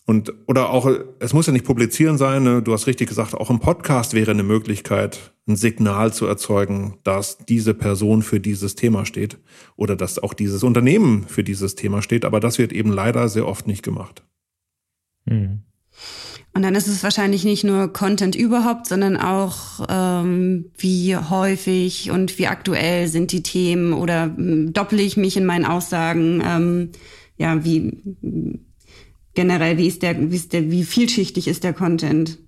Und, 0.05 0.33
oder 0.49 0.71
auch, 0.71 0.91
es 1.21 1.33
muss 1.33 1.47
ja 1.47 1.53
nicht 1.53 1.65
publizieren 1.65 2.19
sein, 2.19 2.43
ne? 2.43 2.61
du 2.61 2.73
hast 2.73 2.89
richtig 2.89 3.09
gesagt, 3.09 3.35
auch 3.35 3.51
im 3.51 3.61
Podcast 3.61 4.15
wäre 4.15 4.33
eine 4.33 4.43
Möglichkeit, 4.43 5.33
ein 5.47 5.55
Signal 5.55 6.13
zu 6.13 6.27
erzeugen, 6.27 6.99
dass 7.05 7.39
diese 7.39 7.73
Person 7.73 8.23
für 8.23 8.41
dieses 8.41 8.75
Thema 8.75 9.07
steht 9.07 9.39
oder 9.77 9.95
dass 9.95 10.19
auch 10.19 10.35
dieses 10.35 10.65
Unternehmen 10.65 11.27
für 11.29 11.45
dieses 11.45 11.77
Thema 11.77 12.03
steht. 12.03 12.25
Aber 12.25 12.41
das 12.41 12.59
wird 12.59 12.73
eben 12.73 12.93
leider 12.93 13.29
sehr 13.29 13.47
oft 13.47 13.69
nicht 13.69 13.85
gemacht. 13.85 14.25
Mhm. 15.25 15.63
Und 16.55 16.63
dann 16.63 16.75
ist 16.75 16.89
es 16.89 17.03
wahrscheinlich 17.03 17.45
nicht 17.45 17.65
nur 17.65 17.93
Content 17.93 18.35
überhaupt, 18.35 18.87
sondern 18.87 19.17
auch, 19.17 19.87
ähm, 19.89 20.71
wie 20.77 21.17
häufig 21.17 22.11
und 22.11 22.39
wie 22.39 22.47
aktuell 22.47 23.09
sind 23.09 23.33
die 23.33 23.43
Themen 23.43 23.93
oder 23.95 24.25
ähm, 24.25 24.73
dopple 24.73 25.01
ich 25.01 25.17
mich 25.17 25.37
in 25.37 25.47
meinen 25.47 25.65
Aussagen, 25.65 26.43
ähm, 26.45 26.91
ja, 27.39 27.65
wie 27.65 28.03
generell, 29.35 29.79
wie 29.79 29.87
ist 29.87 30.03
der, 30.03 30.31
wie 30.31 30.37
ist 30.37 30.53
der, 30.53 30.71
wie 30.71 30.85
vielschichtig 30.85 31.49
ist 31.49 31.65
der 31.65 31.73
Content? 31.73 32.39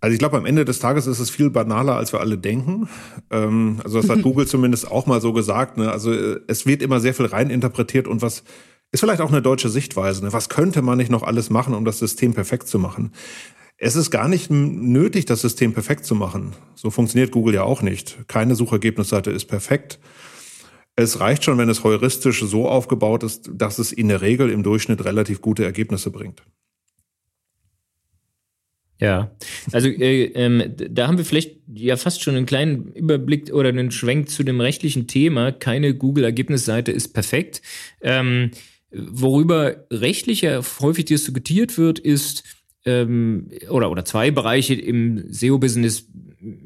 Also 0.00 0.12
ich 0.12 0.18
glaube, 0.20 0.36
am 0.36 0.46
Ende 0.46 0.64
des 0.64 0.78
Tages 0.78 1.06
ist 1.06 1.18
es 1.18 1.28
viel 1.28 1.50
banaler, 1.50 1.96
als 1.96 2.12
wir 2.12 2.20
alle 2.20 2.38
denken. 2.38 2.88
Ähm, 3.30 3.80
also 3.82 4.00
das 4.00 4.08
hat 4.08 4.22
Google 4.22 4.46
zumindest 4.46 4.90
auch 4.90 5.06
mal 5.06 5.20
so 5.20 5.32
gesagt. 5.32 5.76
Ne? 5.76 5.90
Also 5.90 6.12
äh, 6.12 6.40
es 6.46 6.66
wird 6.66 6.82
immer 6.82 7.00
sehr 7.00 7.14
viel 7.14 7.26
reininterpretiert 7.26 8.06
und 8.06 8.22
was 8.22 8.44
ist 8.92 9.00
vielleicht 9.00 9.20
auch 9.20 9.30
eine 9.30 9.42
deutsche 9.42 9.68
Sichtweise. 9.68 10.24
Ne? 10.24 10.32
Was 10.32 10.48
könnte 10.48 10.82
man 10.82 10.98
nicht 10.98 11.10
noch 11.10 11.22
alles 11.24 11.50
machen, 11.50 11.74
um 11.74 11.84
das 11.84 11.98
System 11.98 12.32
perfekt 12.32 12.68
zu 12.68 12.78
machen? 12.78 13.12
Es 13.76 13.96
ist 13.96 14.10
gar 14.10 14.28
nicht 14.28 14.50
nötig, 14.50 15.24
das 15.26 15.40
System 15.40 15.72
perfekt 15.72 16.04
zu 16.04 16.14
machen. 16.14 16.52
So 16.74 16.90
funktioniert 16.90 17.30
Google 17.30 17.54
ja 17.54 17.62
auch 17.62 17.82
nicht. 17.82 18.18
Keine 18.26 18.54
Suchergebnisseite 18.54 19.30
ist 19.30 19.44
perfekt. 19.44 20.00
Es 21.00 21.20
reicht 21.20 21.44
schon, 21.44 21.58
wenn 21.58 21.68
es 21.68 21.84
heuristisch 21.84 22.42
so 22.42 22.68
aufgebaut 22.68 23.22
ist, 23.22 23.48
dass 23.54 23.78
es 23.78 23.92
in 23.92 24.08
der 24.08 24.20
Regel 24.20 24.50
im 24.50 24.64
Durchschnitt 24.64 25.04
relativ 25.04 25.40
gute 25.40 25.64
Ergebnisse 25.64 26.10
bringt. 26.10 26.42
Ja, 29.00 29.30
also 29.70 29.88
äh, 29.88 30.24
ähm, 30.24 30.74
da 30.76 31.06
haben 31.06 31.16
wir 31.16 31.24
vielleicht 31.24 31.60
ja 31.72 31.96
fast 31.96 32.20
schon 32.20 32.34
einen 32.34 32.46
kleinen 32.46 32.88
Überblick 32.94 33.52
oder 33.52 33.68
einen 33.68 33.92
Schwenk 33.92 34.28
zu 34.28 34.42
dem 34.42 34.60
rechtlichen 34.60 35.06
Thema. 35.06 35.52
Keine 35.52 35.94
Google-Ergebnisseite 35.94 36.90
ist 36.90 37.14
perfekt. 37.14 37.62
Ähm, 38.00 38.50
worüber 38.90 39.84
rechtlich 39.92 40.40
ja 40.40 40.60
häufig 40.80 41.04
diskutiert 41.04 41.78
wird, 41.78 42.00
ist, 42.00 42.42
ähm, 42.84 43.50
oder, 43.70 43.92
oder 43.92 44.04
zwei 44.04 44.32
Bereiche 44.32 44.74
im 44.74 45.32
SEO-Business, 45.32 46.08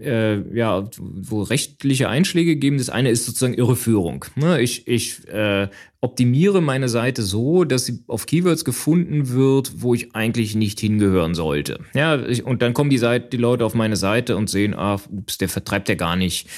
äh, 0.00 0.56
ja, 0.56 0.88
wo 0.98 1.42
rechtliche 1.42 2.08
Einschläge 2.08 2.56
geben. 2.56 2.78
Das 2.78 2.90
eine 2.90 3.10
ist 3.10 3.24
sozusagen 3.24 3.54
Irreführung. 3.54 4.24
Ne? 4.34 4.60
Ich, 4.60 4.86
ich 4.86 5.26
äh, 5.28 5.68
optimiere 6.00 6.60
meine 6.60 6.88
Seite 6.88 7.22
so, 7.22 7.64
dass 7.64 7.86
sie 7.86 8.00
auf 8.08 8.26
Keywords 8.26 8.64
gefunden 8.64 9.30
wird, 9.30 9.72
wo 9.76 9.94
ich 9.94 10.14
eigentlich 10.14 10.54
nicht 10.54 10.80
hingehören 10.80 11.34
sollte. 11.34 11.78
Ja, 11.94 12.20
ich, 12.20 12.44
und 12.44 12.60
dann 12.60 12.74
kommen 12.74 12.90
die 12.90 12.98
Seite, 12.98 13.28
die 13.30 13.36
Leute 13.36 13.64
auf 13.64 13.74
meine 13.74 13.96
Seite 13.96 14.36
und 14.36 14.50
sehen, 14.50 14.74
ah, 14.74 15.00
ups, 15.10 15.38
der 15.38 15.48
vertreibt 15.48 15.88
ja 15.88 15.94
gar 15.94 16.16
nicht 16.16 16.48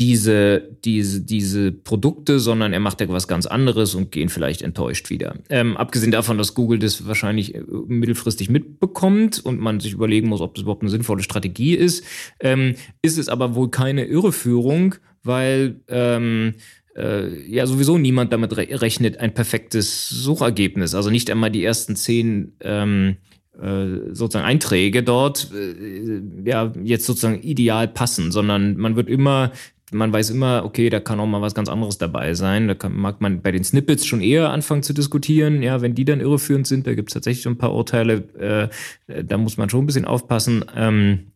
diese, 0.00 0.62
diese, 0.82 1.20
diese 1.20 1.72
Produkte, 1.72 2.40
sondern 2.40 2.72
er 2.72 2.80
macht 2.80 3.02
ja 3.02 3.08
was 3.10 3.28
ganz 3.28 3.44
anderes 3.44 3.94
und 3.94 4.10
gehen 4.10 4.30
vielleicht 4.30 4.62
enttäuscht 4.62 5.10
wieder. 5.10 5.34
Ähm, 5.50 5.76
abgesehen 5.76 6.10
davon, 6.10 6.38
dass 6.38 6.54
Google 6.54 6.78
das 6.78 7.06
wahrscheinlich 7.06 7.54
äh, 7.54 7.62
mittelfristig 7.86 8.48
mitbekommt 8.48 9.44
und 9.44 9.60
man 9.60 9.78
sich 9.78 9.92
überlegen 9.92 10.28
muss, 10.28 10.40
ob 10.40 10.54
das 10.54 10.62
überhaupt 10.62 10.82
eine 10.82 10.90
sinnvolle 10.90 11.22
Strategie 11.22 11.74
ist, 11.74 12.02
ähm, 12.40 12.76
ist 13.02 13.18
es 13.18 13.28
aber 13.28 13.54
wohl 13.54 13.70
keine 13.70 14.06
Irreführung, 14.06 14.94
weil 15.22 15.76
ähm, 15.88 16.54
äh, 16.96 17.38
ja 17.46 17.66
sowieso 17.66 17.98
niemand 17.98 18.32
damit 18.32 18.56
re 18.56 18.68
rechnet, 18.70 19.18
ein 19.18 19.34
perfektes 19.34 20.08
Suchergebnis. 20.08 20.94
Also 20.94 21.10
nicht 21.10 21.30
einmal 21.30 21.50
die 21.50 21.62
ersten 21.62 21.94
zehn 21.94 22.54
ähm, 22.62 23.16
äh, 23.60 24.14
sozusagen 24.14 24.46
Einträge 24.46 25.02
dort 25.02 25.50
äh, 25.54 26.22
ja 26.48 26.72
jetzt 26.82 27.04
sozusagen 27.04 27.42
ideal 27.42 27.86
passen, 27.86 28.32
sondern 28.32 28.78
man 28.78 28.96
wird 28.96 29.10
immer 29.10 29.52
man 29.92 30.12
weiß 30.12 30.30
immer, 30.30 30.64
okay, 30.64 30.90
da 30.90 31.00
kann 31.00 31.20
auch 31.20 31.26
mal 31.26 31.42
was 31.42 31.54
ganz 31.54 31.68
anderes 31.68 31.98
dabei 31.98 32.34
sein. 32.34 32.68
Da 32.68 32.74
kann, 32.74 32.96
mag 32.96 33.20
man 33.20 33.42
bei 33.42 33.52
den 33.52 33.64
Snippets 33.64 34.06
schon 34.06 34.20
eher 34.20 34.50
anfangen 34.50 34.82
zu 34.82 34.92
diskutieren. 34.92 35.62
Ja, 35.62 35.80
wenn 35.80 35.94
die 35.94 36.04
dann 36.04 36.20
irreführend 36.20 36.66
sind, 36.66 36.86
da 36.86 36.94
gibt 36.94 37.10
es 37.10 37.14
tatsächlich 37.14 37.42
so 37.42 37.50
ein 37.50 37.58
paar 37.58 37.74
Urteile, 37.74 38.70
äh, 39.08 39.24
da 39.24 39.38
muss 39.38 39.56
man 39.56 39.68
schon 39.70 39.84
ein 39.84 39.86
bisschen 39.86 40.04
aufpassen. 40.04 40.64
Ähm, 40.76 41.29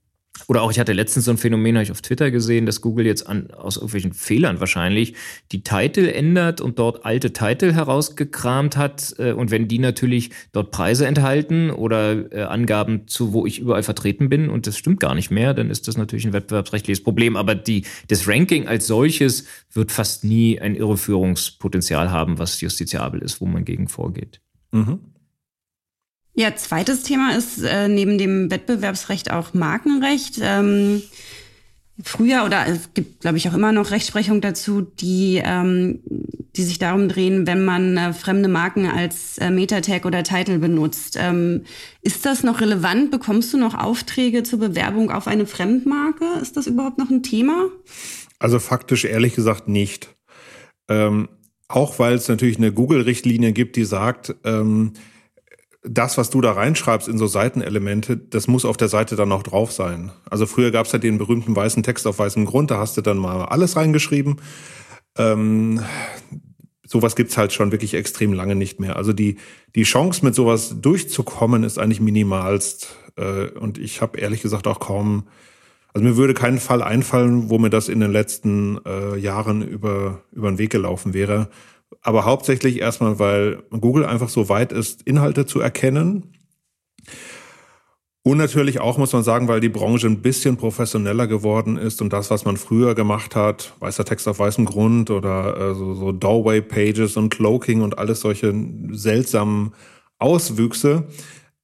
oder 0.49 0.62
auch, 0.62 0.70
ich 0.70 0.81
hatte 0.81 0.92
letztens 0.92 1.25
so 1.27 1.31
ein 1.31 1.38
Phänomen, 1.38 1.77
habe 1.77 1.85
ich 1.85 1.92
auf 1.92 2.03
Twitter 2.03 2.31
gesehen, 2.31 2.66
dass 2.66 2.81
Google 2.81 3.07
jetzt 3.07 3.27
an, 3.27 3.51
aus 3.53 3.77
irgendwelchen 3.77 4.12
Fehlern 4.12 4.61
wahrscheinlich 4.61 5.14
die 5.53 5.62
Titel 5.62 6.07
ändert 6.07 6.61
und 6.61 6.79
dort 6.79 7.05
alte 7.05 7.33
Titel 7.33 7.73
herausgekramt 7.73 8.77
hat. 8.77 9.14
Äh, 9.18 9.33
und 9.33 9.51
wenn 9.51 9.68
die 9.68 9.79
natürlich 9.79 10.31
dort 10.53 10.70
Preise 10.70 11.07
enthalten 11.07 11.70
oder 11.70 12.33
äh, 12.33 12.42
Angaben 12.42 13.07
zu, 13.07 13.33
wo 13.33 13.47
ich 13.47 13.61
überall 13.61 13.85
vertreten 13.85 14.29
bin 14.29 14.51
und 14.51 14.66
das 14.66 14.77
stimmt 14.77 15.01
gar 15.01 15.14
nicht 15.14 15.31
mehr, 15.31 15.55
dann 15.55 15.70
ist 15.70 15.88
das 15.88 15.97
natürlich 15.97 16.27
ein 16.27 16.33
wettbewerbsrechtliches 16.33 17.03
Problem. 17.03 17.37
Aber 17.37 17.55
die, 17.55 17.85
das 18.09 18.27
Ranking 18.27 18.66
als 18.66 18.87
solches 18.87 19.47
wird 19.73 19.92
fast 19.92 20.25
nie 20.25 20.61
ein 20.61 20.75
Irreführungspotenzial 20.75 22.11
haben, 22.11 22.38
was 22.38 22.61
justiziabel 22.61 23.23
ist, 23.23 23.40
wo 23.40 23.47
man 23.47 23.64
gegen 23.64 23.88
vorgeht. 23.88 24.40
Mhm. 24.73 24.99
Ja, 26.35 26.55
zweites 26.57 27.05
Thema 27.05 27.37
ist 27.37 27.62
äh, 27.62 27.88
neben 27.88 28.18
dem 28.18 28.51
Wettbewerbsrecht 28.51 29.31
auch 29.31 29.55
Markenrecht. 29.55 30.40
Ähm, 30.42 31.03
früher 32.03 32.44
oder 32.44 32.66
es 32.66 32.92
gibt, 32.92 33.20
glaube 33.20 33.37
ich, 33.37 33.49
auch 33.49 33.55
immer 33.55 33.70
noch 33.70 33.92
Rechtsprechung 33.92 34.40
dazu, 34.40 34.81
die, 34.81 35.40
ähm, 35.44 36.01
die 36.57 36.64
sich 36.64 36.81
darum 36.81 37.09
drehen, 37.09 37.47
wenn 37.47 37.64
man 37.64 37.97
äh, 37.97 38.12
fremde 38.12 38.49
Marken 38.49 38.87
als 38.87 39.38
äh, 39.38 39.51
Metatag 39.51 40.07
oder 40.07 40.25
Titel 40.25 40.59
benutzt. 40.59 41.16
Ähm, 41.20 41.62
ist 42.03 42.27
das 42.27 42.42
noch 42.42 42.61
relevant? 42.61 43.12
Bekommst 43.12 43.53
du 43.53 43.59
noch 43.59 43.75
Aufträge 43.75 44.42
zur 44.42 44.59
Bewerbung 44.59 45.12
auf 45.12 45.29
eine 45.29 45.47
Fremdmarke? 45.47 46.25
Ist 46.42 46.57
das 46.57 46.66
überhaupt 46.66 46.99
noch 46.99 47.11
ein 47.11 47.23
Thema? 47.23 47.68
Also 48.40 48.59
faktisch 48.59 49.05
ehrlich 49.05 49.37
gesagt 49.37 49.68
nicht. 49.68 50.16
Ähm, 50.88 51.29
auch 51.68 52.01
weil 52.01 52.14
es 52.14 52.29
natürlich 52.29 52.59
eine 52.59 52.73
Google-Richtlinie 52.73 53.53
gibt, 53.53 53.77
die 53.77 53.85
sagt, 53.85 54.35
ähm, 54.44 54.94
das, 55.85 56.16
was 56.16 56.31
du 56.31 56.40
da 56.40 56.53
reinschreibst 56.53 57.09
in 57.09 57.18
so 57.18 57.27
Seitenelemente, 57.27 58.16
das 58.16 58.49
muss 58.49 58.64
auf 58.64 58.77
der 58.77 58.88
Seite 58.88 59.16
dann 59.16 59.29
noch 59.29 59.42
drauf 59.42 59.70
sein. 59.70 60.12
Also 60.29 60.47
früher 60.47 60.70
gab 60.70 60.87
es 60.87 60.92
ja 60.92 60.99
den 60.99 61.18
berühmten 61.18 61.55
weißen 61.55 61.83
Text 61.83 62.07
auf 62.07 62.18
weißem 62.18 62.47
Grund, 62.47 62.70
da 62.70 62.79
hast 62.79 62.97
du 62.97 63.03
dann 63.03 63.18
mal 63.18 63.44
alles 63.44 63.77
reingeschrieben. 63.77 64.40
Ähm, 65.18 65.81
sowas 66.87 67.16
gibt's 67.16 67.37
halt 67.37 67.53
schon 67.53 67.70
wirklich 67.70 67.94
extrem 67.94 68.33
lange 68.33 68.55
nicht 68.55 68.81
mehr. 68.81 68.97
Also 68.97 69.12
die, 69.12 69.37
die 69.75 69.83
Chance, 69.83 70.25
mit 70.25 70.35
sowas 70.35 70.77
durchzukommen, 70.81 71.64
ist 71.64 71.79
eigentlich 71.79 72.01
minimalst. 72.01 72.97
Äh, 73.16 73.49
und 73.51 73.77
ich 73.77 74.01
habe 74.01 74.18
ehrlich 74.18 74.40
gesagt 74.40 74.66
auch 74.66 74.81
kaum, 74.81 75.25
also 75.92 76.05
mir 76.05 76.16
würde 76.16 76.35
kein 76.35 76.59
Fall 76.59 76.83
einfallen, 76.83 77.51
wo 77.51 77.59
mir 77.59 77.70
das 77.70 77.88
in 77.88 78.01
den 78.01 78.11
letzten 78.11 78.81
äh, 78.87 79.16
Jahren 79.16 79.62
über, 79.62 80.23
über 80.33 80.51
den 80.51 80.59
Weg 80.59 80.70
gelaufen 80.70 81.12
wäre 81.12 81.51
aber 82.02 82.24
hauptsächlich 82.24 82.80
erstmal, 82.80 83.18
weil 83.18 83.62
Google 83.70 84.04
einfach 84.04 84.28
so 84.28 84.48
weit 84.48 84.72
ist, 84.72 85.02
Inhalte 85.02 85.46
zu 85.46 85.61
erkennen. 85.61 86.35
Und 88.26 88.38
natürlich 88.38 88.80
auch, 88.80 88.96
muss 88.96 89.12
man 89.12 89.22
sagen, 89.22 89.48
weil 89.48 89.61
die 89.61 89.68
Branche 89.68 90.07
ein 90.07 90.22
bisschen 90.22 90.57
professioneller 90.57 91.26
geworden 91.26 91.76
ist 91.76 92.00
und 92.00 92.12
das, 92.14 92.30
was 92.30 92.46
man 92.46 92.57
früher 92.57 92.94
gemacht 92.94 93.37
hat, 93.37 93.74
weißer 93.80 94.07
Text 94.07 94.26
auf 94.28 94.38
weißem 94.38 94.64
Grund 94.64 95.11
oder 95.11 95.57
äh, 95.57 95.74
so, 95.74 95.94
so 95.94 96.11
Doorway-Pages 96.11 97.18
und 97.18 97.28
Cloaking 97.28 97.83
und 97.83 97.98
alles 97.98 98.20
solche 98.20 98.54
seltsamen 98.92 99.74
Auswüchse, 100.18 101.07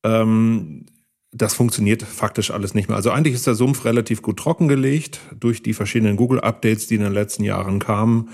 ähm, 0.04 0.84
das 1.32 1.54
funktioniert 1.54 2.02
faktisch 2.02 2.50
alles 2.50 2.74
nicht 2.74 2.88
mehr. 2.88 2.96
Also 2.96 3.10
eigentlich 3.10 3.34
ist 3.34 3.46
der 3.46 3.54
Sumpf 3.54 3.86
relativ 3.86 4.20
gut 4.20 4.38
trockengelegt 4.38 5.20
durch 5.38 5.62
die 5.62 5.72
verschiedenen 5.72 6.16
Google-Updates, 6.16 6.88
die 6.88 6.96
in 6.96 7.02
den 7.02 7.14
letzten 7.14 7.44
Jahren 7.44 7.78
kamen 7.78 8.28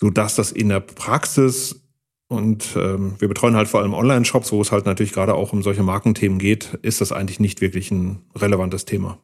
so 0.00 0.10
dass 0.10 0.34
das 0.34 0.50
in 0.50 0.70
der 0.70 0.80
Praxis 0.80 1.80
und 2.28 2.76
ähm, 2.76 3.14
wir 3.18 3.28
betreuen 3.28 3.56
halt 3.56 3.68
vor 3.68 3.80
allem 3.80 3.92
Online-Shops, 3.92 4.52
wo 4.52 4.60
es 4.60 4.70
halt 4.70 4.86
natürlich 4.86 5.12
gerade 5.12 5.34
auch 5.34 5.52
um 5.52 5.62
solche 5.62 5.82
Markenthemen 5.82 6.38
geht, 6.38 6.78
ist 6.82 7.00
das 7.00 7.10
eigentlich 7.10 7.40
nicht 7.40 7.60
wirklich 7.60 7.90
ein 7.90 8.20
relevantes 8.36 8.84
Thema. 8.84 9.18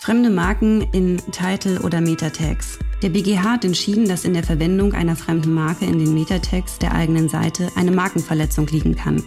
Fremde 0.00 0.30
Marken 0.30 0.82
in 0.92 1.18
Title 1.32 1.80
oder 1.80 2.00
Meta-Tags. 2.00 2.78
Der 3.02 3.08
BGH 3.08 3.42
hat 3.42 3.64
entschieden, 3.64 4.06
dass 4.06 4.24
in 4.24 4.34
der 4.34 4.42
Verwendung 4.42 4.92
einer 4.92 5.16
fremden 5.16 5.54
Marke 5.54 5.86
in 5.86 5.98
den 5.98 6.12
Meta-Tags 6.12 6.78
der 6.78 6.92
eigenen 6.94 7.28
Seite 7.28 7.70
eine 7.76 7.92
Markenverletzung 7.92 8.66
liegen 8.66 8.94
kann. 8.94 9.22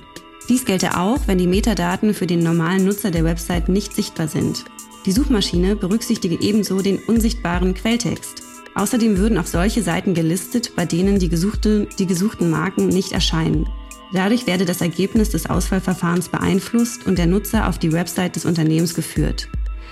Dies 0.48 0.66
gelte 0.66 0.98
auch, 0.98 1.28
wenn 1.28 1.40
die 1.40 1.48
Metadaten 1.48 2.14
für 2.14 2.28
den 2.28 2.44
normalen 2.44 2.86
Nutzer 2.86 3.10
der 3.10 3.24
Website 3.24 3.68
nicht 3.68 3.96
sichtbar 3.96 4.28
sind. 4.28 4.66
Die 5.08 5.12
Suchmaschine 5.12 5.76
berücksichtige 5.76 6.40
ebenso 6.40 6.82
den 6.82 7.00
unsichtbaren 7.00 7.74
Quelltext. 7.74 8.44
Außerdem 8.76 9.18
würden 9.18 9.38
auch 9.38 9.46
solche 9.46 9.82
Seiten 9.82 10.14
gelistet, 10.14 10.76
bei 10.76 10.86
denen 10.86 11.18
die, 11.18 11.30
gesuchte, 11.30 11.88
die 11.98 12.06
gesuchten 12.06 12.50
Marken 12.50 12.90
nicht 12.90 13.14
erscheinen. 13.14 13.68
Dadurch 14.14 14.48
werde 14.48 14.66
das 14.66 14.82
Ergebnis 14.82 15.30
des 15.30 15.50
Auswahlverfahrens 15.50 16.30
beeinflusst 16.30 17.08
und 17.08 17.18
der 17.18 17.26
Nutzer 17.26 17.70
auf 17.70 17.80
die 17.80 17.94
Website 17.94 18.36
des 18.36 18.46
Unternehmens 18.46 18.94
geführt. 18.94 19.48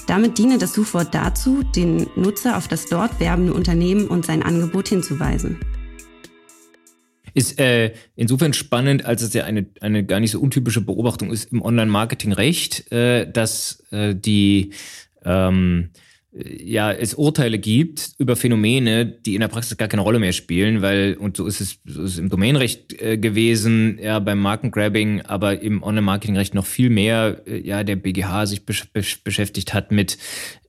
Damit 0.06 0.38
diene 0.38 0.58
das 0.58 0.74
Suchwort 0.74 1.16
dazu, 1.16 1.64
den 1.76 2.08
Nutzer 2.18 2.58
auf 2.58 2.68
das 2.68 2.86
dort 2.88 3.22
werbende 3.22 3.54
Unternehmen 3.54 4.08
und 4.08 4.26
sein 4.26 4.44
Angebot 4.44 4.90
hinzuweisen. 4.90 5.58
Ist 7.34 7.60
äh, 7.60 7.94
insofern 8.16 8.54
spannend, 8.54 9.06
als 9.06 9.22
es 9.22 9.34
ja 9.34 9.46
eine, 9.46 9.66
eine 9.80 10.06
gar 10.06 10.20
nicht 10.20 10.32
so 10.32 10.42
untypische 10.42 10.82
Beobachtung 10.82 11.32
ist 11.32 11.52
im 11.54 11.62
Online-Marketing-Recht, 11.62 12.92
äh, 12.92 13.32
dass 13.32 13.82
äh, 13.92 14.14
die 14.14 14.72
ähm, 15.24 15.90
ja, 16.36 16.92
es 16.92 17.14
Urteile 17.14 17.60
gibt 17.60 18.12
über 18.18 18.36
Phänomene, 18.36 19.06
die 19.06 19.36
in 19.36 19.42
der 19.42 19.48
Praxis 19.50 19.78
gar 19.78 19.88
keine 19.88 20.02
Rolle 20.02 20.18
mehr 20.18 20.34
spielen, 20.34 20.82
weil, 20.82 21.16
und 21.20 21.38
so 21.38 21.46
ist 21.46 21.62
es, 21.62 21.80
so 21.86 22.04
ist 22.04 22.14
es 22.14 22.18
im 22.18 22.30
Domainrecht 22.30 23.00
äh, 23.00 23.18
gewesen, 23.18 24.00
ja, 24.02 24.18
beim 24.20 24.40
Markengrabbing, 24.40 25.22
aber 25.22 25.62
im 25.62 25.84
Online-Marketing-Recht 25.84 26.56
noch 26.56 26.66
viel 26.66 26.90
mehr, 26.90 27.42
äh, 27.46 27.60
ja, 27.60 27.84
der 27.84 27.98
BGH 27.98 28.48
sich 28.48 28.66
besch 28.66 28.88
beschäftigt 29.24 29.76
hat 29.76 29.92
mit 29.92 30.18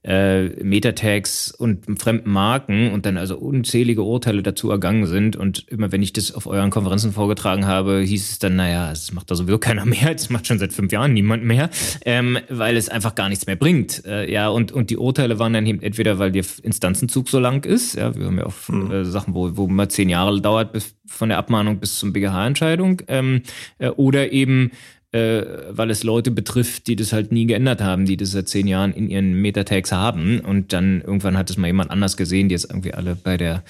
äh, 0.05 0.49
Metatags 0.63 1.51
und 1.51 1.99
fremden 1.99 2.29
Marken 2.29 2.91
und 2.91 3.05
dann 3.07 3.17
also 3.17 3.37
unzählige 3.37 4.03
Urteile 4.03 4.43
dazu 4.43 4.69
ergangen 4.69 5.07
sind. 5.07 5.35
Und 5.35 5.67
immer 5.67 5.91
wenn 5.91 6.03
ich 6.03 6.13
das 6.13 6.31
auf 6.31 6.45
euren 6.45 6.69
Konferenzen 6.69 7.11
vorgetragen 7.11 7.65
habe, 7.65 8.01
hieß 8.01 8.29
es 8.29 8.39
dann, 8.39 8.55
naja, 8.55 8.91
es 8.91 9.11
macht 9.13 9.31
da 9.31 9.35
sowieso 9.35 9.57
keiner 9.57 9.85
mehr, 9.85 10.13
das 10.13 10.29
macht 10.29 10.45
schon 10.45 10.59
seit 10.59 10.73
fünf 10.73 10.91
Jahren 10.91 11.13
niemand 11.13 11.43
mehr, 11.43 11.69
ähm, 12.05 12.37
weil 12.49 12.77
es 12.77 12.87
einfach 12.87 13.15
gar 13.15 13.29
nichts 13.29 13.47
mehr 13.47 13.55
bringt. 13.55 14.05
Äh, 14.05 14.31
ja, 14.31 14.49
und, 14.49 14.71
und 14.71 14.91
die 14.91 14.97
Urteile 14.97 15.39
waren 15.39 15.53
dann 15.53 15.65
eben 15.65 15.81
entweder, 15.81 16.19
weil 16.19 16.31
der 16.31 16.45
Instanzenzug 16.61 17.27
so 17.27 17.39
lang 17.39 17.65
ist, 17.65 17.95
ja, 17.95 18.15
wir 18.15 18.27
haben 18.27 18.37
ja 18.37 18.45
auch 18.45 18.69
mhm. 18.69 18.91
äh, 18.91 19.05
Sachen, 19.05 19.33
wo, 19.33 19.57
wo 19.57 19.67
mal 19.67 19.89
zehn 19.89 20.09
Jahre 20.09 20.39
dauert, 20.39 20.71
bis 20.71 20.95
von 21.07 21.29
der 21.29 21.39
Abmahnung 21.39 21.79
bis 21.79 21.97
zum 21.97 22.13
BGH-Entscheidung, 22.13 23.01
ähm, 23.07 23.41
äh, 23.79 23.89
oder 23.89 24.31
eben 24.31 24.71
äh, 25.15 25.45
weil 25.69 25.89
es 25.91 26.03
Leute 26.03 26.29
betrifft, 26.29 26.87
die 26.87 26.97
das 26.97 27.13
halt 27.13 27.31
nie 27.31 27.45
geändert 27.45 27.81
haben, 27.81 28.05
die 28.05 28.17
das 28.17 28.31
seit 28.31 28.49
zehn 28.49 28.67
Jahren 28.67 28.91
in 28.93 29.09
ihren 29.09 29.33
Metatags 29.41 29.93
haben. 29.93 30.41
Und 30.41 30.73
dann 30.73 30.99
irgendwann 30.99 31.37
hat 31.37 31.49
es 31.49 31.55
mal 31.55 31.67
jemand 31.67 31.89
anders 31.89 32.17
gesehen, 32.17 32.49
die 32.49 32.53
jetzt 32.53 32.69
irgendwie 32.69 32.93
alle 32.93 33.15
bei 33.15 33.37
der, 33.37 33.63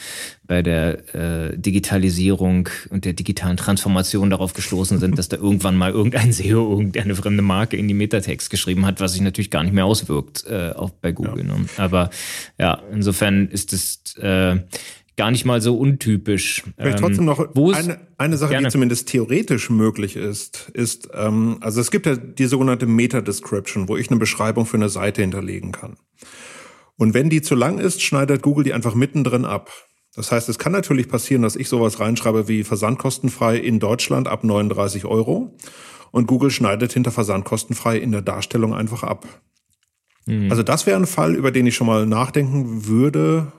bei 0.47 0.63
der 0.63 1.13
äh, 1.13 1.55
Digitalisierung 1.55 2.69
und 2.89 3.05
der 3.05 3.13
digitalen 3.13 3.57
Transformation 3.57 4.31
darauf 4.31 4.53
gestoßen 4.53 4.97
sind, 4.97 5.19
dass 5.19 5.29
da 5.29 5.37
irgendwann 5.37 5.77
mal 5.77 5.91
irgendein 5.91 6.31
SEO 6.33 6.71
irgendeine 6.71 7.13
fremde 7.13 7.43
Marke 7.43 7.77
in 7.77 7.87
die 7.87 7.93
Metatags 7.93 8.49
geschrieben 8.49 8.87
hat, 8.87 8.99
was 8.99 9.13
sich 9.13 9.21
natürlich 9.21 9.51
gar 9.51 9.61
nicht 9.61 9.73
mehr 9.73 9.85
auswirkt, 9.85 10.45
äh, 10.47 10.71
auch 10.71 10.89
bei 10.89 11.11
Google. 11.11 11.45
Ja. 11.45 11.57
Ne? 11.57 11.65
Aber 11.77 12.09
ja, 12.57 12.81
insofern 12.91 13.49
ist 13.49 13.71
es 13.71 14.17
äh, 14.17 14.57
gar 15.17 15.31
nicht 15.31 15.45
mal 15.45 15.61
so 15.61 15.77
untypisch. 15.77 16.63
Vielleicht 16.77 16.99
trotzdem 16.99 17.21
ähm, 17.21 17.25
noch 17.25 17.55
eine, 17.73 17.99
eine 18.17 18.37
Sache, 18.37 18.51
gerne. 18.51 18.67
die 18.67 18.71
zumindest 18.71 19.07
theoretisch 19.07 19.69
möglich 19.69 20.15
ist, 20.15 20.69
ist, 20.73 21.09
ähm, 21.13 21.57
also 21.61 21.81
es 21.81 21.91
gibt 21.91 22.05
ja 22.05 22.15
die 22.15 22.45
sogenannte 22.45 22.85
Meta-Description, 22.85 23.87
wo 23.87 23.97
ich 23.97 24.09
eine 24.09 24.19
Beschreibung 24.19 24.65
für 24.65 24.77
eine 24.77 24.89
Seite 24.89 25.21
hinterlegen 25.21 25.71
kann. 25.71 25.97
Und 26.97 27.13
wenn 27.13 27.29
die 27.29 27.41
zu 27.41 27.55
lang 27.55 27.77
ist, 27.77 28.01
schneidet 28.01 28.41
Google 28.41 28.63
die 28.63 28.73
einfach 28.73 28.95
mittendrin 28.95 29.45
ab. 29.45 29.71
Das 30.15 30.31
heißt, 30.31 30.47
es 30.47 30.57
kann 30.57 30.71
natürlich 30.71 31.09
passieren, 31.09 31.41
dass 31.41 31.57
ich 31.57 31.67
sowas 31.67 31.99
reinschreibe 31.99 32.47
wie 32.47 32.63
versandkostenfrei 32.63 33.57
in 33.57 33.79
Deutschland 33.79 34.27
ab 34.27 34.43
39 34.43 35.05
Euro 35.05 35.57
und 36.11 36.27
Google 36.27 36.51
schneidet 36.51 36.93
hinter 36.93 37.11
versandkostenfrei 37.11 37.97
in 37.97 38.13
der 38.13 38.21
Darstellung 38.21 38.73
einfach 38.73 39.03
ab. 39.03 39.27
Mhm. 40.25 40.49
Also 40.49 40.63
das 40.63 40.85
wäre 40.85 40.97
ein 40.97 41.05
Fall, 41.05 41.35
über 41.35 41.51
den 41.51 41.67
ich 41.67 41.75
schon 41.75 41.87
mal 41.87 42.05
nachdenken 42.05 42.87
würde. 42.87 43.51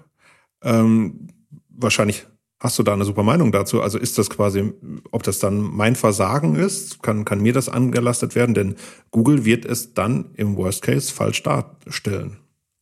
Ähm, 0.62 1.28
wahrscheinlich 1.76 2.26
hast 2.60 2.78
du 2.78 2.82
da 2.82 2.94
eine 2.94 3.04
super 3.04 3.22
Meinung 3.22 3.52
dazu. 3.52 3.82
Also 3.82 3.98
ist 3.98 4.18
das 4.18 4.30
quasi, 4.30 4.72
ob 5.10 5.22
das 5.22 5.38
dann 5.38 5.60
mein 5.60 5.96
Versagen 5.96 6.56
ist, 6.56 7.02
kann, 7.02 7.24
kann 7.24 7.40
mir 7.40 7.52
das 7.52 7.68
angelastet 7.68 8.34
werden, 8.34 8.54
denn 8.54 8.76
Google 9.10 9.44
wird 9.44 9.64
es 9.64 9.94
dann 9.94 10.30
im 10.34 10.56
Worst 10.56 10.82
Case 10.82 11.12
falsch 11.12 11.42
darstellen. 11.42 12.38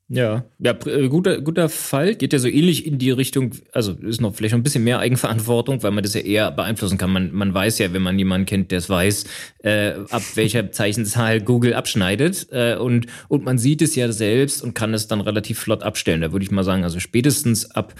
Ja, 0.08 0.44
ja, 0.58 0.72
äh, 0.86 1.08
guter, 1.08 1.40
guter 1.40 1.70
Fall. 1.70 2.14
Geht 2.14 2.34
ja 2.34 2.38
so 2.38 2.48
ähnlich 2.48 2.86
in 2.86 2.98
die 2.98 3.10
Richtung, 3.10 3.52
also 3.72 3.92
ist 3.92 4.20
noch 4.20 4.34
vielleicht 4.34 4.52
noch 4.52 4.58
ein 4.58 4.62
bisschen 4.62 4.84
mehr 4.84 4.98
Eigenverantwortung, 4.98 5.82
weil 5.82 5.92
man 5.92 6.04
das 6.04 6.12
ja 6.12 6.20
eher 6.20 6.50
beeinflussen 6.50 6.98
kann. 6.98 7.10
Man, 7.10 7.32
man 7.32 7.54
weiß 7.54 7.78
ja, 7.78 7.92
wenn 7.94 8.02
man 8.02 8.18
jemanden 8.18 8.44
kennt, 8.44 8.70
der 8.70 8.78
es 8.78 8.90
weiß, 8.90 9.24
äh, 9.62 9.92
ab 10.10 10.22
welcher 10.34 10.70
Zeichenzahl 10.72 11.40
Google 11.40 11.72
abschneidet. 11.72 12.48
Äh, 12.50 12.76
und, 12.76 13.06
und 13.28 13.44
man 13.44 13.56
sieht 13.56 13.80
es 13.80 13.96
ja 13.96 14.12
selbst 14.12 14.62
und 14.62 14.74
kann 14.74 14.92
es 14.92 15.08
dann 15.08 15.22
relativ 15.22 15.58
flott 15.58 15.82
abstellen. 15.82 16.20
Da 16.20 16.32
würde 16.32 16.44
ich 16.44 16.50
mal 16.50 16.64
sagen, 16.64 16.84
also 16.84 17.00
spätestens 17.00 17.70
ab 17.70 17.94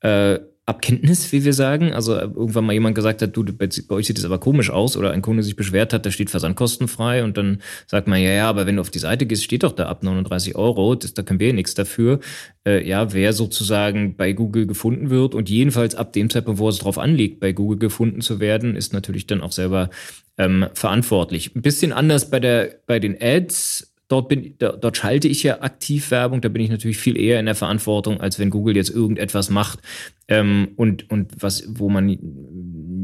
äh, 0.00 0.38
Abkenntnis, 0.66 1.30
wie 1.30 1.44
wir 1.44 1.52
sagen. 1.52 1.92
Also 1.92 2.16
irgendwann 2.16 2.66
mal 2.66 2.72
jemand 2.72 2.96
gesagt 2.96 3.22
hat, 3.22 3.36
du, 3.36 3.44
bei, 3.44 3.68
euch 3.90 4.06
sieht 4.06 4.18
es 4.18 4.24
aber 4.24 4.38
komisch 4.38 4.70
aus 4.70 4.96
oder 4.96 5.12
ein 5.12 5.22
Kunde 5.22 5.44
sich 5.44 5.54
beschwert 5.54 5.92
hat, 5.92 6.04
da 6.04 6.10
steht 6.10 6.28
versandkostenfrei 6.28 7.22
und 7.22 7.36
dann 7.36 7.62
sagt 7.86 8.08
man, 8.08 8.20
ja, 8.20 8.30
ja, 8.30 8.48
aber 8.48 8.66
wenn 8.66 8.74
du 8.74 8.80
auf 8.80 8.90
die 8.90 8.98
Seite 8.98 9.26
gehst, 9.26 9.44
steht 9.44 9.62
doch 9.62 9.72
da 9.72 9.86
ab 9.86 10.02
39 10.02 10.56
Euro, 10.56 10.96
das, 10.96 11.14
da 11.14 11.22
können 11.22 11.38
wir 11.38 11.48
ja 11.48 11.52
nichts 11.52 11.74
dafür. 11.74 12.18
Äh, 12.66 12.86
ja, 12.86 13.12
wer 13.12 13.32
sozusagen 13.32 14.16
bei 14.16 14.32
Google 14.32 14.66
gefunden 14.66 15.08
wird 15.08 15.36
und 15.36 15.48
jedenfalls 15.48 15.94
ab 15.94 16.12
dem 16.12 16.30
Zeitpunkt, 16.30 16.58
wo 16.58 16.68
es 16.68 16.78
drauf 16.78 16.98
anliegt, 16.98 17.38
bei 17.38 17.52
Google 17.52 17.78
gefunden 17.78 18.20
zu 18.20 18.40
werden, 18.40 18.74
ist 18.74 18.92
natürlich 18.92 19.28
dann 19.28 19.42
auch 19.42 19.52
selber 19.52 19.88
ähm, 20.36 20.66
verantwortlich. 20.74 21.54
Ein 21.54 21.62
bisschen 21.62 21.92
anders 21.92 22.28
bei 22.28 22.40
der, 22.40 22.74
bei 22.88 22.98
den 22.98 23.16
Ads 23.20 23.95
Dort, 24.08 24.28
bin, 24.28 24.54
dort 24.58 24.96
schalte 24.96 25.26
ich 25.26 25.42
ja 25.42 25.62
aktiv 25.62 26.12
Werbung, 26.12 26.40
da 26.40 26.48
bin 26.48 26.62
ich 26.62 26.70
natürlich 26.70 26.98
viel 26.98 27.18
eher 27.18 27.40
in 27.40 27.46
der 27.46 27.56
Verantwortung, 27.56 28.20
als 28.20 28.38
wenn 28.38 28.50
Google 28.50 28.76
jetzt 28.76 28.90
irgendetwas 28.90 29.50
macht 29.50 29.80
ähm, 30.28 30.68
und, 30.76 31.10
und 31.10 31.32
was, 31.40 31.64
wo 31.68 31.88
man 31.88 32.16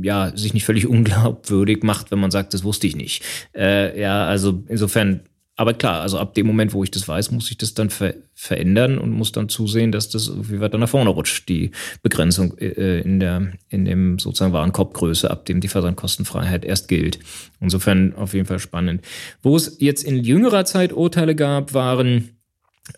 ja 0.03 0.37
sich 0.37 0.55
nicht 0.55 0.65
völlig 0.65 0.87
unglaubwürdig 0.89 1.83
macht, 1.83 2.11
wenn 2.13 2.21
man 2.21 2.31
sagt, 2.31 2.55
das 2.55 2.63
wusste 2.63 2.87
ich 2.87 2.95
nicht. 2.95 3.25
Äh, 3.55 4.01
ja, 4.01 4.27
also 4.27 4.63
insofern 4.69 5.23
aber 5.55 5.75
klar, 5.75 6.01
also 6.01 6.19
ab 6.19 6.35
dem 6.35 6.47
Moment, 6.47 6.73
wo 6.73 6.83
ich 6.83 6.91
das 6.91 7.07
weiß, 7.07 7.31
muss 7.31 7.51
ich 7.51 7.59
das 7.59 7.75
dann 7.75 7.91
ver 7.91 8.15
verändern 8.35 8.99
und 8.99 9.11
muss 9.11 9.31
dann 9.31 9.49
zusehen, 9.49 9.93
dass 9.93 10.09
das 10.09 10.29
irgendwie 10.29 10.61
weiter 10.61 10.79
nach 10.79 10.89
vorne 10.89 11.11
rutscht, 11.11 11.49
die 11.49 11.71
Begrenzung 12.03 12.57
äh, 12.59 13.01
in 13.01 13.21
der, 13.21 13.53
in 13.69 13.85
dem 13.85 14.19
sozusagen 14.19 14.53
Warenkorbgröße, 14.53 15.31
ab 15.31 15.45
dem 15.45 15.61
die 15.61 15.69
Versandkostenfreiheit 15.69 16.65
erst 16.65 16.89
gilt. 16.89 17.19
Insofern 17.61 18.15
auf 18.17 18.35
jeden 18.35 18.47
Fall 18.47 18.59
spannend. 18.59 19.05
Wo 19.43 19.55
es 19.55 19.77
jetzt 19.79 20.03
in 20.03 20.25
jüngerer 20.25 20.65
Zeit 20.65 20.93
Urteile 20.93 21.37
gab, 21.37 21.75
waren 21.75 22.31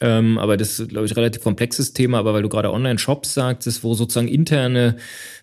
ähm, 0.01 0.39
aber 0.39 0.57
das 0.57 0.81
ist, 0.81 0.89
glaube 0.89 1.07
ich, 1.07 1.17
relativ 1.17 1.43
komplexes 1.43 1.93
Thema, 1.93 2.19
aber 2.19 2.33
weil 2.33 2.43
du 2.43 2.49
gerade 2.49 2.73
Online-Shops 2.73 3.35
sagtest, 3.35 3.85
wo 3.85 3.93
sozusagen 3.95 4.29
interne 4.29 4.97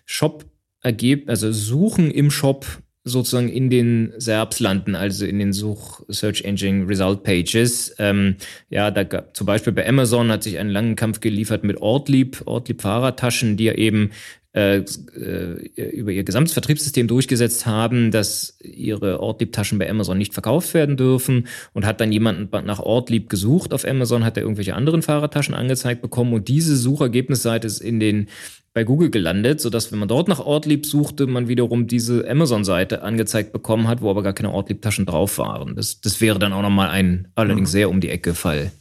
Shop 0.04 0.44
ergeben, 0.80 1.28
also 1.28 1.52
Suchen 1.52 2.10
im 2.10 2.30
Shop 2.30 2.66
sozusagen 3.04 3.48
in 3.48 3.68
den 3.68 4.12
SERPs 4.16 4.60
landen, 4.60 4.94
also 4.94 5.26
in 5.26 5.38
den 5.38 5.52
Such 5.52 6.02
Search 6.08 6.42
Engine 6.42 6.88
Result 6.88 7.24
Pages. 7.24 7.94
Ähm, 7.98 8.36
ja, 8.70 8.90
da 8.90 9.02
gab 9.02 9.36
zum 9.36 9.46
Beispiel 9.46 9.72
bei 9.72 9.88
Amazon 9.88 10.30
hat 10.30 10.42
sich 10.42 10.58
einen 10.58 10.70
langen 10.70 10.94
Kampf 10.94 11.20
geliefert 11.20 11.64
mit 11.64 11.78
Ortlieb, 11.80 12.42
Ortlieb 12.46 12.82
Fahrradtaschen, 12.82 13.56
die 13.56 13.64
ja 13.64 13.74
eben 13.74 14.10
äh, 14.54 14.84
äh, 15.16 15.82
über 15.92 16.10
ihr 16.10 16.24
gesamtes 16.24 16.52
Vertriebssystem 16.52 17.08
durchgesetzt 17.08 17.64
haben, 17.64 18.10
dass 18.10 18.58
ihre 18.60 19.20
Ortlieb-Taschen 19.20 19.78
bei 19.78 19.88
Amazon 19.88 20.18
nicht 20.18 20.34
verkauft 20.34 20.74
werden 20.74 20.98
dürfen 20.98 21.48
und 21.72 21.86
hat 21.86 22.02
dann 22.02 22.12
jemanden 22.12 22.50
nach 22.66 22.78
Ortlieb 22.78 23.30
gesucht 23.30 23.72
auf 23.72 23.86
Amazon, 23.86 24.26
hat 24.26 24.36
er 24.36 24.42
irgendwelche 24.42 24.74
anderen 24.74 25.00
Fahrradtaschen 25.00 25.54
angezeigt 25.54 26.02
bekommen 26.02 26.34
und 26.34 26.48
diese 26.48 26.76
Suchergebnisseite 26.76 27.66
ist 27.66 27.80
in 27.80 27.98
den 27.98 28.28
bei 28.74 28.84
Google 28.84 29.10
gelandet, 29.10 29.60
sodass, 29.60 29.92
wenn 29.92 29.98
man 29.98 30.08
dort 30.08 30.28
nach 30.28 30.40
Ortlieb 30.40 30.86
suchte, 30.86 31.26
man 31.26 31.48
wiederum 31.48 31.86
diese 31.86 32.28
Amazon-Seite 32.28 33.02
angezeigt 33.02 33.52
bekommen 33.52 33.86
hat, 33.86 34.00
wo 34.00 34.10
aber 34.10 34.22
gar 34.22 34.32
keine 34.32 34.52
Ortlieb-Taschen 34.52 35.04
drauf 35.04 35.38
waren. 35.38 35.76
Das, 35.76 36.00
das 36.00 36.20
wäre 36.20 36.38
dann 36.38 36.52
auch 36.52 36.62
nochmal 36.62 36.88
ein 36.88 37.28
allerdings 37.34 37.70
mhm. 37.70 37.72
sehr 37.72 37.90
um 37.90 38.00
die 38.00 38.08
Ecke 38.08 38.34
Fall, 38.34 38.72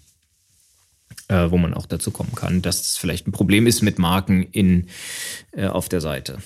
äh, 1.27 1.51
wo 1.51 1.57
man 1.57 1.73
auch 1.73 1.85
dazu 1.85 2.11
kommen 2.11 2.35
kann, 2.35 2.61
dass 2.61 2.81
es 2.81 2.97
vielleicht 2.97 3.27
ein 3.27 3.33
Problem 3.33 3.67
ist 3.67 3.81
mit 3.81 3.99
Marken 3.99 4.43
in, 4.43 4.87
äh, 5.51 5.67
auf 5.67 5.89
der 5.89 5.99
Seite. 5.99 6.37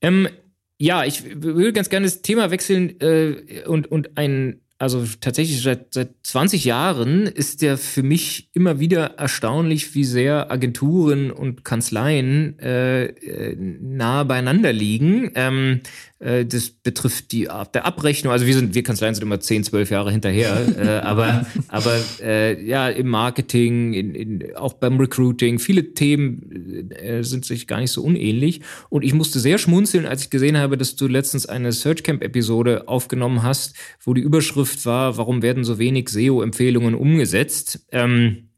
Ähm, 0.00 0.28
ja, 0.76 1.04
ich 1.04 1.22
würde 1.40 1.72
ganz 1.72 1.88
gerne 1.88 2.06
das 2.06 2.22
Thema 2.22 2.50
wechseln 2.50 3.00
äh, 3.00 3.62
und, 3.66 3.86
und 3.86 4.18
ein 4.18 4.60
also 4.78 5.04
tatsächlich 5.20 5.62
seit, 5.62 5.94
seit 5.94 6.10
20 6.24 6.64
Jahren 6.64 7.26
ist 7.26 7.62
ja 7.62 7.76
für 7.76 8.02
mich 8.02 8.48
immer 8.52 8.80
wieder 8.80 9.14
erstaunlich, 9.18 9.94
wie 9.94 10.04
sehr 10.04 10.50
Agenturen 10.50 11.30
und 11.30 11.64
Kanzleien 11.64 12.58
äh, 12.58 13.04
äh 13.06 13.56
nahe 13.56 14.24
beieinander 14.24 14.72
liegen. 14.72 15.30
Ähm, 15.36 15.80
äh, 16.13 16.13
das 16.20 16.70
betrifft 16.70 17.32
die 17.32 17.50
Art 17.50 17.74
der 17.74 17.84
Abrechnung. 17.84 18.32
Also 18.32 18.46
wir 18.46 18.54
sind, 18.54 18.74
wir 18.74 18.82
Kanzleien 18.82 19.14
sind 19.14 19.24
immer 19.24 19.40
10, 19.40 19.64
12 19.64 19.90
Jahre 19.90 20.10
hinterher. 20.10 20.56
äh, 20.78 21.04
aber 21.04 21.44
aber 21.68 22.00
äh, 22.22 22.64
ja, 22.64 22.88
im 22.88 23.08
Marketing, 23.08 23.92
in, 23.92 24.14
in, 24.14 24.56
auch 24.56 24.74
beim 24.74 24.98
Recruiting, 24.98 25.58
viele 25.58 25.92
Themen 25.92 26.90
äh, 26.92 27.22
sind 27.22 27.44
sich 27.44 27.66
gar 27.66 27.80
nicht 27.80 27.90
so 27.90 28.02
unähnlich. 28.02 28.60
Und 28.88 29.04
ich 29.04 29.12
musste 29.12 29.40
sehr 29.40 29.58
schmunzeln, 29.58 30.06
als 30.06 30.22
ich 30.22 30.30
gesehen 30.30 30.56
habe, 30.56 30.78
dass 30.78 30.96
du 30.96 31.08
letztens 31.08 31.46
eine 31.46 31.72
Searchcamp-Episode 31.72 32.88
aufgenommen 32.88 33.42
hast, 33.42 33.74
wo 34.00 34.14
die 34.14 34.22
Überschrift 34.22 34.86
war, 34.86 35.16
warum 35.16 35.42
werden 35.42 35.64
so 35.64 35.78
wenig 35.78 36.08
SEO-Empfehlungen 36.08 36.94
umgesetzt? 36.94 37.86
Ähm, 37.90 38.50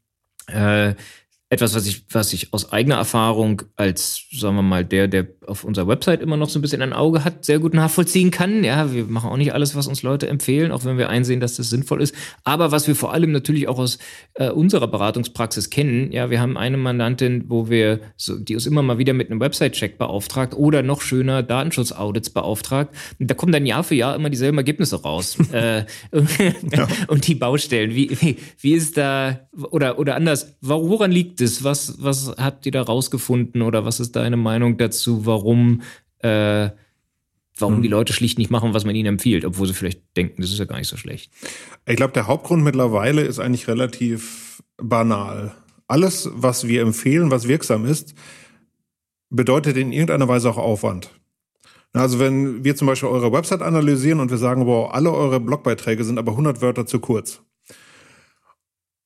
äh, 0.47 0.93
etwas, 1.49 1.73
was 1.75 1.87
ich, 1.87 2.03
was 2.11 2.33
ich 2.33 2.53
aus 2.53 2.73
eigener 2.73 2.95
Erfahrung 2.95 3.61
als, 3.77 4.25
sagen 4.33 4.57
wir 4.57 4.63
mal, 4.63 4.83
der, 4.83 5.07
der 5.07 5.27
auf 5.45 5.63
unserer 5.63 5.87
Website 5.87 6.21
immer 6.21 6.35
noch 6.35 6.49
so 6.49 6.59
ein 6.59 6.61
bisschen 6.61 6.81
ein 6.81 6.91
Auge 6.91 7.23
hat, 7.23 7.45
sehr 7.45 7.59
gut 7.59 7.73
nachvollziehen 7.73 8.31
kann. 8.31 8.65
Ja, 8.65 8.91
wir 8.91 9.05
machen 9.05 9.29
auch 9.29 9.37
nicht 9.37 9.53
alles, 9.53 9.73
was 9.73 9.87
uns 9.87 10.03
Leute 10.03 10.27
empfehlen, 10.27 10.73
auch 10.73 10.83
wenn 10.83 10.97
wir 10.97 11.07
einsehen, 11.07 11.39
dass 11.39 11.55
das 11.55 11.69
sinnvoll 11.69 12.01
ist. 12.01 12.13
Aber 12.43 12.73
was 12.73 12.89
wir 12.89 12.95
vor 12.95 13.13
allem 13.13 13.31
natürlich 13.31 13.69
auch 13.69 13.79
aus 13.79 13.97
äh, 14.33 14.49
unserer 14.49 14.87
Beratungspraxis 14.87 15.69
kennen, 15.69 16.11
ja, 16.11 16.29
wir 16.29 16.41
haben 16.41 16.57
eine 16.57 16.75
Mandantin, 16.75 17.45
wo 17.47 17.69
wir, 17.69 18.01
so, 18.17 18.37
die 18.37 18.55
uns 18.55 18.65
immer 18.65 18.81
mal 18.81 18.97
wieder 18.97 19.13
mit 19.13 19.31
einem 19.31 19.39
Website-Check 19.39 19.97
beauftragt 19.97 20.53
oder 20.53 20.83
noch 20.83 20.99
schöner 20.99 21.43
Datenschutzaudits 21.43 22.29
beauftragt. 22.31 22.93
Und 23.19 23.31
da 23.31 23.35
kommen 23.35 23.53
dann 23.53 23.65
Jahr 23.65 23.85
für 23.85 23.95
Jahr 23.95 24.17
immer 24.17 24.29
dieselben 24.29 24.57
Ergebnisse 24.57 25.01
raus. 25.01 25.37
äh, 25.53 25.85
ja. 26.11 26.87
Und 27.07 27.25
die 27.25 27.35
Baustellen. 27.35 27.95
Wie, 27.95 28.09
wie, 28.19 28.35
wie 28.59 28.73
ist 28.73 28.97
da, 28.97 29.47
oder, 29.71 29.97
oder 29.97 30.15
anders, 30.15 30.57
woran 30.59 31.13
liegt 31.13 31.36
gibt 31.37 31.41
es? 31.49 31.63
Was, 31.63 32.01
was 32.01 32.33
habt 32.37 32.65
ihr 32.65 32.71
da 32.71 32.81
rausgefunden 32.81 33.61
oder 33.61 33.85
was 33.85 33.99
ist 33.99 34.15
deine 34.15 34.37
Meinung 34.37 34.77
dazu, 34.77 35.25
warum, 35.25 35.81
äh, 36.19 36.69
warum 37.57 37.75
hm. 37.75 37.81
die 37.81 37.87
Leute 37.87 38.13
schlicht 38.13 38.37
nicht 38.37 38.49
machen, 38.49 38.73
was 38.73 38.85
man 38.85 38.95
ihnen 38.95 39.07
empfiehlt, 39.07 39.45
obwohl 39.45 39.67
sie 39.67 39.73
vielleicht 39.73 40.01
denken, 40.15 40.41
das 40.41 40.51
ist 40.51 40.59
ja 40.59 40.65
gar 40.65 40.77
nicht 40.77 40.87
so 40.87 40.97
schlecht? 40.97 41.31
Ich 41.85 41.95
glaube, 41.95 42.13
der 42.13 42.27
Hauptgrund 42.27 42.63
mittlerweile 42.63 43.21
ist 43.21 43.39
eigentlich 43.39 43.67
relativ 43.67 44.63
banal. 44.77 45.53
Alles, 45.87 46.29
was 46.33 46.67
wir 46.67 46.81
empfehlen, 46.81 47.31
was 47.31 47.47
wirksam 47.47 47.85
ist, 47.85 48.13
bedeutet 49.29 49.77
in 49.77 49.91
irgendeiner 49.91 50.27
Weise 50.27 50.49
auch 50.49 50.57
Aufwand. 50.57 51.11
Also 51.93 52.19
wenn 52.19 52.63
wir 52.63 52.75
zum 52.75 52.87
Beispiel 52.87 53.09
eure 53.09 53.31
Website 53.31 53.61
analysieren 53.61 54.19
und 54.19 54.29
wir 54.29 54.37
sagen, 54.37 54.65
wow, 54.65 54.91
alle 54.91 55.11
eure 55.11 55.39
Blogbeiträge 55.39 56.03
sind 56.03 56.19
aber 56.19 56.31
100 56.31 56.61
Wörter 56.61 56.85
zu 56.85 56.99
kurz, 56.99 57.41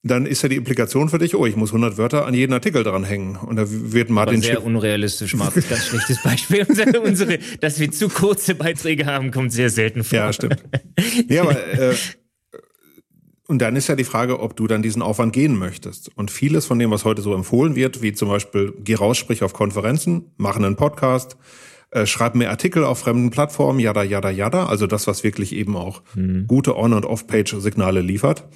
dann 0.04 0.26
ist 0.26 0.42
ja 0.42 0.48
die 0.48 0.56
Implikation 0.56 1.08
für 1.08 1.18
dich, 1.18 1.36
oh, 1.36 1.46
ich 1.46 1.54
muss 1.54 1.70
100 1.70 1.96
Wörter 1.96 2.26
an 2.26 2.34
jeden 2.34 2.52
Artikel 2.52 2.82
dranhängen. 2.82 3.36
Und 3.36 3.54
da 3.54 3.64
wird 3.68 4.10
Martin 4.10 4.36
Aber 4.36 4.44
sehr 4.44 4.54
Schiff 4.56 4.64
unrealistisch, 4.64 5.34
Martin. 5.34 5.62
Ganz 5.68 5.86
schlechtes 5.86 6.22
Beispiel. 6.22 6.66
unsere, 7.04 7.38
dass 7.60 7.78
wir 7.78 7.90
zu 7.92 8.08
kurze 8.08 8.56
Beiträge 8.56 9.06
haben, 9.06 9.30
kommt 9.30 9.52
sehr 9.52 9.70
selten 9.70 10.02
vor. 10.02 10.18
Ja, 10.18 10.32
stimmt. 10.32 10.64
Ja, 11.28 11.42
aber 11.42 11.52
äh, 11.78 11.94
und 13.46 13.60
dann 13.60 13.76
ist 13.76 13.88
ja 13.88 13.94
die 13.94 14.04
Frage, 14.04 14.40
ob 14.40 14.56
du 14.56 14.66
dann 14.66 14.82
diesen 14.82 15.02
Aufwand 15.02 15.32
gehen 15.32 15.56
möchtest. 15.56 16.10
Und 16.16 16.32
vieles 16.32 16.66
von 16.66 16.80
dem, 16.80 16.90
was 16.90 17.04
heute 17.04 17.22
so 17.22 17.32
empfohlen 17.34 17.76
wird, 17.76 18.02
wie 18.02 18.12
zum 18.12 18.28
Beispiel, 18.28 18.74
geh 18.80 18.94
raus, 18.94 19.18
sprich 19.18 19.44
auf 19.44 19.52
Konferenzen, 19.52 20.32
mach 20.36 20.56
einen 20.56 20.74
Podcast, 20.74 21.36
äh, 21.90 22.06
schreib 22.06 22.34
mehr 22.34 22.50
Artikel 22.50 22.82
auf 22.84 22.98
fremden 22.98 23.30
Plattformen, 23.30 23.78
yada, 23.78 24.02
yada, 24.02 24.30
yada. 24.30 24.66
Also 24.66 24.88
das, 24.88 25.06
was 25.06 25.22
wirklich 25.22 25.54
eben 25.54 25.76
auch 25.76 26.02
mhm. 26.16 26.46
gute 26.48 26.76
On- 26.76 26.92
und 26.92 27.04
Off-Page-Signale 27.04 28.00
liefert 28.00 28.48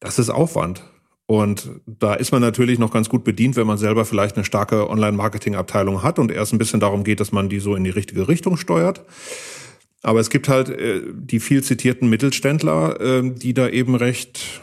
das 0.00 0.18
ist 0.18 0.30
Aufwand. 0.30 0.82
Und 1.26 1.70
da 1.86 2.14
ist 2.14 2.32
man 2.32 2.40
natürlich 2.40 2.80
noch 2.80 2.92
ganz 2.92 3.08
gut 3.08 3.22
bedient, 3.22 3.54
wenn 3.54 3.66
man 3.66 3.78
selber 3.78 4.04
vielleicht 4.04 4.34
eine 4.34 4.44
starke 4.44 4.90
Online-Marketing-Abteilung 4.90 6.02
hat 6.02 6.18
und 6.18 6.32
erst 6.32 6.52
ein 6.52 6.58
bisschen 6.58 6.80
darum 6.80 7.04
geht, 7.04 7.20
dass 7.20 7.30
man 7.30 7.48
die 7.48 7.60
so 7.60 7.76
in 7.76 7.84
die 7.84 7.90
richtige 7.90 8.26
Richtung 8.26 8.56
steuert. 8.56 9.04
Aber 10.02 10.18
es 10.18 10.30
gibt 10.30 10.48
halt 10.48 10.70
äh, 10.70 11.02
die 11.14 11.38
viel 11.38 11.62
zitierten 11.62 12.10
Mittelständler, 12.10 13.00
äh, 13.00 13.30
die 13.30 13.54
da 13.54 13.68
eben 13.68 13.94
recht 13.94 14.60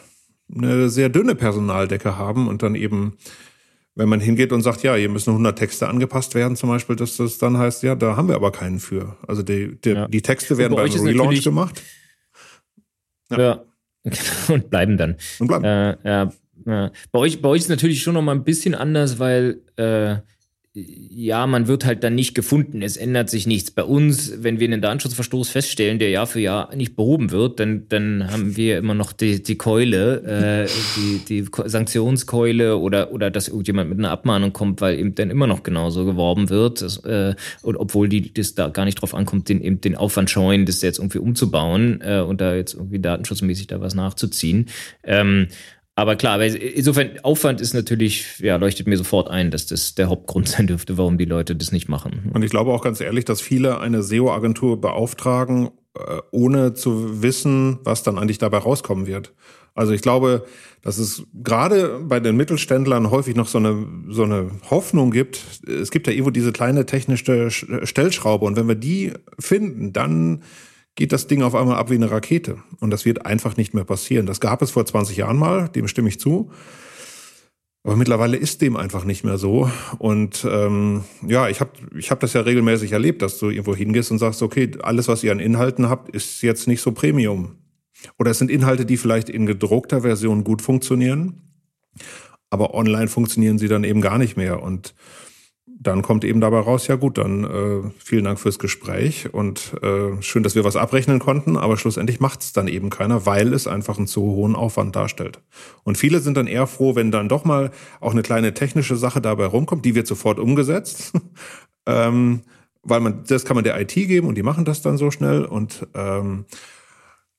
eine 0.54 0.90
sehr 0.90 1.08
dünne 1.08 1.36
Personaldecke 1.36 2.18
haben 2.18 2.50
und 2.50 2.64
dann 2.64 2.76
eben, 2.76 3.18
wenn 3.96 4.10
man 4.10 4.20
hingeht 4.20 4.52
und 4.52 4.62
sagt, 4.62 4.84
ja, 4.84 4.96
hier 4.96 5.10
müssen 5.10 5.30
100 5.30 5.58
Texte 5.58 5.88
angepasst 5.88 6.36
werden 6.36 6.58
zum 6.58 6.70
Beispiel, 6.70 6.98
dass 6.98 7.18
das 7.18 7.38
dann 7.38 7.58
heißt, 7.58 7.84
ja, 7.84 7.96
da 7.96 8.18
haben 8.18 8.28
wir 8.28 8.36
aber 8.36 8.52
keinen 8.52 8.80
für. 8.80 9.16
Also 9.28 9.42
die, 9.42 9.80
die, 9.80 9.92
ja. 9.92 10.08
die 10.08 10.22
Texte 10.22 10.58
werden 10.58 10.76
beim 10.76 10.90
Relaunch 10.90 11.44
gemacht. 11.44 11.82
Ja. 13.30 13.40
ja. 13.40 13.64
Und 14.48 14.70
bleiben 14.70 14.98
dann. 14.98 15.16
Und 15.40 15.48
bleiben. 15.48 15.64
Äh, 15.66 15.98
ja, 16.04 16.32
ja. 16.66 16.92
Bei 17.12 17.20
euch, 17.20 17.42
bei 17.42 17.50
euch 17.50 17.62
ist 17.62 17.70
natürlich 17.70 18.02
schon 18.02 18.14
noch 18.14 18.22
mal 18.22 18.36
ein 18.36 18.44
bisschen 18.44 18.76
anders, 18.76 19.20
weil 19.20 19.62
äh, 19.78 20.18
ja, 21.10 21.48
man 21.48 21.68
wird 21.68 21.86
halt 21.86 22.04
dann 22.04 22.14
nicht 22.14 22.36
gefunden. 22.36 22.82
Es 22.82 22.98
ändert 22.98 23.30
sich 23.30 23.48
nichts. 23.48 23.72
Bei 23.72 23.84
uns, 23.84 24.44
wenn 24.44 24.60
wir 24.60 24.68
einen 24.68 24.82
Datenschutzverstoß 24.82 25.50
feststellen, 25.50 25.98
der 25.98 26.10
Jahr 26.10 26.28
für 26.28 26.40
Jahr 26.40 26.76
nicht 26.76 26.96
behoben 26.96 27.32
wird, 27.32 27.60
dann, 27.60 27.86
dann 27.90 28.30
haben 28.30 28.56
wir 28.56 28.78
immer 28.78 28.94
noch 28.94 29.12
die, 29.12 29.42
die 29.42 29.56
Keule, 29.56 30.68
äh, 30.68 30.70
die, 30.96 31.22
die 31.26 31.50
Sanktionskeule 31.66 32.78
oder, 32.78 33.12
oder 33.12 33.32
dass 33.32 33.48
irgendjemand 33.48 33.90
mit 33.90 33.98
einer 33.98 34.12
Abmahnung 34.12 34.54
kommt, 34.54 34.80
weil 34.82 35.00
eben 35.00 35.16
dann 35.16 35.32
immer 35.32 35.48
noch 35.48 35.64
genauso 35.64 36.06
geworben 36.06 36.50
wird. 36.50 36.82
Das, 36.82 36.98
äh, 37.06 37.34
und 37.64 37.78
obwohl 37.78 38.08
die 38.08 38.34
das 38.34 38.54
da 38.54 38.68
gar 38.68 38.86
nicht 38.86 39.02
drauf 39.02 39.16
ankommt, 39.16 39.50
den, 39.50 39.62
eben 39.62 39.82
den 39.82 39.96
Aufwand 39.96 40.30
scheuen, 40.30 40.66
das 40.66 40.82
jetzt 40.84 41.00
irgendwie 41.00 41.20
umzubauen 41.20 42.02
äh, 42.02 42.20
und 42.20 42.40
da 42.40 42.54
jetzt 42.54 42.76
irgendwie 42.76 43.00
datenschutzmäßig 43.00 43.68
da 43.68 43.82
was 43.82 43.96
nachzuziehen. 43.96 44.68
Ähm, 45.04 45.48
aber 45.98 46.16
klar, 46.16 46.40
insofern 46.40 47.20
Aufwand 47.24 47.60
ist 47.60 47.74
natürlich, 47.74 48.38
ja, 48.38 48.58
leuchtet 48.58 48.86
mir 48.86 48.98
sofort 48.98 49.32
ein, 49.32 49.50
dass 49.50 49.66
das 49.66 49.96
der 49.96 50.10
Hauptgrund 50.10 50.48
sein 50.48 50.68
dürfte, 50.68 50.96
warum 51.00 51.18
die 51.18 51.26
Leute 51.26 51.56
das 51.56 51.72
nicht 51.72 51.90
machen. 51.90 52.30
Und 52.36 52.44
ich 52.44 52.52
glaube 52.52 52.72
auch 52.72 52.84
ganz 52.84 53.02
ehrlich, 53.02 53.26
dass 53.26 53.42
viele 53.42 53.80
eine 53.80 54.04
SEO-Agentur 54.04 54.80
beauftragen, 54.80 55.72
äh, 55.96 56.20
ohne 56.30 56.76
zu 56.76 57.24
wissen, 57.24 57.80
was 57.84 58.04
dann 58.04 58.20
eigentlich 58.20 58.38
dabei 58.38 58.60
rauskommen 58.60 59.08
wird. 59.08 59.34
Also 59.74 59.92
ich 59.92 60.04
glaube, 60.04 60.46
dass 60.84 61.00
es 61.00 61.24
gerade 61.34 62.00
bei 62.04 62.20
den 62.20 62.38
Mittelständlern 62.38 63.10
häufig 63.10 63.36
noch 63.36 63.48
so 63.48 63.58
eine, 63.58 63.88
so 64.10 64.22
eine 64.22 64.52
Hoffnung 64.70 65.10
gibt. 65.10 65.42
Es 65.68 65.90
gibt 65.90 66.06
ja 66.06 66.14
irgendwo 66.14 66.30
diese 66.30 66.52
kleine 66.52 66.86
technische 66.86 67.50
Stellschraube 67.50 68.46
und 68.46 68.56
wenn 68.56 68.68
wir 68.68 68.76
die 68.76 69.14
finden, 69.40 69.94
dann 69.94 70.44
geht 70.98 71.14
das 71.14 71.28
Ding 71.28 71.44
auf 71.44 71.56
einmal 71.56 71.78
ab 71.78 71.90
wie 71.90 71.96
eine 71.96 72.12
Rakete. 72.12 72.58
Und 72.82 72.90
das 72.90 73.06
wird 73.06 73.26
einfach 73.26 73.56
nicht 73.56 73.74
mehr 73.74 73.86
passieren. 73.86 74.26
Das 74.26 74.42
gab 74.42 74.62
es 74.62 74.72
vor 74.72 74.86
20 74.86 75.16
Jahren 75.16 75.38
mal, 75.38 75.70
dem 75.70 75.88
stimme 75.88 76.10
ich 76.10 76.20
zu. 76.20 76.52
Aber 77.84 77.96
mittlerweile 77.96 78.36
ist 78.36 78.62
dem 78.62 78.76
einfach 78.76 79.06
nicht 79.06 79.24
mehr 79.24 79.38
so. 79.38 79.72
Und 80.00 80.46
ähm, 80.50 81.04
ja, 81.26 81.48
ich 81.48 81.62
habe 81.62 81.72
ich 81.98 82.12
hab 82.12 82.20
das 82.20 82.34
ja 82.34 82.42
regelmäßig 82.42 82.92
erlebt, 82.92 83.22
dass 83.22 83.38
du 83.38 83.50
irgendwo 83.50 83.76
hingehst 83.76 84.12
und 84.12 84.18
sagst, 84.18 84.42
okay, 84.42 84.72
alles, 84.82 85.08
was 85.08 85.24
ihr 85.24 85.32
an 85.32 85.40
Inhalten 85.40 85.88
habt, 85.88 86.10
ist 86.10 86.42
jetzt 86.42 86.68
nicht 86.68 86.82
so 86.82 86.92
Premium. 86.92 87.56
Oder 88.18 88.32
es 88.32 88.40
sind 88.40 88.52
Inhalte, 88.52 88.86
die 88.86 88.98
vielleicht 88.98 89.30
in 89.30 89.46
gedruckter 89.46 90.02
Version 90.02 90.44
gut 90.44 90.62
funktionieren, 90.62 91.42
aber 92.50 92.74
online 92.74 93.08
funktionieren 93.08 93.58
sie 93.58 93.68
dann 93.68 93.84
eben 93.84 94.02
gar 94.02 94.18
nicht 94.18 94.36
mehr. 94.36 94.62
Und 94.62 94.94
dann 95.80 96.02
kommt 96.02 96.26
eben 96.26 96.42
dabei 96.42 96.60
raus, 96.60 96.88
ja 96.88 96.96
gut, 96.96 97.18
dann 97.18 97.44
äh, 97.44 97.92
vielen 98.00 98.24
Dank 98.24 98.40
fürs 98.40 98.58
Gespräch 98.58 99.34
und 99.34 99.74
äh, 99.84 100.22
schön, 100.22 100.42
dass 100.42 100.56
wir 100.56 100.64
was 100.64 100.76
abrechnen 100.76 101.20
konnten, 101.20 101.56
aber 101.56 101.78
schlussendlich 101.78 102.20
macht 102.20 102.42
es 102.42 102.54
dann 102.54 102.68
eben 102.68 102.90
keiner, 102.90 103.26
weil 103.26 103.54
es 103.54 103.68
einfach 103.68 103.98
einen 103.98 104.08
zu 104.08 104.22
hohen 104.22 104.56
Aufwand 104.56 104.96
darstellt. 104.96 105.40
Und 105.84 105.98
viele 105.98 106.20
sind 106.20 106.36
dann 106.36 106.48
eher 106.48 106.66
froh, 106.66 106.96
wenn 106.96 107.12
dann 107.12 107.30
doch 107.30 107.46
mal 107.46 107.72
auch 108.00 108.12
eine 108.12 108.24
kleine 108.24 108.54
technische 108.54 108.96
Sache 108.96 109.22
dabei 109.22 109.46
rumkommt, 109.46 109.86
die 109.86 109.94
wird 109.94 110.08
sofort 110.08 110.40
umgesetzt, 110.40 111.14
ähm, 111.86 112.42
weil 112.82 113.00
man 113.00 113.24
das 113.28 113.46
kann 113.46 113.56
man 113.56 113.64
der 113.64 113.80
IT 113.80 113.94
geben 113.94 114.28
und 114.28 114.36
die 114.36 114.44
machen 114.44 114.66
das 114.66 114.82
dann 114.82 114.98
so 114.98 115.12
schnell 115.12 115.46
und 115.46 115.86
ähm, 115.94 116.46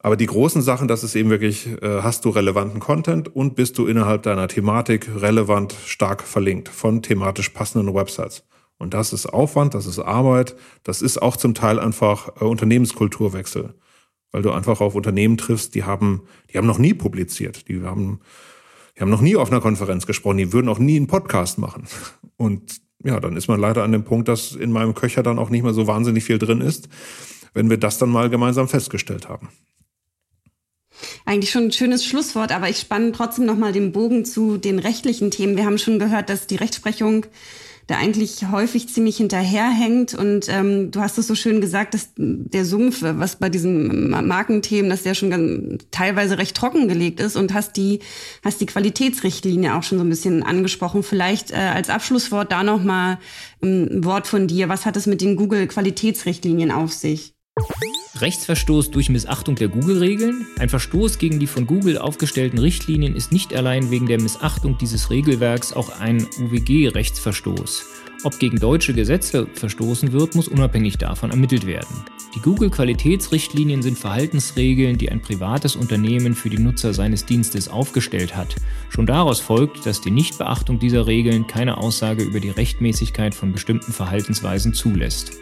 aber 0.01 0.16
die 0.16 0.26
großen 0.26 0.62
Sachen, 0.62 0.86
das 0.86 1.03
ist 1.03 1.16
eben 1.16 1.30
wirklich, 1.30 1.66
äh, 1.82 2.03
hast 2.03 2.24
du 2.24 2.30
relevanten 2.30 2.78
Content 2.78 3.34
und 3.34 3.57
bist 3.57 3.78
du 3.78 3.86
innerhalb 3.86 4.22
deiner 4.22 4.46
Thematik 4.46 5.09
relevant 5.16 5.74
stark 5.86 6.22
verlinkt 6.22 6.68
von 6.68 7.03
thematisch 7.03 7.49
passenden 7.49 7.92
Websites. 7.94 8.44
Und 8.78 8.94
das 8.94 9.12
ist 9.12 9.26
Aufwand, 9.26 9.74
das 9.74 9.86
ist 9.86 9.99
Arbeit, 9.99 10.55
das 10.84 11.03
ist 11.03 11.20
auch 11.20 11.36
zum 11.36 11.55
Teil 11.55 11.80
einfach 11.80 12.40
äh, 12.40 12.44
Unternehmenskulturwechsel. 12.44 13.74
Weil 14.30 14.42
du 14.42 14.53
einfach 14.53 14.80
auf 14.80 14.94
Unternehmen 14.94 15.36
triffst, 15.36 15.74
die 15.74 15.84
haben, 15.84 16.22
die 16.53 16.59
haben 16.59 16.66
noch 16.66 16.78
nie 16.78 16.94
publiziert, 16.94 17.66
die 17.66 17.82
haben, 17.82 18.20
die 18.96 19.01
haben 19.01 19.11
noch 19.11 19.22
nie 19.22 19.36
auf 19.36 19.51
einer 19.51 19.61
Konferenz 19.61 20.07
gesprochen, 20.07 20.36
die 20.36 20.53
würden 20.53 20.68
auch 20.68 20.78
nie 20.78 20.96
einen 20.96 21.07
Podcast 21.09 21.59
machen. 21.59 21.88
Und 22.36 22.80
ja, 23.03 23.18
dann 23.18 23.36
ist 23.36 23.49
man 23.49 23.59
leider 23.59 23.82
an 23.82 23.92
dem 23.92 24.05
Punkt, 24.05 24.28
dass 24.28 24.53
in 24.53 24.70
meinem 24.70 24.94
Köcher 24.94 25.22
dann 25.22 25.38
auch 25.38 25.51
nicht 25.51 25.62
mehr 25.62 25.72
so 25.72 25.86
wahnsinnig 25.86 26.24
viel 26.24 26.38
drin 26.38 26.61
ist, 26.61 26.88
wenn 27.55 27.70
wir 27.70 27.78
das 27.78 27.99
dann 27.99 28.11
mal 28.11 28.28
gemeinsam 28.30 28.68
festgestellt 28.68 29.28
haben. 29.28 29.49
Eigentlich 31.24 31.51
schon 31.51 31.64
ein 31.64 31.72
schönes 31.72 32.05
Schlusswort, 32.05 32.53
aber 32.53 32.68
ich 32.68 32.78
spanne 32.78 33.12
trotzdem 33.12 33.46
nochmal 33.46 33.72
den 33.72 33.92
Bogen 33.92 34.24
zu 34.24 34.57
den 34.57 34.78
rechtlichen 34.78 35.30
Themen. 35.30 35.57
Wir 35.57 35.64
haben 35.64 35.78
schon 35.78 35.99
gehört, 35.99 36.28
dass 36.28 36.46
die 36.46 36.57
Rechtsprechung 36.57 37.26
da 37.88 37.96
eigentlich 37.96 38.51
häufig 38.53 38.88
ziemlich 38.88 39.16
hinterherhängt. 39.16 40.12
Und 40.14 40.49
ähm, 40.49 40.90
du 40.90 41.01
hast 41.01 41.16
es 41.16 41.26
so 41.26 41.34
schön 41.34 41.61
gesagt, 41.61 41.94
dass 41.94 42.11
der 42.16 42.64
Sumpf, 42.66 42.99
was 43.01 43.36
bei 43.36 43.49
diesen 43.49 44.11
Markenthemen, 44.11 44.90
dass 44.90 45.03
der 45.03 45.14
schon 45.14 45.30
ganz, 45.30 45.84
teilweise 45.90 46.36
recht 46.36 46.55
trockengelegt 46.55 47.18
ist 47.18 47.34
und 47.34 47.55
hast 47.55 47.76
die, 47.76 48.01
hast 48.44 48.61
die 48.61 48.66
Qualitätsrichtlinie 48.66 49.74
auch 49.74 49.82
schon 49.82 49.99
so 49.99 50.05
ein 50.05 50.11
bisschen 50.11 50.42
angesprochen. 50.42 51.03
Vielleicht 51.03 51.51
äh, 51.51 51.57
als 51.57 51.88
Abschlusswort 51.88 52.53
da 52.53 52.62
nochmal 52.62 53.18
ähm, 53.62 53.88
ein 53.90 54.05
Wort 54.05 54.26
von 54.26 54.46
dir. 54.46 54.68
Was 54.68 54.84
hat 54.84 54.96
es 54.96 55.07
mit 55.07 55.22
den 55.22 55.36
Google-Qualitätsrichtlinien 55.36 56.70
auf 56.70 56.92
sich? 56.92 57.38
Rechtsverstoß 58.21 58.91
durch 58.91 59.11
Missachtung 59.11 59.55
der 59.55 59.69
Google-Regeln? 59.69 60.47
Ein 60.59 60.69
Verstoß 60.69 61.19
gegen 61.19 61.39
die 61.39 61.47
von 61.47 61.67
Google 61.67 61.99
aufgestellten 61.99 62.59
Richtlinien 62.59 63.15
ist 63.15 63.33
nicht 63.33 63.55
allein 63.55 63.91
wegen 63.91 64.07
der 64.07 64.21
Missachtung 64.21 64.77
dieses 64.79 65.11
Regelwerks 65.11 65.73
auch 65.73 66.01
ein 66.01 66.27
UWG-Rechtsverstoß. 66.41 67.85
Ob 68.25 68.39
gegen 68.41 68.59
deutsche 68.59 68.95
Gesetze 68.95 69.47
verstoßen 69.55 70.11
wird, 70.13 70.35
muss 70.35 70.49
unabhängig 70.49 70.99
davon 70.99 71.31
ermittelt 71.31 71.67
werden. 71.67 72.05
Die 72.35 72.41
Google-Qualitätsrichtlinien 72.41 73.83
sind 73.83 73.97
Verhaltensregeln, 73.97 74.99
die 74.99 75.11
ein 75.11 75.23
privates 75.23 75.77
Unternehmen 75.77 76.35
für 76.35 76.51
die 76.51 76.59
Nutzer 76.59 76.93
seines 76.93 77.25
Dienstes 77.25 77.69
aufgestellt 77.69 78.35
hat. 78.35 78.57
Schon 78.89 79.07
daraus 79.07 79.39
folgt, 79.39 79.87
dass 79.87 80.01
die 80.01 80.11
Nichtbeachtung 80.11 80.81
dieser 80.81 81.07
Regeln 81.07 81.47
keine 81.47 81.79
Aussage 81.79 82.25
über 82.25 82.41
die 82.41 82.51
Rechtmäßigkeit 82.51 83.35
von 83.35 83.53
bestimmten 83.53 83.93
Verhaltensweisen 83.93 84.75
zulässt. 84.75 85.33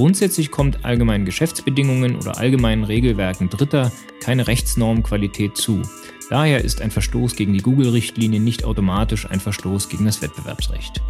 Grundsätzlich 0.00 0.50
kommt 0.50 0.86
allgemeinen 0.86 1.26
Geschäftsbedingungen 1.26 2.16
oder 2.16 2.38
allgemeinen 2.38 2.84
Regelwerken 2.84 3.50
Dritter 3.50 3.92
keine 4.22 4.46
Rechtsnormqualität 4.46 5.58
zu. 5.58 5.82
Daher 6.30 6.64
ist 6.64 6.80
ein 6.80 6.90
Verstoß 6.90 7.36
gegen 7.36 7.52
die 7.52 7.60
Google-Richtlinie 7.60 8.40
nicht 8.40 8.64
automatisch 8.64 9.28
ein 9.28 9.40
Verstoß 9.40 9.90
gegen 9.90 10.06
das 10.06 10.22
Wettbewerbsrecht. 10.22 11.02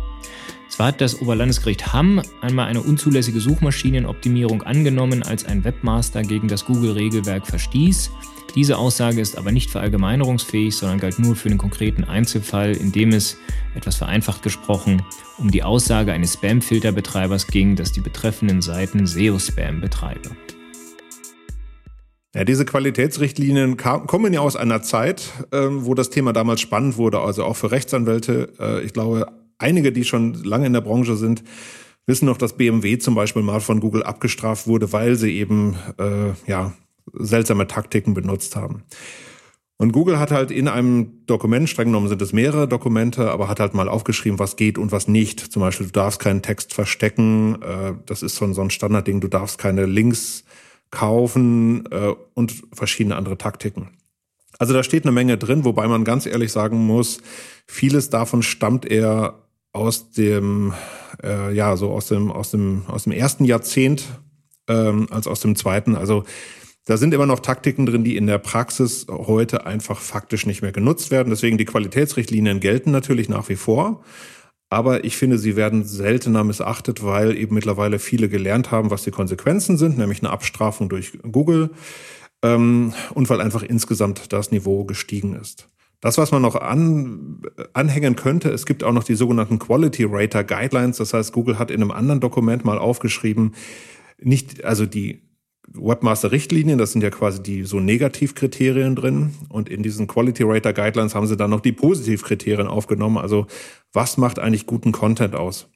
Zwar 0.81 0.89
hat 0.89 1.03
das 1.03 1.21
Oberlandesgericht 1.21 1.93
Hamm 1.93 2.23
einmal 2.41 2.67
eine 2.67 2.81
unzulässige 2.81 3.39
Suchmaschinenoptimierung 3.39 4.63
angenommen, 4.63 5.23
als 5.23 5.45
ein 5.45 5.63
Webmaster 5.63 6.23
gegen 6.23 6.49
das 6.49 6.65
Google-Regelwerk 6.65 7.47
verstieß. 7.47 8.11
Diese 8.55 8.79
Aussage 8.79 9.21
ist 9.21 9.37
aber 9.37 9.53
nicht 9.53 9.71
verallgemeinerungsfähig, 9.71 10.75
sondern 10.75 10.99
galt 10.99 11.19
nur 11.19 11.37
für 11.37 11.51
den 11.51 11.59
konkreten 11.59 12.05
Einzelfall, 12.05 12.75
in 12.75 12.93
dem 12.93 13.11
es, 13.11 13.37
etwas 13.75 13.97
vereinfacht 13.97 14.43
gesprochen, 14.43 15.03
um 15.37 15.51
die 15.51 15.63
Aussage 15.63 16.15
eines 16.15 16.33
Spam-Filterbetreibers 16.33 17.49
ging, 17.49 17.77
dass 17.77 17.93
die 17.93 18.01
betreffenden 18.01 18.63
Seiten 18.63 19.07
SEO-Spam 19.07 19.83
betreibe. 19.83 20.31
Ja, 22.35 22.45
diese 22.45 22.65
Qualitätsrichtlinien 22.65 23.77
kam, 23.77 24.07
kommen 24.07 24.33
ja 24.33 24.41
aus 24.41 24.57
einer 24.57 24.81
Zeit, 24.81 25.31
äh, 25.51 25.59
wo 25.69 25.93
das 25.93 26.09
Thema 26.09 26.33
damals 26.33 26.63
spannend 26.63 26.97
wurde, 26.97 27.21
also 27.21 27.45
auch 27.45 27.57
für 27.57 27.71
Rechtsanwälte. 27.71 28.55
Äh, 28.59 28.81
ich 28.83 28.95
glaube, 28.95 29.27
einige, 29.61 29.93
die 29.93 30.05
schon 30.05 30.35
lange 30.45 30.67
in 30.67 30.73
der 30.73 30.81
Branche 30.81 31.17
sind, 31.17 31.43
wissen 32.07 32.27
noch, 32.27 32.39
dass 32.39 32.57
BMW 32.57 32.99
zum 32.99 33.15
Beispiel 33.15 33.43
mal 33.43 33.61
von 33.61 33.81
Google 33.81 34.03
abgestraft 34.03 34.67
wurde, 34.67 34.93
weil 34.93 35.17
sie 35.17 35.37
eben 35.37 35.77
äh, 35.99 36.33
ja 36.47 36.73
seltsame 37.13 37.67
Taktiken 37.67 38.15
benutzt 38.15 38.57
haben. 38.57 38.83
Und 39.77 39.93
Google 39.93 40.19
hat 40.19 40.31
halt 40.31 40.51
in 40.51 40.69
einem 40.69 41.25
Dokument, 41.25 41.67
streng 41.71 41.87
genommen 41.87 42.09
sind 42.09 42.21
es 42.21 42.35
mehrere 42.35 42.69
Dokumente, 42.69 43.31
aber 43.31 43.49
hat 43.49 43.61
halt 43.61 43.73
mal 43.73 43.89
aufgeschrieben, 43.89 44.39
was 44.39 44.57
geht 44.57 44.77
und 44.77 44.93
was 44.93 45.09
nicht. 45.09 45.41
Zum 45.41 45.63
Beispiel, 45.63 45.87
du 45.87 45.93
darfst 45.93 46.21
keinen 46.21 46.43
Text 46.43 46.75
verstecken, 46.75 47.63
äh, 47.63 47.95
das 48.05 48.23
ist 48.23 48.37
so 48.37 48.45
ein, 48.45 48.53
so 48.53 48.61
ein 48.61 48.69
Standardding, 48.69 49.21
du 49.21 49.29
darfst 49.29 49.57
keine 49.57 49.87
Links 49.87 50.45
kaufen 50.91 51.87
äh, 51.91 52.13
und 52.35 52.63
verschiedene 52.75 53.17
andere 53.17 53.39
Taktiken. 53.39 53.89
Also 54.59 54.75
da 54.75 54.83
steht 54.83 55.05
eine 55.05 55.13
Menge 55.13 55.39
drin, 55.39 55.65
wobei 55.65 55.89
man 55.89 56.05
ganz 56.05 56.27
ehrlich 56.27 56.53
sagen 56.53 56.77
muss, 56.77 57.23
vieles 57.67 58.11
davon 58.11 58.43
stammt 58.43 58.85
eher 58.85 59.39
aus 59.73 60.11
dem, 60.11 60.75
äh, 61.23 61.55
ja, 61.55 61.77
so 61.77 61.91
aus 61.91 62.09
dem, 62.09 62.31
aus 62.31 62.51
dem, 62.51 62.83
aus 62.87 63.05
dem 63.05 63.13
ersten 63.13 63.45
Jahrzehnt 63.45 64.05
ähm, 64.69 65.07
als 65.11 65.27
aus 65.27 65.41
dem 65.41 65.57
zweiten. 65.57 65.97
Also 65.97 66.25
Da 66.87 66.97
sind 66.97 67.15
immer 67.15 67.27
noch 67.27 67.41
Taktiken 67.41 67.87
drin, 67.87 68.03
die 68.05 68.17
in 68.17 68.27
der 68.27 68.39
Praxis 68.39 69.07
heute 69.09 69.67
einfach 69.67 70.01
faktisch 70.01 70.47
nicht 70.47 70.63
mehr 70.63 70.73
genutzt 70.73 71.11
werden. 71.11 71.31
Deswegen 71.31 71.59
die 71.59 71.67
Qualitätsrichtlinien 71.67 72.59
gelten 72.59 72.91
natürlich 72.91 73.29
nach 73.29 73.49
wie 73.49 73.57
vor. 73.57 74.03
Aber 74.71 75.05
ich 75.05 75.17
finde, 75.17 75.39
sie 75.39 75.57
werden 75.57 75.85
seltener 75.85 76.43
missachtet, 76.43 77.05
weil 77.05 77.37
eben 77.37 77.55
mittlerweile 77.55 77.99
viele 77.99 78.29
gelernt 78.29 78.71
haben, 78.71 78.91
was 78.91 79.05
die 79.05 79.11
Konsequenzen 79.11 79.77
sind, 79.77 79.99
nämlich 79.99 80.21
eine 80.23 80.31
Abstrafung 80.31 80.89
durch 80.89 81.19
Google 81.31 81.71
ähm, 82.43 82.93
und 83.15 83.29
weil 83.29 83.41
einfach 83.41 83.63
insgesamt 83.63 84.33
das 84.33 84.51
Niveau 84.51 84.85
gestiegen 84.85 85.35
ist. 85.35 85.69
Das, 86.01 86.17
was 86.17 86.33
man 86.33 86.41
noch 86.41 86.57
an, 86.57 87.43
anhängen 87.75 88.17
könnte, 88.17 88.51
es 88.51 88.65
gibt 88.65 88.85
auch 88.85 88.93
noch 88.93 89.05
die 89.05 89.15
sogenannten 89.15 89.59
Quality 89.59 90.07
Rater 90.09 90.45
Guidelines. 90.45 90.97
Das 90.97 91.13
heißt, 91.13 91.33
Google 91.33 91.59
hat 91.59 91.71
in 91.71 91.83
einem 91.83 91.91
anderen 91.91 92.21
Dokument 92.21 92.65
mal 92.65 92.79
aufgeschrieben, 92.79 93.55
nicht, 94.19 94.65
also 94.65 94.87
die 94.87 95.23
Webmaster-Richtlinien, 95.73 96.79
das 96.79 96.93
sind 96.93 97.03
ja 97.03 97.11
quasi 97.11 97.43
die 97.43 97.65
so 97.65 97.81
Negativkriterien 97.81 98.97
drin. 98.97 99.35
Und 99.49 99.69
in 99.69 99.83
diesen 99.83 100.07
Quality 100.07 100.43
Rater 100.45 100.73
Guidelines 100.73 101.15
haben 101.15 101.27
sie 101.27 101.37
dann 101.37 101.51
noch 101.51 101.61
die 101.61 101.73
Positivkriterien 101.73 102.67
aufgenommen. 102.67 103.19
Also 103.19 103.47
was 103.93 104.17
macht 104.17 104.39
eigentlich 104.39 104.67
guten 104.67 104.93
Content 104.93 105.35
aus? 105.35 105.69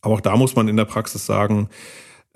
Aber 0.00 0.14
auch 0.14 0.20
da 0.20 0.36
muss 0.36 0.56
man 0.56 0.68
in 0.68 0.76
der 0.76 0.84
Praxis 0.84 1.26
sagen, 1.26 1.68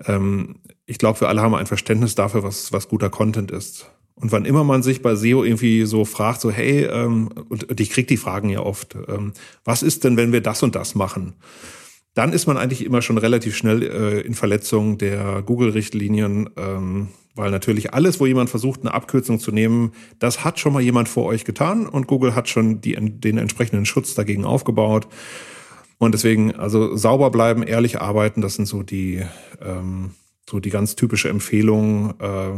ähm, 0.05 0.55
ich 0.85 0.97
glaube, 0.97 1.21
wir 1.21 1.29
alle 1.29 1.41
haben 1.41 1.55
ein 1.55 1.67
Verständnis 1.67 2.15
dafür, 2.15 2.43
was, 2.43 2.71
was 2.73 2.89
guter 2.89 3.09
Content 3.09 3.51
ist. 3.51 3.89
Und 4.15 4.31
wann 4.31 4.45
immer 4.45 4.63
man 4.63 4.83
sich 4.83 5.01
bei 5.01 5.15
SEO 5.15 5.43
irgendwie 5.43 5.85
so 5.85 6.05
fragt, 6.05 6.41
so 6.41 6.51
hey, 6.51 6.85
ähm, 6.85 7.29
und 7.49 7.79
ich 7.79 7.89
krieg 7.89 8.07
die 8.07 8.17
Fragen 8.17 8.49
ja 8.49 8.59
oft, 8.59 8.95
ähm, 9.07 9.33
was 9.65 9.83
ist 9.83 10.03
denn, 10.03 10.17
wenn 10.17 10.31
wir 10.31 10.41
das 10.41 10.61
und 10.63 10.75
das 10.75 10.95
machen? 10.95 11.35
dann 12.13 12.31
ist 12.31 12.45
man 12.45 12.57
eigentlich 12.57 12.85
immer 12.85 13.01
schon 13.01 13.17
relativ 13.17 13.55
schnell 13.55 13.81
äh, 13.81 14.21
in 14.21 14.35
Verletzung 14.35 14.97
der 14.97 15.41
Google-Richtlinien, 15.41 16.49
ähm, 16.57 17.07
weil 17.35 17.49
natürlich 17.49 17.93
alles, 17.93 18.19
wo 18.19 18.27
jemand 18.27 18.51
versucht, 18.51 18.81
eine 18.81 18.93
Abkürzung 18.93 19.39
zu 19.39 19.51
nehmen, 19.51 19.93
das 20.19 20.43
hat 20.43 20.59
schon 20.59 20.73
mal 20.73 20.81
jemand 20.81 21.09
vor 21.09 21.25
euch 21.25 21.45
getan 21.45 21.87
und 21.87 22.05
Google 22.05 22.35
hat 22.35 22.49
schon 22.49 22.81
die, 22.81 22.95
den 22.95 23.39
entsprechenden 23.39 23.85
Schutz 23.85 24.13
dagegen 24.13 24.45
aufgebaut. 24.45 25.07
Und 25.97 26.13
deswegen, 26.13 26.53
also 26.55 26.95
sauber 26.95 27.31
bleiben, 27.31 27.63
ehrlich 27.63 27.99
arbeiten, 27.99 28.41
das 28.41 28.55
sind 28.55 28.67
so 28.67 28.83
die, 28.83 29.23
ähm, 29.61 30.11
so 30.47 30.59
die 30.59 30.69
ganz 30.69 30.95
typische 30.95 31.29
Empfehlung, 31.29 32.13
äh, 32.19 32.51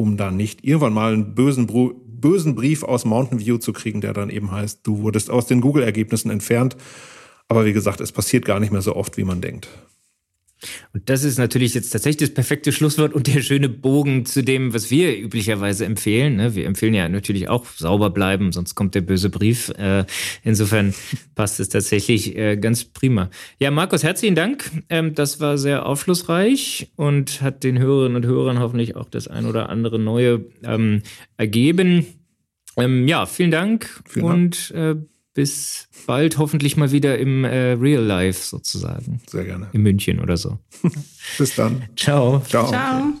um 0.00 0.16
dann 0.16 0.36
nicht 0.36 0.64
irgendwann 0.64 0.92
mal 0.92 1.12
einen 1.12 1.34
bösen, 1.34 1.66
bösen 1.66 2.54
Brief 2.54 2.82
aus 2.82 3.04
Mountain 3.04 3.38
View 3.38 3.58
zu 3.58 3.72
kriegen, 3.72 4.00
der 4.00 4.12
dann 4.12 4.30
eben 4.30 4.50
heißt, 4.50 4.80
du 4.82 4.98
wurdest 4.98 5.30
aus 5.30 5.46
den 5.46 5.60
Google-Ergebnissen 5.60 6.30
entfernt 6.30 6.76
aber 7.50 7.64
wie 7.64 7.72
gesagt, 7.72 8.00
es 8.00 8.12
passiert 8.12 8.44
gar 8.44 8.60
nicht 8.60 8.70
mehr 8.70 8.80
so 8.80 8.94
oft, 8.94 9.16
wie 9.16 9.24
man 9.24 9.40
denkt. 9.40 9.68
Und 10.92 11.08
das 11.08 11.24
ist 11.24 11.38
natürlich 11.38 11.74
jetzt 11.74 11.90
tatsächlich 11.90 12.28
das 12.28 12.34
perfekte 12.34 12.72
Schlusswort 12.72 13.14
und 13.14 13.26
der 13.26 13.42
schöne 13.42 13.68
Bogen 13.68 14.26
zu 14.26 14.42
dem, 14.42 14.74
was 14.74 14.90
wir 14.90 15.18
üblicherweise 15.18 15.84
empfehlen. 15.84 16.36
Ne? 16.36 16.54
Wir 16.54 16.66
empfehlen 16.66 16.94
ja 16.94 17.08
natürlich 17.08 17.48
auch 17.48 17.66
sauber 17.66 18.10
bleiben, 18.10 18.52
sonst 18.52 18.74
kommt 18.74 18.94
der 18.94 19.00
böse 19.00 19.30
Brief. 19.30 19.70
Äh, 19.70 20.04
insofern 20.42 20.94
passt 21.34 21.60
es 21.60 21.68
tatsächlich 21.68 22.36
äh, 22.36 22.56
ganz 22.56 22.84
prima. 22.84 23.30
Ja, 23.58 23.70
Markus, 23.70 24.02
herzlichen 24.02 24.34
Dank. 24.34 24.70
Ähm, 24.88 25.14
das 25.14 25.40
war 25.40 25.58
sehr 25.58 25.86
aufschlussreich 25.86 26.92
und 26.96 27.40
hat 27.42 27.64
den 27.64 27.78
Hörerinnen 27.78 28.16
und 28.16 28.26
Hörern 28.26 28.60
hoffentlich 28.60 28.96
auch 28.96 29.08
das 29.08 29.28
ein 29.28 29.46
oder 29.46 29.68
andere 29.68 29.98
Neue 29.98 30.44
ähm, 30.62 31.02
ergeben. 31.36 32.06
Ähm, 32.76 33.08
ja, 33.08 33.26
vielen 33.26 33.50
Dank 33.50 34.02
vielen 34.06 34.26
und 34.26 34.74
Dank. 34.74 35.06
Bis 35.34 35.88
bald 36.06 36.38
hoffentlich 36.38 36.76
mal 36.76 36.90
wieder 36.90 37.18
im 37.18 37.44
äh, 37.44 37.72
Real 37.72 38.02
Life 38.02 38.42
sozusagen. 38.42 39.20
Sehr 39.28 39.44
gerne. 39.44 39.68
In 39.72 39.82
München 39.82 40.20
oder 40.20 40.36
so. 40.36 40.58
bis 41.38 41.54
dann. 41.54 41.84
Ciao. 41.96 42.42
Ciao. 42.48 42.68
Ciao. 42.68 43.12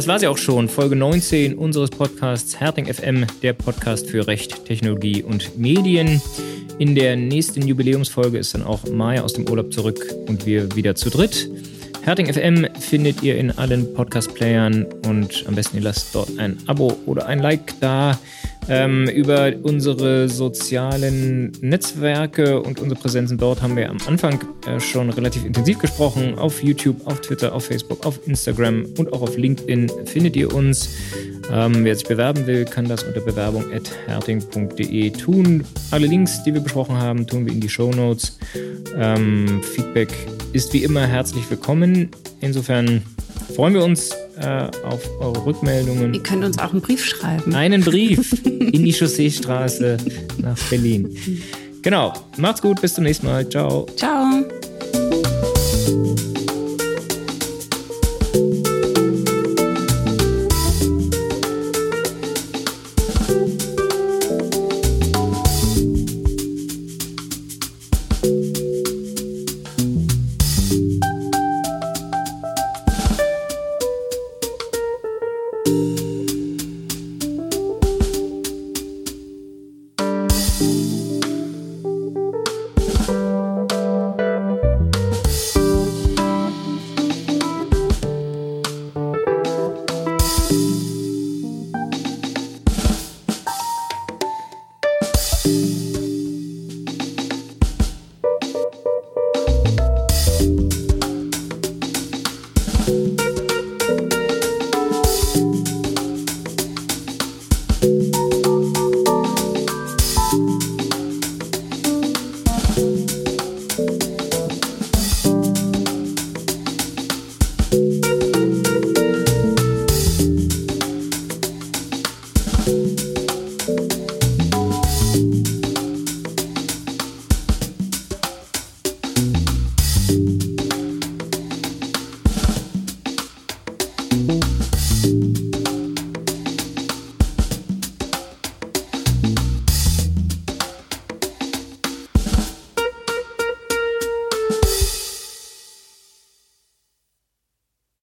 Das 0.00 0.08
war 0.08 0.18
sie 0.18 0.28
auch 0.28 0.38
schon, 0.38 0.70
Folge 0.70 0.96
19 0.96 1.58
unseres 1.58 1.90
Podcasts 1.90 2.58
Herting 2.58 2.86
FM, 2.86 3.26
der 3.42 3.52
Podcast 3.52 4.08
für 4.08 4.26
Recht, 4.26 4.64
Technologie 4.64 5.22
und 5.22 5.58
Medien. 5.58 6.22
In 6.78 6.94
der 6.94 7.16
nächsten 7.16 7.66
Jubiläumsfolge 7.66 8.38
ist 8.38 8.54
dann 8.54 8.62
auch 8.62 8.82
Maya 8.88 9.20
aus 9.20 9.34
dem 9.34 9.46
Urlaub 9.46 9.70
zurück 9.70 10.02
und 10.26 10.46
wir 10.46 10.74
wieder 10.74 10.94
zu 10.94 11.10
dritt. 11.10 11.50
Herting 12.02 12.32
FM 12.32 12.66
findet 12.80 13.22
ihr 13.22 13.36
in 13.36 13.50
allen 13.50 13.92
Podcast-Playern 13.92 14.86
und 15.06 15.44
am 15.46 15.54
besten 15.54 15.76
ihr 15.76 15.82
lasst 15.82 16.14
dort 16.14 16.30
ein 16.38 16.56
Abo 16.66 16.96
oder 17.04 17.26
ein 17.26 17.40
Like 17.40 17.78
da. 17.80 18.18
Ähm, 18.72 19.08
über 19.08 19.52
unsere 19.64 20.28
sozialen 20.28 21.50
Netzwerke 21.60 22.60
und 22.62 22.78
unsere 22.78 23.00
Präsenzen 23.00 23.36
dort 23.36 23.62
haben 23.62 23.74
wir 23.74 23.90
am 23.90 23.98
Anfang 24.06 24.38
äh, 24.64 24.78
schon 24.78 25.10
relativ 25.10 25.44
intensiv 25.44 25.80
gesprochen. 25.80 26.38
Auf 26.38 26.62
YouTube, 26.62 27.04
auf 27.04 27.20
Twitter, 27.20 27.52
auf 27.52 27.64
Facebook, 27.64 28.06
auf 28.06 28.20
Instagram 28.28 28.84
und 28.96 29.12
auch 29.12 29.22
auf 29.22 29.36
LinkedIn 29.36 29.90
findet 30.06 30.36
ihr 30.36 30.54
uns. 30.54 30.88
Ähm, 31.52 31.84
wer 31.84 31.96
sich 31.96 32.06
bewerben 32.06 32.46
will, 32.46 32.64
kann 32.64 32.86
das 32.86 33.02
unter 33.02 33.20
bewerbung.herting.de 33.20 35.10
tun. 35.10 35.64
Alle 35.90 36.06
Links, 36.06 36.44
die 36.44 36.54
wir 36.54 36.60
besprochen 36.60 36.96
haben, 36.96 37.26
tun 37.26 37.46
wir 37.46 37.52
in 37.52 37.60
die 37.60 37.68
Show 37.68 37.90
Notes. 37.90 38.38
Ähm, 38.96 39.62
Feedback 39.74 40.10
ist 40.52 40.72
wie 40.72 40.84
immer 40.84 41.08
herzlich 41.08 41.50
willkommen. 41.50 42.10
Insofern 42.40 43.02
freuen 43.54 43.74
wir 43.74 43.84
uns 43.84 44.10
äh, 44.40 44.68
auf 44.84 45.00
eure 45.20 45.44
Rückmeldungen. 45.46 46.14
Ihr 46.14 46.22
könnt 46.22 46.44
uns 46.44 46.58
auch 46.58 46.72
einen 46.72 46.80
Brief 46.80 47.04
schreiben. 47.04 47.54
Einen 47.54 47.82
Brief 47.82 48.32
in 48.44 48.84
die 48.84 48.92
Chausseestraße 48.92 49.96
nach 50.38 50.58
Berlin. 50.68 51.16
Genau. 51.82 52.12
Macht's 52.36 52.62
gut. 52.62 52.80
Bis 52.80 52.94
zum 52.94 53.04
nächsten 53.04 53.26
Mal. 53.26 53.48
Ciao. 53.48 53.86
Ciao. 53.96 54.44